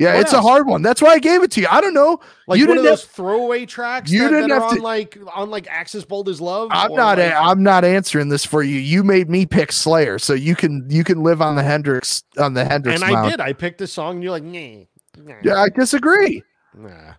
[0.00, 0.80] Yeah, What it's a hard one.
[0.80, 1.66] That's why I gave it to you.
[1.70, 2.20] I don't know.
[2.46, 4.76] Like you one of didn't those throwaway tracks you that, didn't that are have on
[4.76, 6.70] to- like on like Axis Bold as Love.
[6.72, 8.78] I'm not like- a, I'm not answering this for you.
[8.78, 12.54] You made me pick Slayer, so you can you can live on the Hendrix on
[12.54, 13.40] the Hendrix and I did.
[13.40, 14.14] I picked a song.
[14.14, 14.84] And you're like, nah,
[15.18, 16.42] nah, Yeah, I disagree.
[16.74, 17.12] nah,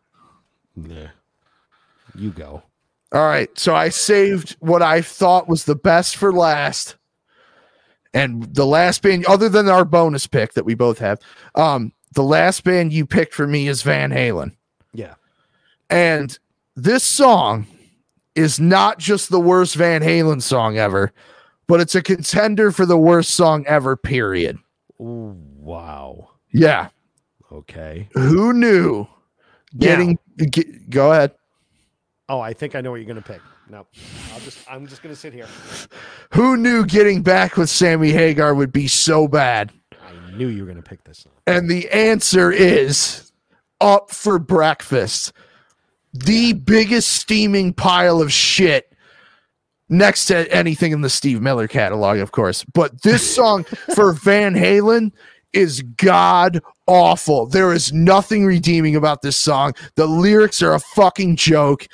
[0.76, 1.08] nah.
[2.16, 2.64] You go.
[3.14, 3.50] All right.
[3.60, 6.96] So I saved what I thought was the best for last.
[8.14, 11.20] And the last band, other than our bonus pick that we both have,
[11.56, 14.56] um, the last band you picked for me is Van Halen.
[14.94, 15.16] Yeah.
[15.90, 16.38] And
[16.76, 17.68] this song
[18.36, 21.12] is not just the worst Van Halen song ever,
[21.68, 24.58] but it's a contender for the worst song ever, period.
[25.00, 26.30] Ooh, wow.
[26.54, 26.90] Yeah.
[27.52, 28.08] Okay.
[28.14, 29.08] Who knew
[29.78, 31.34] getting get, go ahead.
[32.30, 33.42] Oh, I think I know what you're gonna pick.
[33.70, 33.86] No,
[34.34, 35.48] I'll just I'm just gonna sit here.
[36.34, 39.72] Who knew getting back with Sammy Hagar would be so bad?
[40.36, 41.34] Knew you were gonna pick this song.
[41.48, 43.32] And the answer is
[43.80, 45.34] up for breakfast.
[46.14, 48.92] The biggest steaming pile of shit
[49.90, 52.64] next to anything in the Steve Miller catalog, of course.
[52.74, 55.12] But this song for Van Halen
[55.54, 57.46] is god awful.
[57.46, 59.74] There is nothing redeeming about this song.
[59.96, 61.88] The lyrics are a fucking joke.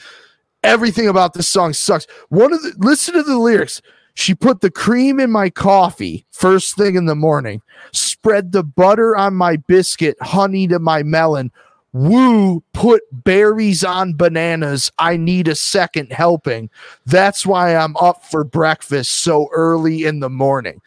[0.64, 2.08] Everything about this song sucks.
[2.30, 3.82] One of the listen to the lyrics.
[4.16, 7.62] She put the cream in my coffee first thing in the morning
[8.20, 11.52] spread the butter on my biscuit, honey to my melon.
[11.94, 14.92] Woo, put berries on bananas.
[15.00, 16.70] I need a second helping.
[17.06, 20.82] That's why I'm up for breakfast so early in the morning.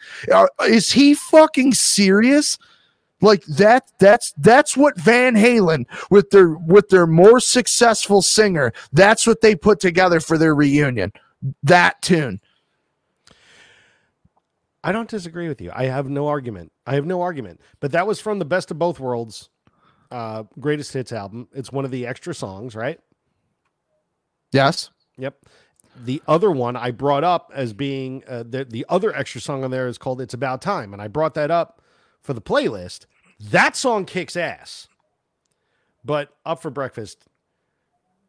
[0.67, 2.57] Is he fucking serious?
[3.21, 9.27] Like that that's that's what Van Halen with their with their more successful singer, that's
[9.27, 11.11] what they put together for their reunion.
[11.61, 12.41] That tune.
[14.83, 15.71] I don't disagree with you.
[15.73, 16.71] I have no argument.
[16.87, 17.61] I have no argument.
[17.79, 19.49] But that was from the Best of Both Worlds,
[20.09, 21.47] uh, greatest hits album.
[21.53, 22.99] It's one of the extra songs, right?
[24.51, 24.89] Yes.
[25.17, 25.37] Yep.
[26.03, 29.71] The other one I brought up as being uh, the the other extra song on
[29.71, 31.81] there is called "It's About Time," and I brought that up
[32.21, 33.05] for the playlist.
[33.39, 34.87] That song kicks ass.
[36.03, 37.25] But up for breakfast,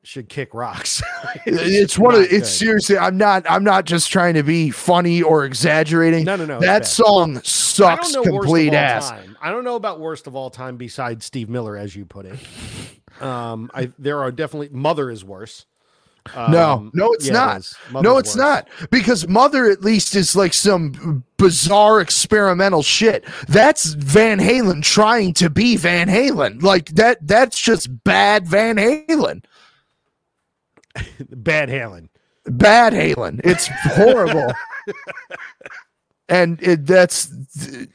[0.04, 1.00] should kick rocks.
[1.46, 2.44] it's one of it's good.
[2.46, 6.56] seriously i'm not i'm not just trying to be funny or exaggerating No, no, no.
[6.56, 9.36] it's that song I sucks don't know worst complete ass time.
[9.40, 12.38] I don't know about worst of all time besides Steve Miller, as you put it.
[13.22, 15.66] Um, I there are definitely Mother is worse.
[16.36, 17.76] no Um, no it's yeah, not is.
[17.92, 18.36] no it's worse.
[18.36, 25.32] not because mother at least is like some bizarre experimental shit that's van halen trying
[25.34, 29.42] to be van halen like that that's just bad van halen
[31.30, 32.08] Bad Halen.
[32.46, 34.52] bad halen it's horrible
[36.28, 37.32] and it, that's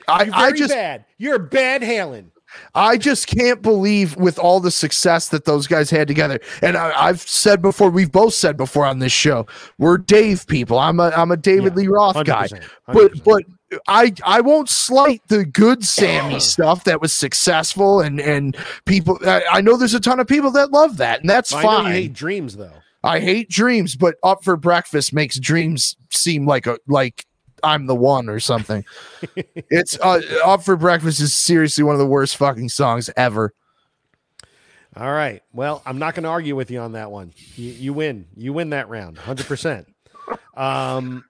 [0.08, 1.06] i i just bad.
[1.18, 2.32] You're bad Halen.
[2.74, 6.40] I just can't believe with all the success that those guys had together.
[6.62, 9.46] And I, I've said before, we've both said before on this show,
[9.78, 10.80] we're Dave people.
[10.80, 12.48] I'm a I'm a David Yeah, Lee Roth guy.
[12.48, 13.24] 100%, But 100%.
[13.26, 13.44] but
[13.90, 18.56] I I won't slight the good Sammy stuff that was successful and and
[18.86, 19.20] people.
[19.26, 21.92] I, I know there's a ton of people that love that, and that's I fine.
[21.92, 22.82] hate dreams though.
[23.08, 27.26] I hate dreams, but up for breakfast makes dreams seem like a like
[27.64, 28.86] I'm the one or something.
[29.36, 33.54] it's uh, up for breakfast is seriously one of the worst fucking songs ever.
[34.96, 35.44] All right.
[35.54, 37.34] Well, I'm not going to argue with you on that one.
[37.56, 38.26] You, you win.
[38.36, 39.86] You win that round, 100%.
[40.56, 41.24] Um,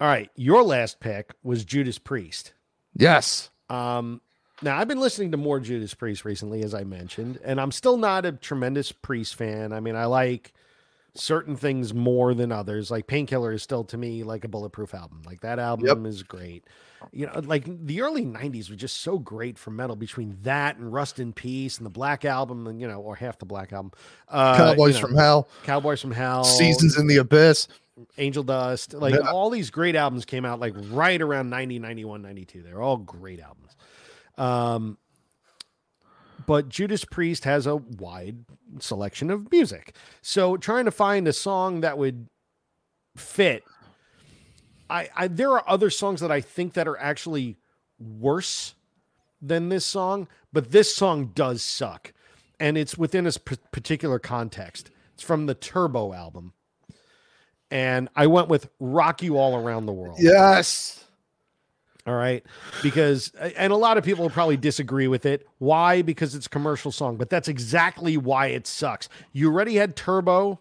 [0.00, 0.28] all right.
[0.34, 2.54] Your last pick was Judas Priest.
[2.94, 3.50] Yes.
[3.70, 4.20] Um,
[4.60, 7.96] now, I've been listening to more Judas Priest recently, as I mentioned, and I'm still
[7.96, 9.72] not a tremendous Priest fan.
[9.72, 10.52] I mean, I like
[11.16, 12.90] certain things more than others.
[12.90, 15.22] Like Painkiller is still to me like a bulletproof album.
[15.26, 16.64] Like that album is great.
[17.12, 19.96] You know, like the early '90s were just so great for metal.
[19.96, 23.38] Between that and Rust in Peace and the Black Album, and you know, or half
[23.38, 23.92] the Black Album,
[24.28, 27.68] uh, Cowboys you know, from Hell, Cowboys from Hell, Seasons in the Abyss.
[28.18, 29.30] Angel Dust, like Yeah.
[29.30, 32.62] all these great albums came out like right around 90, 91, 92.
[32.62, 33.74] They're all great albums.
[34.36, 34.98] Um,
[36.46, 38.44] but Judas Priest has a wide
[38.78, 39.94] selection of music.
[40.22, 42.28] So trying to find a song that would
[43.16, 43.64] fit,
[44.88, 47.56] I, I there are other songs that I think that are actually
[47.98, 48.74] worse
[49.42, 52.12] than this song, but this song does suck.
[52.58, 54.90] And it's within a particular context.
[55.14, 56.54] It's from the Turbo album.
[57.70, 60.18] And I went with Rock You All Around the World.
[60.20, 61.05] Yes.
[62.06, 62.44] All right.
[62.82, 65.46] Because, and a lot of people will probably disagree with it.
[65.58, 66.02] Why?
[66.02, 69.08] Because it's commercial song, but that's exactly why it sucks.
[69.32, 70.60] You already had Turbo,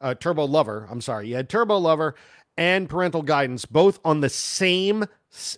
[0.00, 0.88] uh, Turbo Lover.
[0.90, 1.28] I'm sorry.
[1.28, 2.14] You had Turbo Lover
[2.56, 5.04] and Parental Guidance both on the same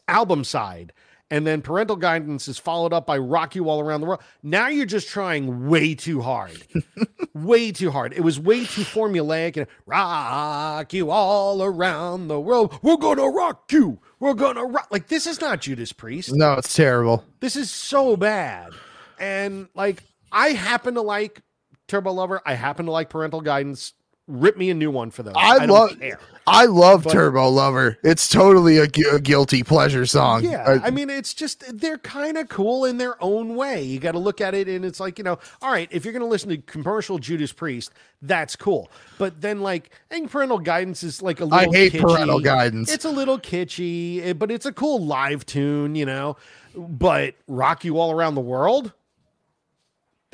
[0.09, 0.93] album side.
[1.31, 4.21] And then Parental Guidance is followed up by Rock You All Around the World.
[4.43, 6.63] Now you're just trying way too hard.
[7.35, 8.13] way too hard.
[8.13, 12.79] It was way too formulaic and rock you all around the world.
[12.83, 14.01] We're gonna rock you.
[14.21, 14.89] We're gonna rock.
[14.91, 16.33] Like this is not Judas Priest.
[16.33, 17.25] No, it's terrible.
[17.41, 18.73] This is so bad.
[19.19, 21.41] And like I happen to like
[21.89, 22.43] Turbo Lover.
[22.45, 23.95] I happen to like Parental Guidance.
[24.27, 25.35] Rip me a new one for those.
[25.37, 26.19] I don't love- care.
[26.47, 27.99] I love But- Turbo Lover.
[28.03, 30.45] It's totally a, gu- a guilty pleasure song.
[30.45, 33.83] Yeah, Uh, I mean, it's just they're kind of cool in their own way.
[33.83, 36.13] You got to look at it, and it's like you know, all right, if you're
[36.13, 37.93] going to listen to commercial Judas Priest,
[38.23, 38.91] that's cool.
[39.19, 41.75] But then, like, I think parental guidance is like a I little.
[41.75, 42.01] I hate kitschy.
[42.01, 42.93] parental guidance.
[42.93, 46.37] It's a little kitschy, eh, but it's a cool live tune, you know.
[46.77, 48.93] But rock you all around the world.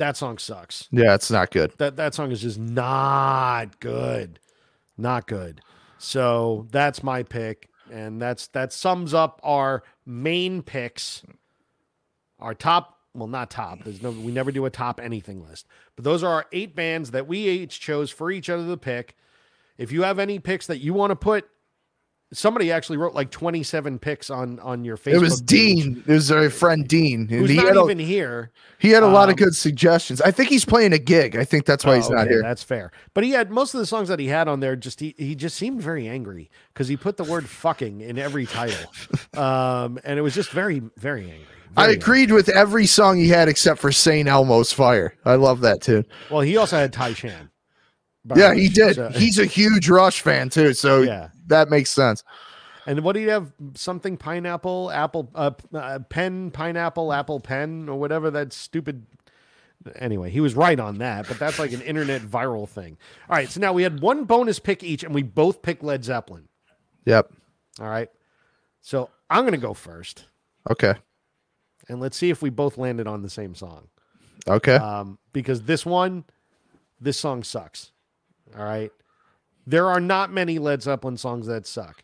[0.01, 0.87] That song sucks.
[0.89, 1.73] yeah, it's not good.
[1.77, 4.39] That that song is just not good,
[4.97, 5.61] not good.
[5.99, 11.21] So that's my pick, and that's that sums up our main picks.
[12.39, 13.83] Our top, well, not top.
[13.83, 17.11] There's no, we never do a top anything list, but those are our eight bands
[17.11, 19.15] that we each chose for each other to pick.
[19.77, 21.47] If you have any picks that you want to put,
[22.33, 25.13] somebody actually wrote like 27 picks on on your Facebook.
[25.13, 26.03] It was page, Dean.
[26.07, 27.27] It was our friend Dean.
[27.27, 28.51] who's he, not had a, even here.
[28.79, 30.21] he had a lot of um, good suggestions.
[30.21, 31.35] I think he's playing a gig.
[31.35, 32.41] I think that's why he's Oh, not okay, here.
[32.41, 32.91] That's fair.
[33.13, 34.75] But he had most of the songs that he had on there.
[34.75, 38.45] Just he, he just seemed very angry because he put the word "fucking" in every
[38.45, 38.91] title,
[39.35, 41.45] um, and it was just very very angry.
[41.77, 45.15] I Very agreed with every song he had except for Saint Elmo's Fire.
[45.23, 46.05] I love that tune.
[46.29, 47.49] Well, he also had Tai Shan.
[48.35, 48.95] Yeah, he did.
[48.95, 51.29] so- He's a huge Rush fan too, so yeah.
[51.47, 52.23] that makes sense.
[52.87, 53.51] And what do you have?
[53.75, 59.05] Something pineapple, apple, uh, uh, pen, pineapple, apple, pen, or whatever that stupid.
[59.95, 62.97] Anyway, he was right on that, but that's like an internet viral thing.
[63.29, 66.03] All right, so now we had one bonus pick each, and we both picked Led
[66.03, 66.47] Zeppelin.
[67.05, 67.31] Yep.
[67.79, 68.09] All right,
[68.81, 70.25] so I'm gonna go first.
[70.69, 70.93] Okay.
[71.87, 73.87] and let's see if we both landed on the same song.
[74.47, 74.75] Okay.
[74.75, 76.25] Um, because this one,
[76.99, 77.90] this song sucks.
[78.57, 78.91] All right.
[79.67, 82.03] There are not many Led Zeppelin songs that suck.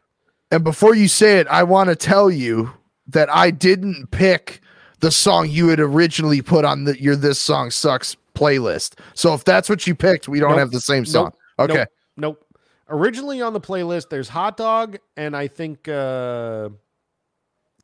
[0.52, 2.72] And before you say it, I want to tell you
[3.08, 4.62] that I didn't pick
[5.00, 8.98] the song you had originally put on the your this song sucks playlist.
[9.14, 10.60] So if that's what you picked, we don't Nope.
[10.60, 11.32] have the same song.
[11.60, 11.70] Nope.
[11.72, 11.80] Okay.
[11.80, 11.90] Nope.
[12.18, 12.44] Nope.
[12.90, 16.70] Originally on the playlist, there's Hot Dog and I think uh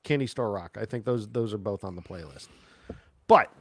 [0.03, 0.77] Candy Store Rock.
[0.80, 2.48] I think those those are both on the playlist.
[3.27, 3.52] But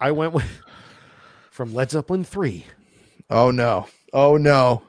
[0.00, 0.44] I went with
[1.50, 2.66] from Led Zeppelin 3.
[3.30, 3.86] Oh no.
[4.12, 4.82] Oh no.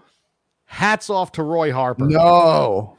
[0.66, 2.06] Hats off to Roy Harper.
[2.06, 2.98] No.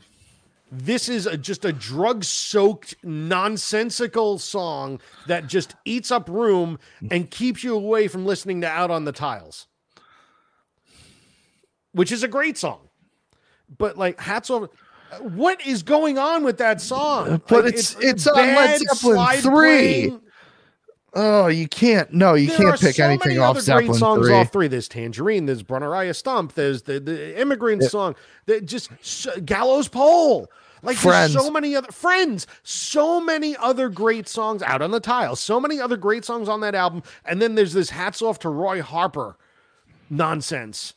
[0.70, 6.78] This is a, just a drug soaked, nonsensical song that just eats up room
[7.12, 9.68] and keeps you away from listening to Out on the Tiles,
[11.92, 12.80] which is a great song.
[13.78, 14.68] But like, hats off.
[15.20, 17.40] What is going on with that song?
[17.48, 19.50] But Like, it's- it's on Led Zeppelin 3.
[19.52, 20.20] playing.
[21.14, 22.12] Oh, you can't.
[22.12, 24.34] No, you There can't pick so anything off Zeppelin great songs 3.
[24.34, 24.68] off three.
[24.68, 25.46] There's Tangerine.
[25.46, 26.54] There's Bron-Y-Aur Stomp.
[26.54, 28.16] There's the, the Immigrant song.
[28.46, 28.90] That just
[29.44, 30.50] Gallows Pole.
[30.82, 31.32] Like Friends.
[31.32, 32.46] so many other friends.
[32.62, 35.34] So many other great songs out on the tile.
[35.34, 37.02] So many other great songs on that album.
[37.24, 39.38] And then there's this hats off to Roy Harper
[40.10, 40.94] nonsense.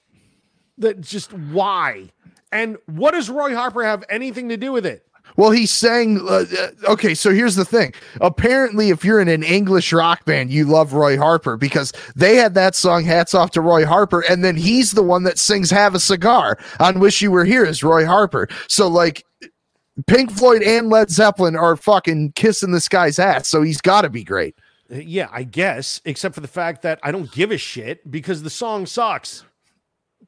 [0.77, 2.09] That just why?
[2.51, 5.06] And what does Roy Harper have anything to do with it?
[5.35, 6.19] Well, he sang.
[6.21, 7.93] Uh, uh, okay, so here's the thing.
[8.21, 12.53] Apparently, if you're in an English rock band, you love Roy Harper because they had
[12.55, 15.93] that song "Hats Off to Roy Harper," and then he's the one that sings "Have
[15.93, 18.47] a Cigar" on "Wish You Were Here" is Roy Harper.
[18.67, 19.23] So, like,
[20.05, 23.47] Pink Floyd and Led Zeppelin are fucking kissing this guy's ass.
[23.47, 24.55] So he's got to be great.
[24.89, 28.49] Yeah, I guess, except for the fact that I don't give a shit because the
[28.49, 29.43] song sucks.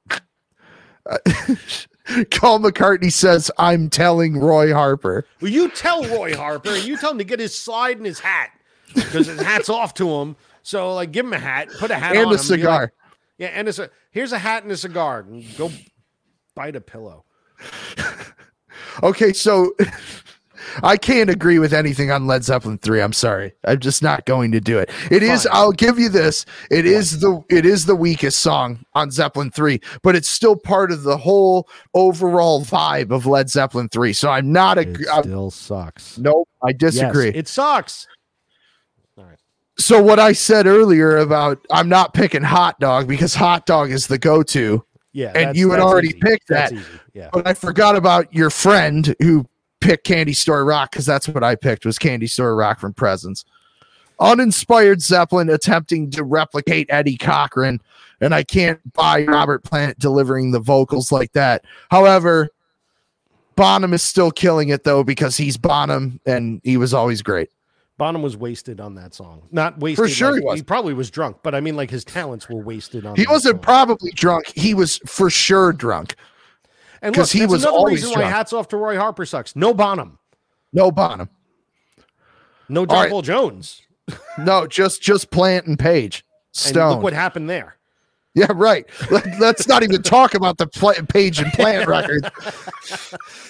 [2.32, 7.12] Paul McCartney says, "I'm telling Roy Harper." Well, you tell Roy Harper and you tell
[7.12, 8.52] him to get his slide and his hat
[8.94, 10.36] because his hat's off to him.
[10.64, 12.82] So, like, give him a hat, put a hat and him, a be cigar.
[12.82, 12.92] like-
[13.38, 15.20] yeah, and it's a, here's a hat and a cigar.
[15.22, 15.72] And go
[16.56, 17.26] bite a pillow.
[19.04, 19.74] Okay, so
[20.84, 23.02] I can't agree with anything on Led Zeppelin 3.
[23.02, 23.54] I'm sorry.
[23.66, 24.90] I'm just not going to do it.
[25.12, 25.48] It is.
[25.52, 26.46] I'll give you this.
[26.72, 30.92] It is the it is the weakest song on Zeppelin 3, but it's still part
[30.92, 34.14] of the whole overall vibe of Led Zeppelin 3.
[34.14, 36.18] So I'm not a still sucks.
[36.18, 37.28] nope, I disagree.
[37.28, 38.08] Yes, it sucks.
[39.18, 39.38] All right.
[39.78, 44.08] so what I said earlier about I'm not picking hot dog because hot dog is
[44.08, 44.84] the go-to,
[45.14, 45.32] Yeah.
[45.36, 46.20] And you had already easy.
[46.20, 46.72] picked that.
[47.14, 47.30] Yeah.
[47.34, 49.46] but I forgot about your friend who
[49.82, 53.46] picked Candy Store Rock because that's what I picked was Candy Store Rock from Presence.
[54.20, 57.80] Uninspired Zeppelin attempting to replicate Eddie Cochran,
[58.20, 61.64] and I can't buy Robert Plant delivering the vocals like that.
[61.90, 62.50] However,
[63.56, 67.50] Bonham is still killing it though because he's Bonham and he was always great.
[67.98, 69.42] Bonham was wasted on that song.
[69.52, 70.06] Not wasted.
[70.06, 70.60] For sure like- he was.
[70.60, 73.18] He probably was drunk, but I mean, like his talents were wasted on.
[73.18, 73.62] He wasn't song.
[73.62, 74.48] probably drunk.
[74.56, 76.16] He was for sure drunk.
[77.02, 79.56] And look, he that's was another always reason why hats off to Roy Harper sucks.
[79.56, 80.20] No Bonham,
[80.74, 81.30] No Bonham.
[82.68, 83.10] no John right.
[83.10, 83.82] Paul Jones,
[84.38, 86.24] No, just just Plant and Page.
[86.48, 86.92] and Stone.
[86.96, 87.76] look what happened there.
[88.36, 88.86] Yeah, right.
[89.10, 92.32] Let, let's not even talk about the pla Page and Plant record.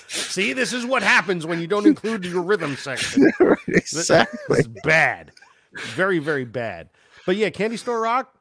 [0.07, 3.29] See, this is what happens when you don't include your rhythm section.
[3.67, 4.59] exactly.
[4.59, 5.31] It's bad,
[5.95, 6.89] very, very bad.
[7.25, 8.33] But yeah, Candy Store Rock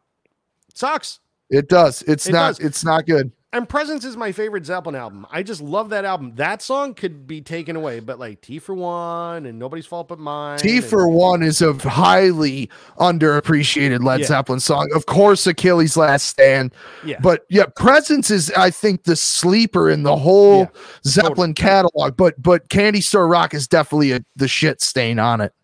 [0.74, 1.18] sucks.
[1.50, 2.02] It does.
[2.02, 2.48] It's It not.
[2.56, 2.60] does.
[2.60, 3.32] It's not good.
[3.50, 5.26] And Presence is my favorite Zeppelin album.
[5.30, 6.34] I just love that album.
[6.34, 10.18] That song could be taken away, but like Tea for One and Nobody's Fault But
[10.18, 10.58] Mine.
[10.58, 12.68] Tea and- for One is a highly
[12.98, 14.26] underappreciated Led Yeah.
[14.26, 14.88] Zeppelin song.
[14.94, 16.74] Of course, Achilles' Last Stand.
[17.06, 17.16] Yeah.
[17.22, 20.66] But yeah, Presence is, I think, the sleeper in the whole Yeah,
[21.06, 22.18] Zeppelin catalog.
[22.18, 25.54] But but Candy Store Rock is definitely a, the shit stain on it.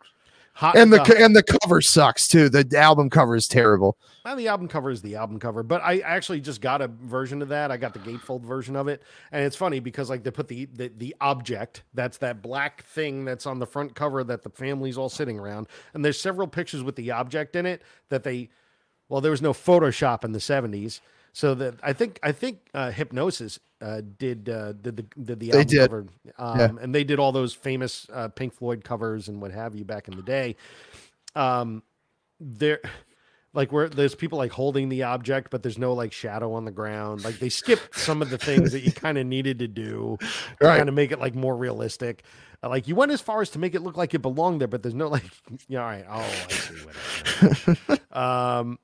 [0.57, 2.49] Hot, And the uh, and the cover sucks too.
[2.49, 3.99] The album cover is terrible.
[4.25, 7.43] Well, the album cover is the album cover, but I actually just got a version
[7.43, 7.73] of that.
[7.73, 9.03] I got the gatefold version of it,
[9.33, 13.25] and it's funny because like they put the the, the object that's that black thing
[13.25, 16.85] that's on the front cover that the family's all sitting around, and there's several pictures
[16.85, 18.49] with the object in it that they,
[19.09, 21.01] well, there was no Photoshop in the '70s,
[21.35, 25.53] so that I think I think uh, Hipgnosis uh, did uh, did the did the
[25.53, 25.81] album did.
[25.91, 26.07] cover,
[26.39, 26.69] um, Yeah.
[26.81, 30.09] and they did all those famous uh, Pink Floyd covers and what have you back
[30.09, 30.57] in the day.
[31.35, 31.83] Um,
[32.41, 32.81] there
[33.53, 36.71] like where there's people like holding the object but there's no like shadow on the
[36.73, 40.17] ground like they skipped some of the things that you kind of needed to do
[40.21, 40.27] to
[40.61, 40.77] Right.
[40.79, 42.25] kind of make it like more realistic
[42.63, 44.67] Uh, like you went as far as to make it look like it belonged there
[44.69, 45.25] but there's no like
[45.69, 48.79] yeah all right oh i see what um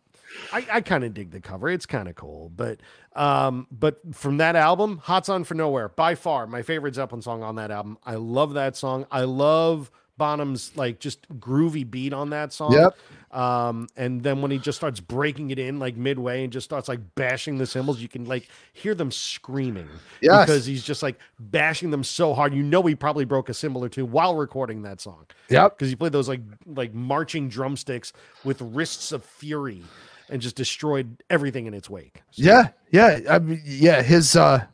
[0.53, 2.81] i i kind of dig the cover it's kind of cool but
[3.15, 7.43] um but from that album "Hots On for nowhere by far my favorite zeppelin song
[7.43, 12.31] on that album i love that song i love bonham's like just groovy beat on
[12.31, 12.97] that song Yep.
[13.33, 16.89] Um, and then when he just starts breaking it in like midway and just starts
[16.89, 19.89] like bashing the cymbals, you can like hear them screaming
[20.21, 20.47] Yes.
[20.47, 22.53] because he's just like bashing them so hard.
[22.53, 25.79] You know, he probably broke a cymbal or two while recording that song Yep.
[25.79, 28.13] because he played those like like marching drumsticks
[28.45, 29.85] with wrists of fury
[30.31, 32.23] and just destroyed everything in its wake.
[32.31, 34.03] So, Yeah, yeah, I mean, yeah.
[34.03, 34.65] His uh,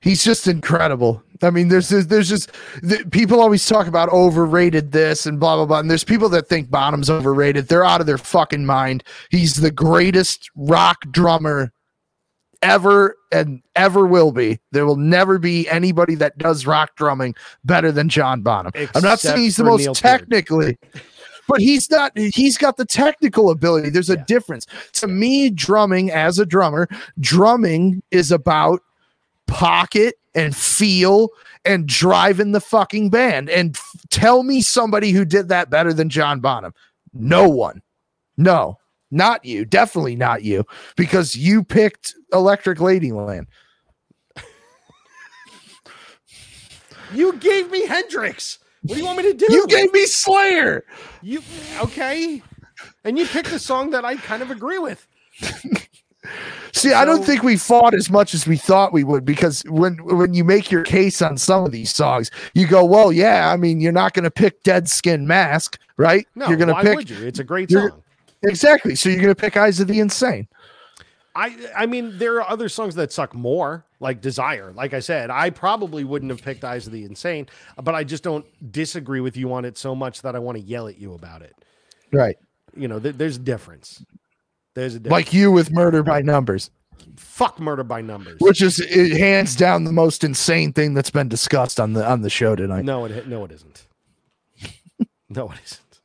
[0.00, 1.22] he's just incredible.
[1.42, 2.52] I mean, there's there's, there's just
[2.82, 5.80] the, people always talk about overrated this and blah blah blah.
[5.80, 7.68] And there's people that think Bonham's overrated.
[7.68, 9.04] They're out of their fucking mind.
[9.30, 11.72] He's the greatest rock drummer
[12.62, 14.60] ever and ever will be.
[14.72, 17.34] There will never be anybody that does rock drumming
[17.64, 18.72] better than John Bonham.
[18.94, 20.28] I'm not saying he's the most Neil Peart.
[21.50, 22.16] but he's not.
[22.16, 23.90] He's got the technical ability.
[23.90, 24.24] There's a Yeah.
[24.26, 24.66] difference.
[24.94, 28.80] To me, drumming as a drummer, drumming is about
[29.46, 31.28] pocket and feel
[31.64, 33.50] and driving the fucking band.
[33.50, 36.72] And f- tell me somebody who did that better than John Bonham.
[37.12, 37.82] No one.
[38.36, 38.78] No,
[39.10, 39.64] not you.
[39.64, 40.64] Definitely not you,
[40.96, 43.46] because you picked Electric Ladyland.
[47.12, 48.58] You gave me Hendrix.
[48.82, 49.46] What do you want me to do?
[49.50, 50.84] You gave me Slayer.
[51.22, 51.42] you
[51.80, 52.42] okay,
[53.04, 55.06] and you picked a song that I kind of agree with.
[56.72, 59.96] See, I don't think we fought as much as we thought we would because when
[60.04, 63.56] when you make your case on some of these songs, you go, "Well, yeah, I
[63.56, 66.26] mean, you're not going to pick Dead Skin Mask, right?
[66.34, 67.26] No, you're going to why pick would you?
[67.26, 68.02] It's a great song.
[68.42, 68.94] exactly.
[68.94, 70.46] So you're going to pick Eyes of the Insane.
[71.40, 74.72] I I mean, there are other songs that suck more, like Desire.
[74.72, 77.46] Like I said, I probably wouldn't have picked Eyes of the Insane,
[77.82, 80.62] but I just don't disagree with you on it so much that I want to
[80.62, 81.54] yell at you about it.
[82.12, 82.36] Right.
[82.76, 84.04] You know, th- there's a difference.
[84.74, 85.12] There's a difference.
[85.12, 86.70] Like you with Murder by Numbers,
[87.16, 88.36] fuck murder by numbers.
[88.40, 92.22] which is it, hands down the most insane thing that's been discussed on the on
[92.22, 92.84] the show tonight.
[92.84, 93.86] No, it no, it isn't.
[95.30, 96.00] no, it isn't.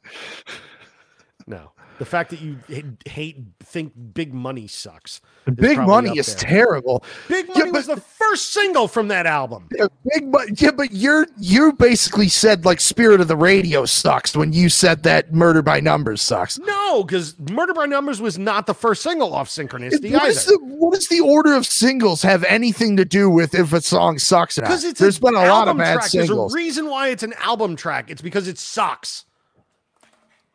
[1.47, 2.57] No, the fact that you
[3.05, 5.21] hate think Big Money sucks.
[5.55, 6.35] Big Money is there.
[6.49, 7.03] terrible.
[7.27, 9.69] Big Yeah, Money was the first single from that album.
[9.77, 14.35] Yeah, big but yeah, but you're you basically said like Spirit of the Radio sucks
[14.35, 16.59] when you said that Murder by Numbers sucks.
[16.59, 20.31] No, because Murder by Numbers was not the first single off Synchronicity What either.
[20.31, 23.81] is the what does the order of singles have anything to do with if a
[23.81, 24.55] song sucks?
[24.59, 26.07] Because it's There's been a lot of bad track.
[26.09, 26.51] singles.
[26.51, 28.09] There's a reason why it's an album track.
[28.09, 29.25] It's because it sucks.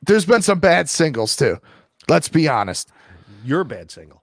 [0.03, 1.59] There's been some bad singles too.
[2.09, 2.91] Let's be honest.
[3.45, 4.23] Your bad single.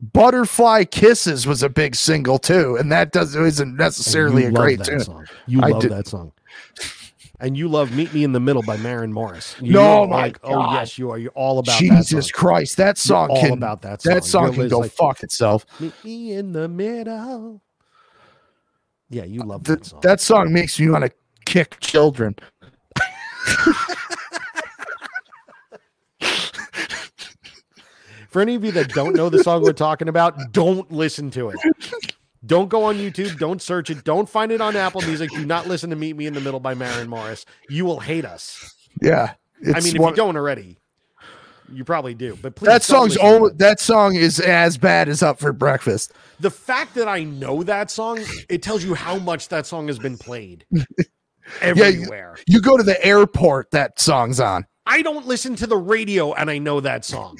[0.00, 4.86] Butterfly Kisses was a big single too, and that does isn't necessarily a great that
[4.86, 5.00] tune.
[5.00, 5.26] song.
[5.46, 6.32] You I love did- that song.
[7.40, 9.56] And you love "Meet Me in the Middle" by Maren Morris.
[9.60, 11.18] No, You're my like, oh yes, you are.
[11.18, 12.30] You're all about that Jesus song.
[12.34, 14.14] Christ, that song all can about that song.
[14.14, 15.66] that song You're can go like, fuck itself.
[15.80, 17.60] Meet me in the middle.
[19.10, 20.00] Yeah, you love Th- that song.
[20.02, 21.10] that song makes me want to
[21.44, 22.36] kick children.
[28.32, 31.50] For any of you that don't know the song we're talking about, don't listen to
[31.50, 31.58] it.
[32.44, 33.38] Don't go on YouTube.
[33.38, 34.04] Don't search it.
[34.04, 35.30] Don't find it on Apple Music.
[35.30, 37.44] Do not listen to "Meet Me in the Middle" by Maren Morris.
[37.68, 38.74] You will hate us.
[39.00, 39.34] Yeah,
[39.74, 40.76] I mean, if one- you don't already,
[41.72, 42.36] you probably do.
[42.40, 46.12] But please, that song's only that song is as bad as Up for Breakfast.
[46.40, 48.18] the fact that I know that song.
[48.48, 50.84] It tells you how much that song has been played you-
[51.60, 52.36] everywhere.
[52.48, 54.66] You go to the airport, that song's on.
[54.84, 57.38] I don't listen to the radio and I know that song.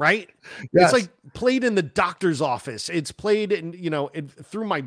[0.00, 0.30] Right?
[0.72, 0.92] Yes.
[0.92, 2.88] It's like played in the doctor's office.
[2.88, 4.84] It's played in, you know, it, through my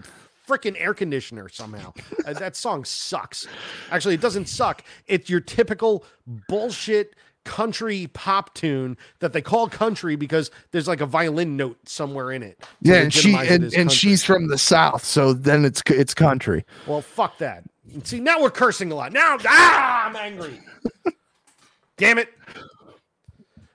[0.47, 1.93] freaking air conditioner somehow.
[2.25, 3.47] Uh, that song sucks.
[3.91, 4.83] Actually, it doesn't suck.
[5.05, 6.03] It's your typical
[6.49, 7.15] bullshit
[7.45, 12.41] country pop tune that they call country because there's like a violin note somewhere in
[12.41, 12.59] it.
[12.81, 13.95] yeah, and she and, and country.
[13.95, 16.65] she's from the south, so then it's it's country.
[16.87, 17.63] Well, fuck that.
[18.03, 19.13] See, now we're cursing a lot.
[19.13, 20.59] Now, ah, I'm angry.
[21.97, 22.29] damn it.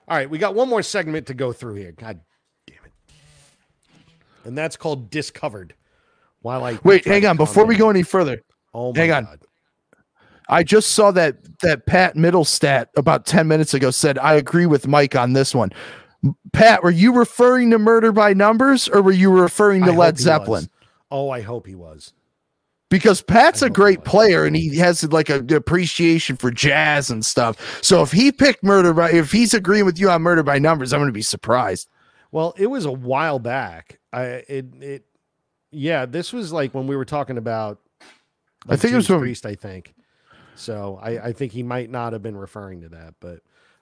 [0.09, 1.91] All right, we got one more segment to go through here.
[1.91, 2.19] God
[2.65, 2.91] damn it.
[4.43, 5.75] And that's called Discovered.
[6.41, 7.37] While I Wait, hang on.
[7.37, 8.41] Before we go any further,
[8.73, 9.25] oh my hang on.
[9.25, 9.39] God.
[10.47, 14.87] I just saw that that Pat Middlestat about 10 minutes ago said, I agree with
[14.87, 15.71] Mike on this one.
[16.53, 20.17] Pat, were you referring to Murder by Numbers or were you referring to hope Led
[20.17, 20.63] Zeppelin?
[20.63, 20.69] was.
[21.11, 22.13] Oh, I hope he was.
[22.89, 27.83] Because Pat's a great player and he has like a appreciation for jazz and stuff.
[27.83, 30.91] So if he picked Murder by if he's agreeing with you on Murder by Numbers,
[30.91, 31.87] I'm going to be surprised.
[32.31, 33.99] Well, it was a while back.
[34.11, 35.05] I it it
[35.71, 37.79] yeah, this was like when we were talking about
[38.67, 39.93] I think it was when- Priest, I think.
[40.55, 43.39] So I, I think he might not have been referring to that, but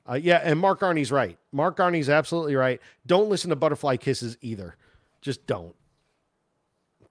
[0.07, 1.37] uh, yeah, and Mark Arnie's right.
[1.51, 2.79] Mark Arnie's absolutely right.
[3.07, 4.75] Don't listen to Butterfly Kisses either.
[5.21, 5.75] Just don't.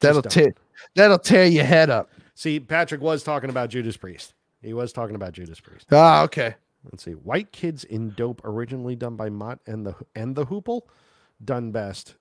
[0.00, 0.30] That'll don't.
[0.30, 0.54] tear
[0.94, 2.10] that'll tear your head up.
[2.34, 4.34] See, Patrick was talking about Judas Priest.
[4.62, 5.86] He was talking about Judas Priest.
[5.92, 6.54] Ah, okay.
[6.90, 7.12] let's see.
[7.12, 10.82] White Kids in Dope, originally done by Mott and the and the Hoople,
[11.44, 12.16] done best.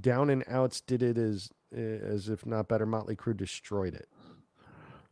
[0.00, 2.86] Down and Outs did it as as if not better.
[2.86, 4.08] Motley Crue destroyed it.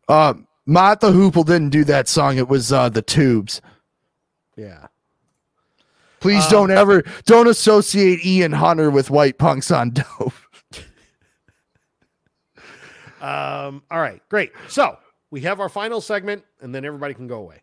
[0.09, 2.37] Um, Mott the Hoople didn't do that song.
[2.39, 3.61] It was uh, the Tubes.
[4.57, 4.87] Yeah.
[6.21, 10.33] Please Um, don't ever don't associate Ian Hunter with White Punks on Dope.
[13.21, 14.53] Um, all right, great.
[14.69, 14.99] So
[15.31, 17.61] we have our final segment, and then everybody can go away.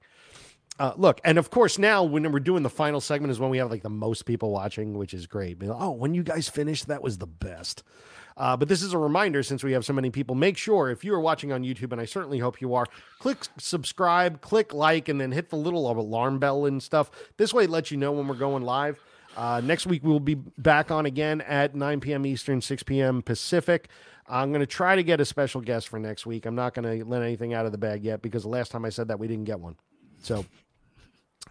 [0.77, 3.57] Uh, look, and of course, now when we're doing the final segment is when we
[3.57, 5.61] have like the most people watching, which is great.
[5.61, 7.84] Like, oh, when you guys finished, that was the best.
[8.38, 11.06] Uh, but this is a reminder since we have so many people, make sure if
[11.06, 12.86] you are watching on YouTube, and I certainly hope you are,
[13.19, 17.10] click subscribe, click like, and then hit the little alarm bell and stuff.
[17.38, 18.99] This way, it lets you know when we're going live.
[19.38, 22.26] Uh, next week, we will be back on again at 9 p.m.
[22.26, 23.22] Eastern, 6 p.m.
[23.22, 23.90] Pacific.
[24.27, 26.45] I'm going to try to get a special guest for next week.
[26.45, 28.84] I'm not going to let anything out of the bag yet because the last time
[28.84, 29.76] I said that, we didn't get one.
[30.23, 30.45] So,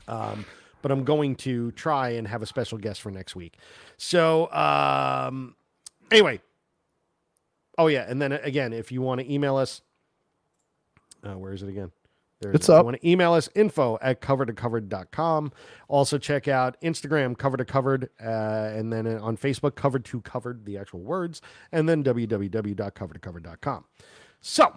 [0.09, 0.45] um,
[0.83, 3.59] but I'm going to try and have a special guest for next week.
[3.97, 5.55] So, um,
[6.11, 6.41] anyway.
[7.79, 8.07] Oh, yeah.
[8.09, 9.83] And then uh, again, if you want to email us,
[11.23, 11.93] uh, where is it again?
[12.41, 12.69] There it It's.
[12.69, 12.81] Up.
[12.81, 15.53] You want to email us info at cover to covered.com.
[15.89, 20.21] Also, check out Instagram cover to covered, uh, and then uh, on Facebook covered to
[20.21, 21.41] covered, the actual words,
[21.73, 23.85] and then www.covertocovered.com.
[24.41, 24.77] So,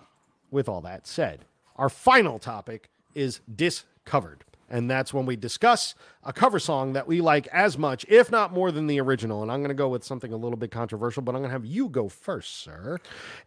[0.51, 4.43] with all that said, our final topic is discovered.
[4.69, 8.53] And that's when we discuss a cover song that we like as much, if not
[8.53, 9.41] more than the original.
[9.41, 11.53] And I'm going to go with something a little bit controversial, but I'm going to
[11.53, 12.97] have you go first, sir.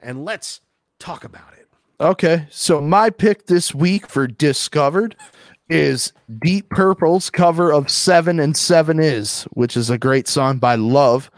[0.01, 0.62] And let's
[0.99, 1.69] talk about it.
[2.01, 5.14] Okay, so my pick this week for Discovered
[5.68, 10.77] is Deep Purple's cover of Seven and Seven Is, which is a great song by
[10.77, 11.31] Love.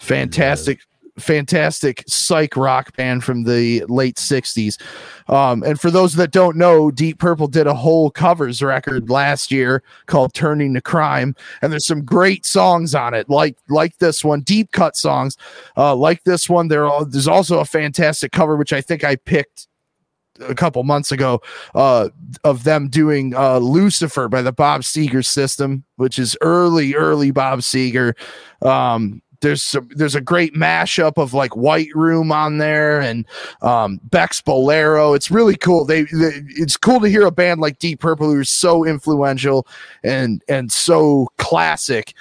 [0.00, 0.80] Fantastic,
[1.16, 4.82] fantastic psych rock band from the late 60s.
[5.28, 9.52] Um, and for those that don't know, Deep Purple did a whole covers record last
[9.52, 11.36] year called Turning to Crime.
[11.62, 15.36] And there's some great songs on it, like like this one, deep cut songs.
[15.76, 19.14] Uh, like this one, there are, there's also a fantastic cover, which I think I
[19.14, 19.68] picked
[20.40, 21.40] a couple months ago
[21.74, 22.08] uh
[22.44, 27.60] of them doing uh Lucifer by the Bob Seger system which is early early Bob
[27.60, 28.14] Seger.
[28.66, 33.26] Um there's there's a great mashup of like White Room on there and
[33.62, 35.14] um Beck's Bolero.
[35.14, 35.84] It's really cool.
[35.84, 39.66] They, they it's cool to hear a band like Deep Purple who's so influential
[40.02, 42.14] and and so classic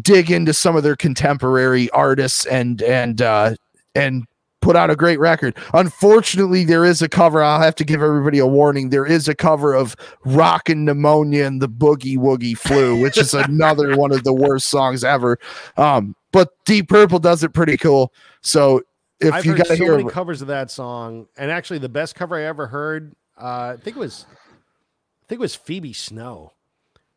[0.00, 3.54] dig into some of their contemporary artists and and uh
[3.94, 4.26] and
[4.66, 5.56] put out a great record.
[5.74, 7.40] Unfortunately, there is a cover.
[7.40, 8.90] I'll have to give everybody a warning.
[8.90, 9.94] There is a cover of
[10.24, 15.04] Rockin' Pneumonia and the Boogie Woogie Flu, which is another one of the worst songs
[15.04, 15.38] ever.
[15.76, 18.12] Um, but Deep Purple does it pretty cool.
[18.40, 18.82] So
[19.20, 21.88] if I've you got to so hear, many covers of that song, and actually, the
[21.88, 25.92] best cover I ever heard, uh, I think it was, I think it was Phoebe
[25.92, 26.54] Snow,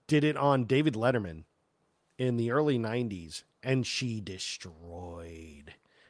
[0.05, 1.45] did it on David Letterman
[2.19, 5.58] in the early '90s, and she destroyed.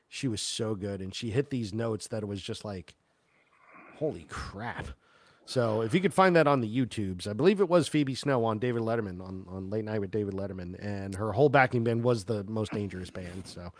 [0.09, 2.95] She was so good, and she hit these notes that it was just like,
[3.97, 4.87] holy crap.
[5.45, 8.45] So if you could find that on the YouTubes, I believe it was Phoebe Snow
[8.45, 12.03] on David Letterman on, on Late Night with David Letterman, and her whole backing band
[12.03, 13.47] was the most dangerous band.
[13.47, 13.71] So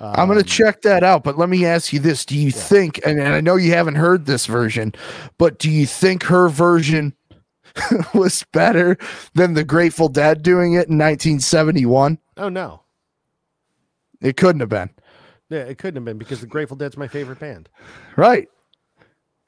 [0.00, 1.24] I'm going to um, check that out.
[1.24, 3.94] But let me ask you this: Do you think, and, and I know you haven't
[3.94, 4.92] heard this version,
[5.38, 7.14] but do you think her version
[8.14, 8.98] was better
[9.34, 12.18] than the Grateful Dead doing it in 1971?
[12.36, 12.82] Oh no,
[14.20, 14.90] It couldn't have been.
[15.50, 17.68] Yeah, it couldn't have been because the Grateful Dead's my favorite band.
[18.16, 18.48] Right.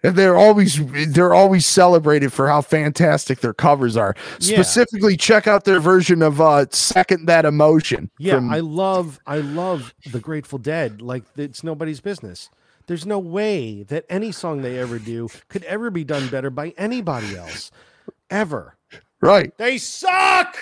[0.02, 0.78] And they're always
[1.08, 4.14] they're always celebrated for how fantastic their covers are.
[4.40, 4.56] Yeah.
[4.56, 8.10] Specifically, check out their version of uh Second That Emotion.
[8.18, 12.50] Yeah, from- I love I love the Grateful Dead like it's nobody's business.
[12.86, 16.72] There's no way that any song they ever do could ever be done better by
[16.76, 17.72] anybody else.
[18.30, 18.76] Ever.
[19.22, 19.56] right.
[19.56, 20.56] They suck.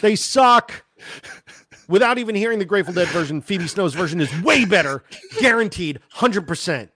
[0.00, 0.84] they suck.
[1.88, 5.04] Without even hearing the Grateful Dead version, Phoebe Snow's version is way better,
[5.40, 6.90] guaranteed, hundred percent.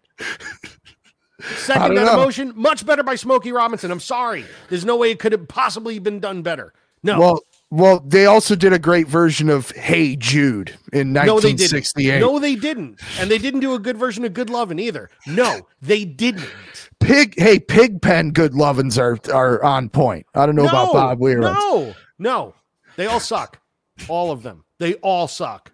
[1.40, 2.14] Second that know.
[2.14, 3.90] emotion, much better by Smokey Robinson.
[3.90, 6.72] I'm sorry, there's no way it could have possibly been done better.
[7.02, 7.40] No, Well,
[7.70, 12.04] well, they also did a great version of Hey Jude in no, they 1968.
[12.04, 12.20] didn't.
[12.20, 15.10] No, they didn't, and they didn't do a good version of Good Lovin' either.
[15.26, 16.50] No, they didn't.
[16.98, 20.26] Pig, hey, Pigpen Good Lovins are are on point.
[20.34, 21.40] I don't know about Bob Weir.
[21.40, 22.54] No, no,
[22.96, 23.60] they all suck.
[24.08, 24.64] All of them.
[24.78, 25.72] They all suck.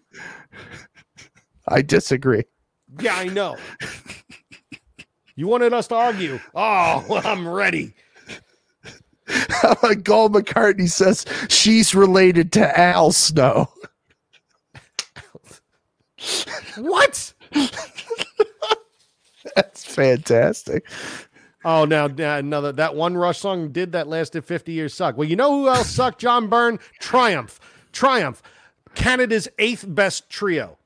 [1.69, 2.45] I disagree.
[3.01, 3.57] Yeah, I know.
[5.37, 6.39] You wanted us to argue.
[6.55, 7.95] Oh, well, I'm ready.
[9.83, 13.69] like Paul McCartney says, she's related to Al Snow.
[16.77, 17.33] What?
[19.57, 20.87] That's fantastic.
[21.65, 25.17] Oh, now now another that one Rush song did that lasted 50 years suck.
[25.17, 26.21] Well, you know who else sucked?
[26.21, 27.59] John Byrne, Triumph,
[27.93, 28.43] Triumph,
[28.95, 30.79] Canada's eighth best trio.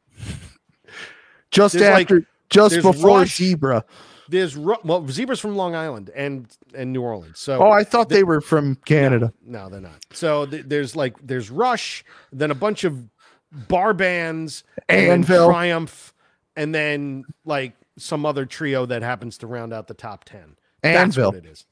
[1.50, 3.36] Just There's like- after, just before Rush.
[3.36, 3.84] Zebra.
[4.30, 7.38] There's well, Zebra's from Long Island and and New Orleans.
[7.38, 9.32] So Oh, I thought they were from Canada.
[9.42, 10.04] No, they're not.
[10.12, 13.04] So th- there's like there's Rush, then a bunch of
[13.50, 15.46] bar bands, and Anvil.
[15.48, 16.12] Triumph,
[16.56, 20.56] and then like some other trio that happens to round out the top ten.
[20.82, 21.64] That's what it is.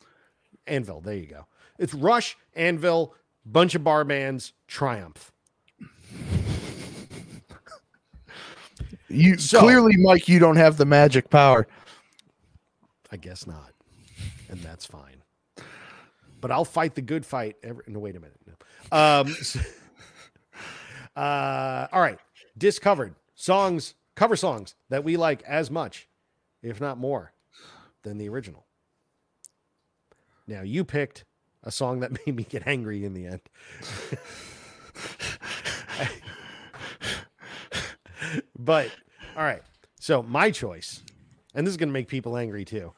[0.66, 1.02] Anvil.
[1.02, 1.46] There you go.
[1.78, 3.14] It's Rush, Anvil,
[3.44, 5.30] bunch of bar bands, Triumph.
[9.08, 11.66] You So- clearly, Mike, you don't have the magic power.
[13.10, 13.72] I guess not,
[14.48, 15.22] and that's fine.
[16.40, 17.56] But I'll fight the good fight.
[17.62, 18.36] Every, no, wait a minute.
[18.46, 18.98] No.
[18.98, 19.36] Um,
[21.22, 22.18] uh, all right,
[22.58, 26.08] discovered songs, cover songs that we like as much,
[26.62, 27.32] if not more,
[28.02, 28.66] than the original.
[30.46, 31.24] Now you picked
[31.62, 33.40] a song that made me get angry in the end.
[38.58, 38.90] but
[39.36, 39.62] all right,
[39.98, 41.02] so my choice,
[41.54, 42.92] and this is going to make people angry too,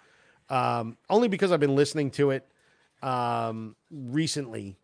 [0.51, 2.47] um, only because I've been listening to it
[3.03, 4.77] um, recently,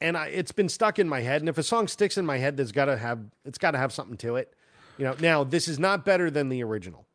[0.00, 1.42] and I, it's been stuck in my head.
[1.42, 3.78] And if a song sticks in my head, there's got to have it's got to
[3.78, 4.54] have something to it.
[4.96, 7.06] You know, now this is not better than the original.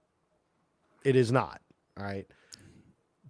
[1.03, 1.61] It is not.
[1.97, 2.25] All right.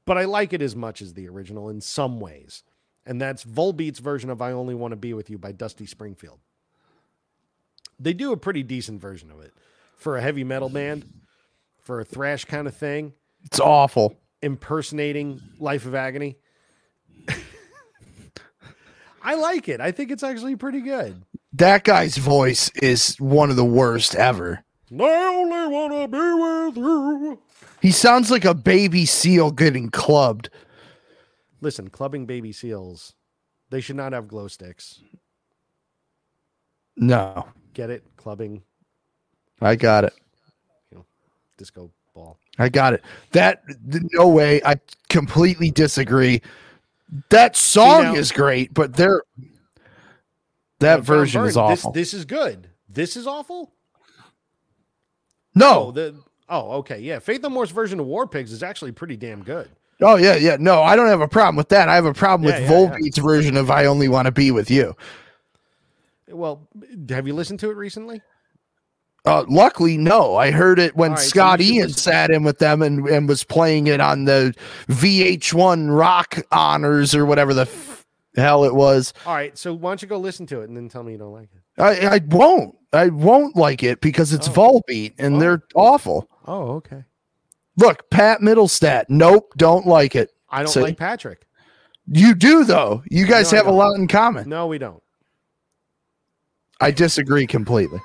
[0.06, 2.64] But I like it as much as the original in some ways.
[3.06, 6.40] And that's Volbeat's version of I Only Want to Be With You by Dusty Springfield.
[8.00, 9.54] They do a pretty decent version of it
[9.96, 11.06] for a heavy metal band,
[11.82, 13.14] for a thrash kind of thing,
[13.46, 14.18] It's awful.
[14.42, 16.38] impersonating Life of Agony.
[19.24, 19.80] I like it.
[19.80, 21.24] I think it's actually pretty good.
[21.54, 24.64] That guy's voice is one of the worst ever.
[24.92, 25.04] I
[25.36, 27.40] only want to be with you.
[27.82, 30.50] He sounds like a baby seal getting clubbed.
[31.62, 33.14] Listen, clubbing baby seals,
[33.70, 35.02] they should not have glow sticks.
[36.98, 38.04] No, Get it?
[38.18, 38.62] Clubbing
[39.62, 40.14] I got it.
[40.92, 41.06] You know,
[41.58, 42.38] disco ball.
[42.60, 43.04] I got it.
[43.32, 43.64] That
[44.12, 44.62] no way.
[44.64, 44.76] I
[45.10, 46.42] completely disagree.
[47.30, 49.24] That song now- is great, but there
[50.80, 51.92] that version is awful.
[51.92, 52.70] This, this is good.
[52.90, 53.72] This is awful.
[54.20, 54.26] Oh,
[55.56, 55.92] no.
[55.92, 56.16] the
[56.50, 57.20] oh, okay, yeah.
[57.20, 59.70] Faith No More's version of War Pigs is actually pretty damn good.
[60.02, 60.58] Oh yeah, yeah.
[60.60, 61.88] No, I don't have a problem with that.
[61.88, 62.90] I have a problem Yeah, with yeah, yeah.
[62.90, 64.96] Volbeat's version of "I Only Want to Be with You."
[66.30, 66.68] Well,
[67.10, 68.22] have you listened to it recently?
[69.26, 70.36] Uh, luckily, no.
[70.36, 73.28] I heard it when right, so Scott should Ian sat in with them and, and
[73.30, 74.54] was playing it on the
[74.90, 78.06] VH1 Rock Honors or whatever the f-
[78.36, 79.14] hell it was.
[79.26, 81.18] All right, so why don't you go listen to it and then tell me you
[81.18, 81.82] don't like it?
[81.82, 82.76] I, I won't.
[82.92, 84.82] I won't like it because it's Oh.
[84.90, 85.40] Volbeat and Oh.
[85.40, 86.30] they're awful.
[86.46, 87.04] Oh, okay.
[87.78, 89.06] Look, Pat Middlestat.
[89.10, 90.30] Nope, don't like it.
[90.50, 90.82] I don't See?
[90.82, 91.46] like Patrick.
[92.08, 93.04] You do though.
[93.10, 94.48] You guys No, have a lot in common.
[94.50, 95.02] No, we don't.
[96.82, 98.00] I disagree completely.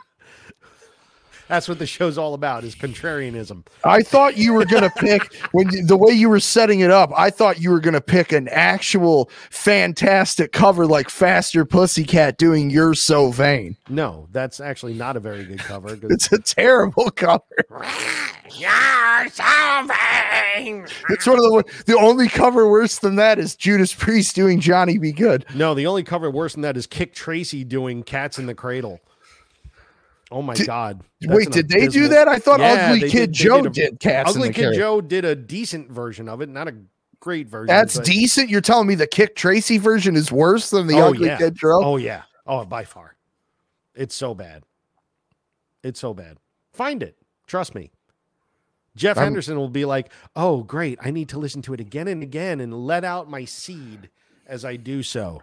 [1.48, 3.66] That's what the show's all about is contrarianism.
[3.84, 7.10] I thought you were gonna pick when you, the way you were setting it up.
[7.16, 12.94] I thought you were gonna pick an actual fantastic cover like Faster Pussycat doing "You're
[12.94, 15.98] So Vain." No, that's actually not a very good cover.
[16.02, 17.42] It's a terrible cover.
[18.56, 20.86] You're so vain.
[21.10, 24.98] It's one of the the only cover worse than that is Judas Priest doing "Johnny
[24.98, 25.12] B.
[25.12, 28.54] Goode." no, the only cover worse than that is Kik Tracee doing "Cats in the
[28.54, 29.00] Cradle."
[30.30, 31.02] Oh my Did- god!
[31.24, 32.28] Wait, did they do that?
[32.28, 34.74] I thought Yeah, Ugly Kid did- Joe did did, a- Cats in Ugly Kid.
[34.74, 36.74] Joe did a decent version of it, not a
[37.20, 37.66] great version.
[37.68, 38.50] That's but- decent.
[38.50, 41.38] You're telling me the Kik Tracee version is worse than the Oh, Ugly yeah.
[41.38, 41.82] Kid Joe?
[41.82, 42.22] Oh yeah.
[42.46, 43.16] Oh, by far.
[43.94, 44.64] It's so bad.
[45.82, 46.36] It's so bad.
[46.72, 47.16] Find it.
[47.46, 47.90] Trust me.
[48.96, 50.98] Jeff I'm- Henderson will be like, "Oh, great!
[51.02, 54.10] I need to listen to it again and again and let out my seed
[54.46, 55.42] as I do so."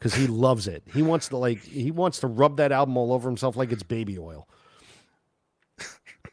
[0.00, 0.82] Because he loves it.
[0.94, 3.82] He wants to like he wants to rub that album all over himself like it's
[3.82, 4.48] baby oil.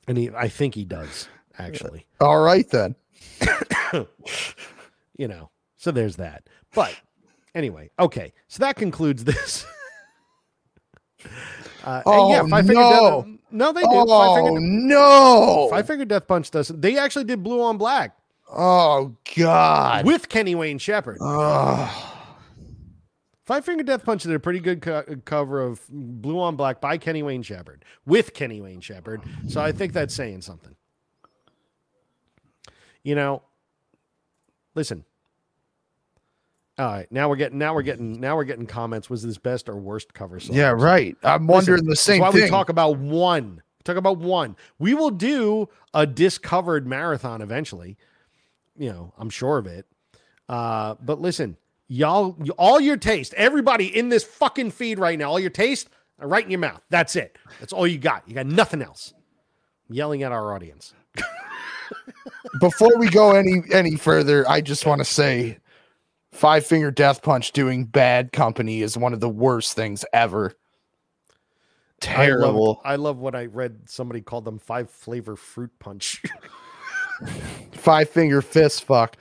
[0.07, 1.27] And he I think he does,
[1.59, 2.07] actually.
[2.21, 2.95] All right then.
[5.17, 6.43] you know, so there's that.
[6.73, 6.95] But
[7.53, 8.31] anyway, okay.
[8.47, 9.65] So that concludes this.
[11.83, 13.23] Uh, Oh, yeah, Five Finger no.
[13.25, 13.39] Death.
[13.49, 13.89] No, they did.
[13.89, 15.67] Five Oh Finger, no!
[15.69, 16.81] Five Finger Death Punch doesn't.
[16.81, 18.15] They actually did Blue on Black
[18.53, 20.05] Oh God!
[20.05, 21.17] with Kenny Wayne Shepherd.
[21.21, 22.16] Ugh.
[23.47, 26.97] Five Finger Death Punch did a pretty good co- cover of Blue on Black by
[26.97, 29.21] Kenny Wayne Shepherd with Kenny Wayne Shepherd.
[29.47, 30.75] So I think that's saying something.
[33.03, 33.41] You know,
[34.75, 35.05] listen.
[36.77, 39.09] All right, now we're getting now we're getting now we're getting comments.
[39.09, 40.53] Was this best or worst cover song?
[40.55, 41.15] yeah, right.
[41.23, 42.43] I'm Listen, wondering the same why thing.
[42.43, 43.61] we talk about one.
[43.85, 44.57] Talk about one.
[44.77, 47.95] We will do a discovered marathon eventually,
[48.77, 49.85] you know, I'm sure of it.
[50.49, 51.55] Uh, but listen,
[51.87, 55.89] y'all, all your taste, everybody in this fucking feed right now, all your taste,
[56.19, 56.81] right in your mouth.
[56.89, 57.37] That's it.
[57.59, 58.23] That's all you got.
[58.27, 59.13] You got nothing else.
[59.89, 60.93] I'm yelling at our audience.
[62.59, 65.57] Before we go any any further, I just want to say
[66.31, 70.53] Five Finger Death Punch doing bad company is one of the worst things ever.
[72.03, 72.81] I love, Terrible.
[72.85, 73.79] I love what I read.
[73.85, 76.21] Somebody called them five flavor fruit punch.
[77.71, 79.17] Five Finger Fist fuck.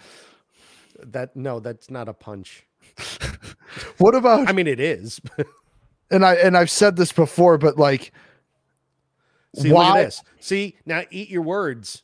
[1.13, 2.67] That no, that's not a punch.
[3.99, 5.21] What about I mean, it is.
[6.11, 8.13] and I and I've said this before, but like
[9.55, 10.23] See, Why- this.
[10.41, 12.03] See, now eat your words.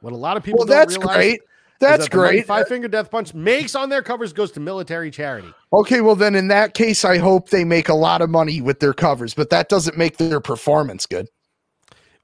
[0.00, 1.40] What a lot of people well, that's great.
[1.80, 2.46] That's that great.
[2.46, 5.52] Five Finger Death Punch makes on their covers goes to military charity.
[5.72, 8.80] Okay, well then in that case, I hope they make a lot of money with
[8.80, 11.28] their covers, but that doesn't make their performance good.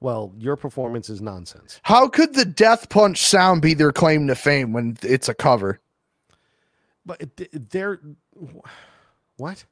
[0.01, 1.79] Well, your performance is nonsense.
[1.83, 5.79] How could the Death Punch sound be their claim to fame when it's a cover?
[7.05, 7.99] But it- they're
[9.37, 9.65] what?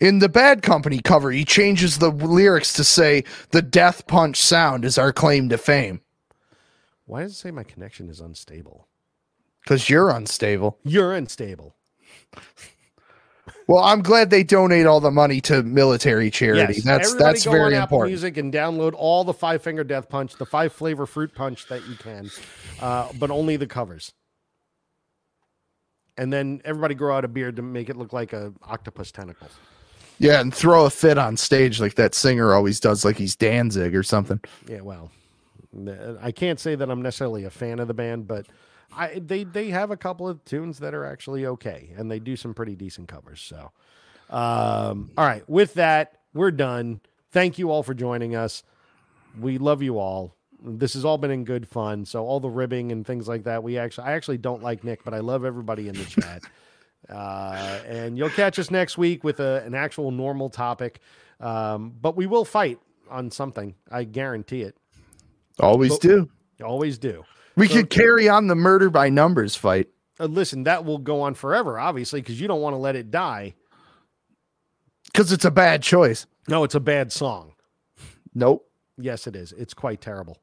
[0.00, 4.84] In the Bad Company cover, he changes the lyrics to say the Death Punch sound
[4.84, 6.00] is our claim to fame
[7.06, 8.88] Why does it say my connection is unstable?
[9.62, 10.78] because you're unstable.
[10.84, 11.74] You're unstable.
[13.66, 16.74] Well, I'm glad they donate all the money to military charity.
[16.74, 18.10] Yes, that's everybody that's very important.
[18.10, 21.86] Music and download all the Five Finger Death Punch, the five flavor fruit punch that
[21.88, 22.30] you can,
[22.82, 24.12] uh, but only the covers.
[26.16, 29.50] And then everybody grow out a beard to make it look like a octopus tentacles.
[30.18, 33.96] Yeah, and throw a fit on stage like that singer always does, like he's Danzig
[33.96, 34.40] or something.
[34.68, 35.10] Yeah, well,
[36.20, 38.46] I can't say that I'm necessarily a fan of the band, but
[38.96, 42.36] I they they have a couple of tunes that are actually okay, and they do
[42.36, 43.40] some pretty decent covers.
[43.40, 43.72] So,
[44.30, 47.00] um, all right, with that, we're done.
[47.32, 48.62] Thank you all for joining us.
[49.38, 50.36] We love you all.
[50.66, 52.04] This has all been in good fun.
[52.06, 55.04] So all the ribbing and things like that, we actually I actually don't like Nick,
[55.04, 56.42] but I love everybody in the chat.
[57.06, 61.00] Uh, and you'll catch us next week with a, an actual normal topic.
[61.38, 62.78] Um, but we will fight
[63.10, 63.74] on something.
[63.92, 64.74] I guarantee it.
[65.60, 66.30] Always But- do.
[66.64, 67.22] Always do.
[67.56, 69.88] We So- could carry on the murder by numbers fight.
[70.18, 73.10] Uh, listen, that will go on forever, obviously, because you don't want to let it
[73.10, 73.52] die.
[75.12, 76.26] because it's a bad choice.
[76.48, 77.52] No, it's a bad song.
[78.34, 78.66] Nope.
[78.96, 79.52] Yes, it is.
[79.52, 80.38] It's quite terrible.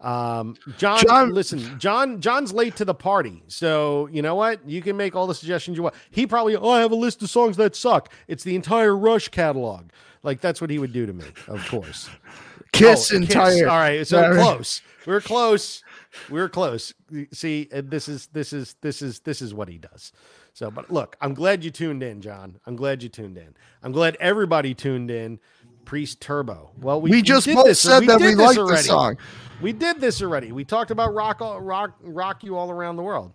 [0.00, 4.66] Um, John, John- listen, John, John's late to the party, so you know what?
[4.68, 5.94] You can make all the suggestions you want.
[6.10, 8.10] He probably, oh, I have a list of songs that suck.
[8.26, 9.90] It's the entire Rush catalog.
[10.22, 12.08] Like that's what he would do to me, of course.
[12.72, 13.68] Kiss Oh, entire.
[13.68, 14.32] All right, so right.
[14.42, 14.80] close.
[15.06, 15.82] We're close.
[16.28, 16.94] We're close.
[17.32, 20.12] See, this is this is this is this is what he does.
[20.52, 22.58] So, but look, I'm glad you tuned in, John.
[22.66, 23.54] I'm glad you tuned in.
[23.82, 25.40] I'm glad everybody tuned in.
[25.84, 26.70] Priest Turbo.
[26.80, 29.18] Well, we, We just did both this- said that we liked the song.
[29.60, 30.52] We did this already.
[30.52, 33.34] We talked about rock, all- rock, rock you all around the world.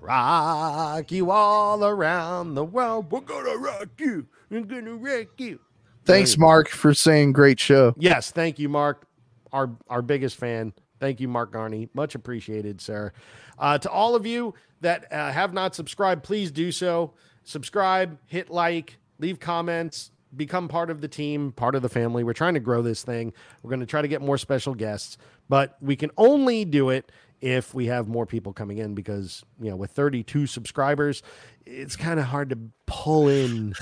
[0.00, 3.10] Rock you all around the world.
[3.10, 4.26] We're gonna rock you.
[4.50, 5.58] We're gonna wreck you.
[6.04, 7.94] Thanks, Mark, for saying great show.
[7.98, 9.06] Yes, thank you, Mark,
[9.52, 10.72] our our biggest fan.
[11.00, 11.88] Thank you, Mark Garney.
[11.94, 13.12] Much appreciated, sir.
[13.58, 17.12] Uh, to all of you that uh, have not subscribed, please do so.
[17.44, 22.24] Subscribe, hit like, leave comments, become part of the team, part of the family.
[22.24, 23.32] We're trying to grow this thing.
[23.62, 25.18] We're going to try to get more special guests,
[25.48, 27.10] but we can only do it
[27.40, 31.22] if we have more people coming in because, you know, with 32 subscribers,
[31.64, 33.74] it's kind of hard to pull in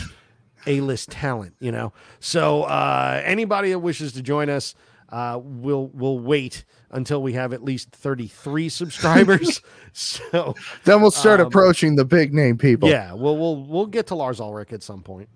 [0.66, 1.92] a-list talent, you know.
[2.20, 4.74] So uh, anybody that wishes to join us,
[5.08, 9.62] uh, we'll we'll wait until we have at least 33 subscribers.
[9.92, 10.54] so
[10.84, 12.88] Then we'll start Um, approaching the big name people.
[12.88, 15.28] yeah, we'll we'll we'll get to Lars Ulrich at some point.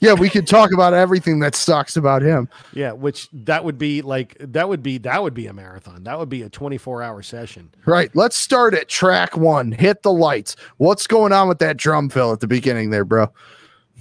[0.00, 2.48] Yeah, we could talk about everything that sucks about him.
[2.72, 6.04] Yeah, which that would be like that would be that would be a marathon.
[6.04, 7.70] That would be a 24 hour session.
[7.84, 8.14] Right.
[8.14, 9.72] Let's start at track one.
[9.72, 10.56] Hit the lights.
[10.76, 13.30] What's going on with that drum fill at the beginning there, bro?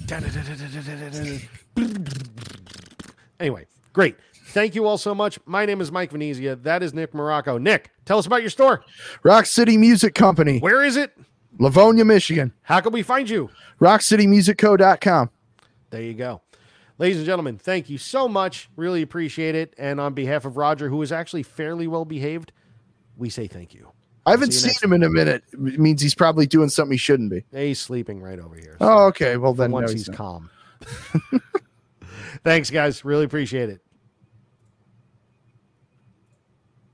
[3.37, 4.15] Anyway, great.
[4.47, 5.37] Thank you all so much.
[5.45, 6.55] My name is Mike Venezia.
[6.55, 7.57] That is Nick Morocco.
[7.57, 8.85] Nick, tell us about your store.
[9.23, 11.11] Rock City Music Company, Where is it?
[11.59, 12.53] Livonia, Michigan.
[12.63, 13.49] How can we find you?
[13.81, 15.29] RockCityMusicCo.com.
[15.89, 16.41] There you go.
[16.97, 18.69] Ladies and gentlemen, thank you so much.
[18.77, 19.73] Really appreciate it.
[19.77, 22.51] And on behalf of Roger, who is actually fairly well behaved,
[23.17, 23.91] we say thank you.
[24.25, 25.43] I haven't See seen him in a minute.
[25.51, 27.43] It means he's probably doing something he shouldn't be.
[27.51, 28.77] He's sleeping right over here.
[28.79, 29.37] Oh, okay.
[29.37, 30.49] Well, then no, once he's he's calm.
[32.43, 33.05] Thanks, guys.
[33.05, 33.81] Really appreciate it.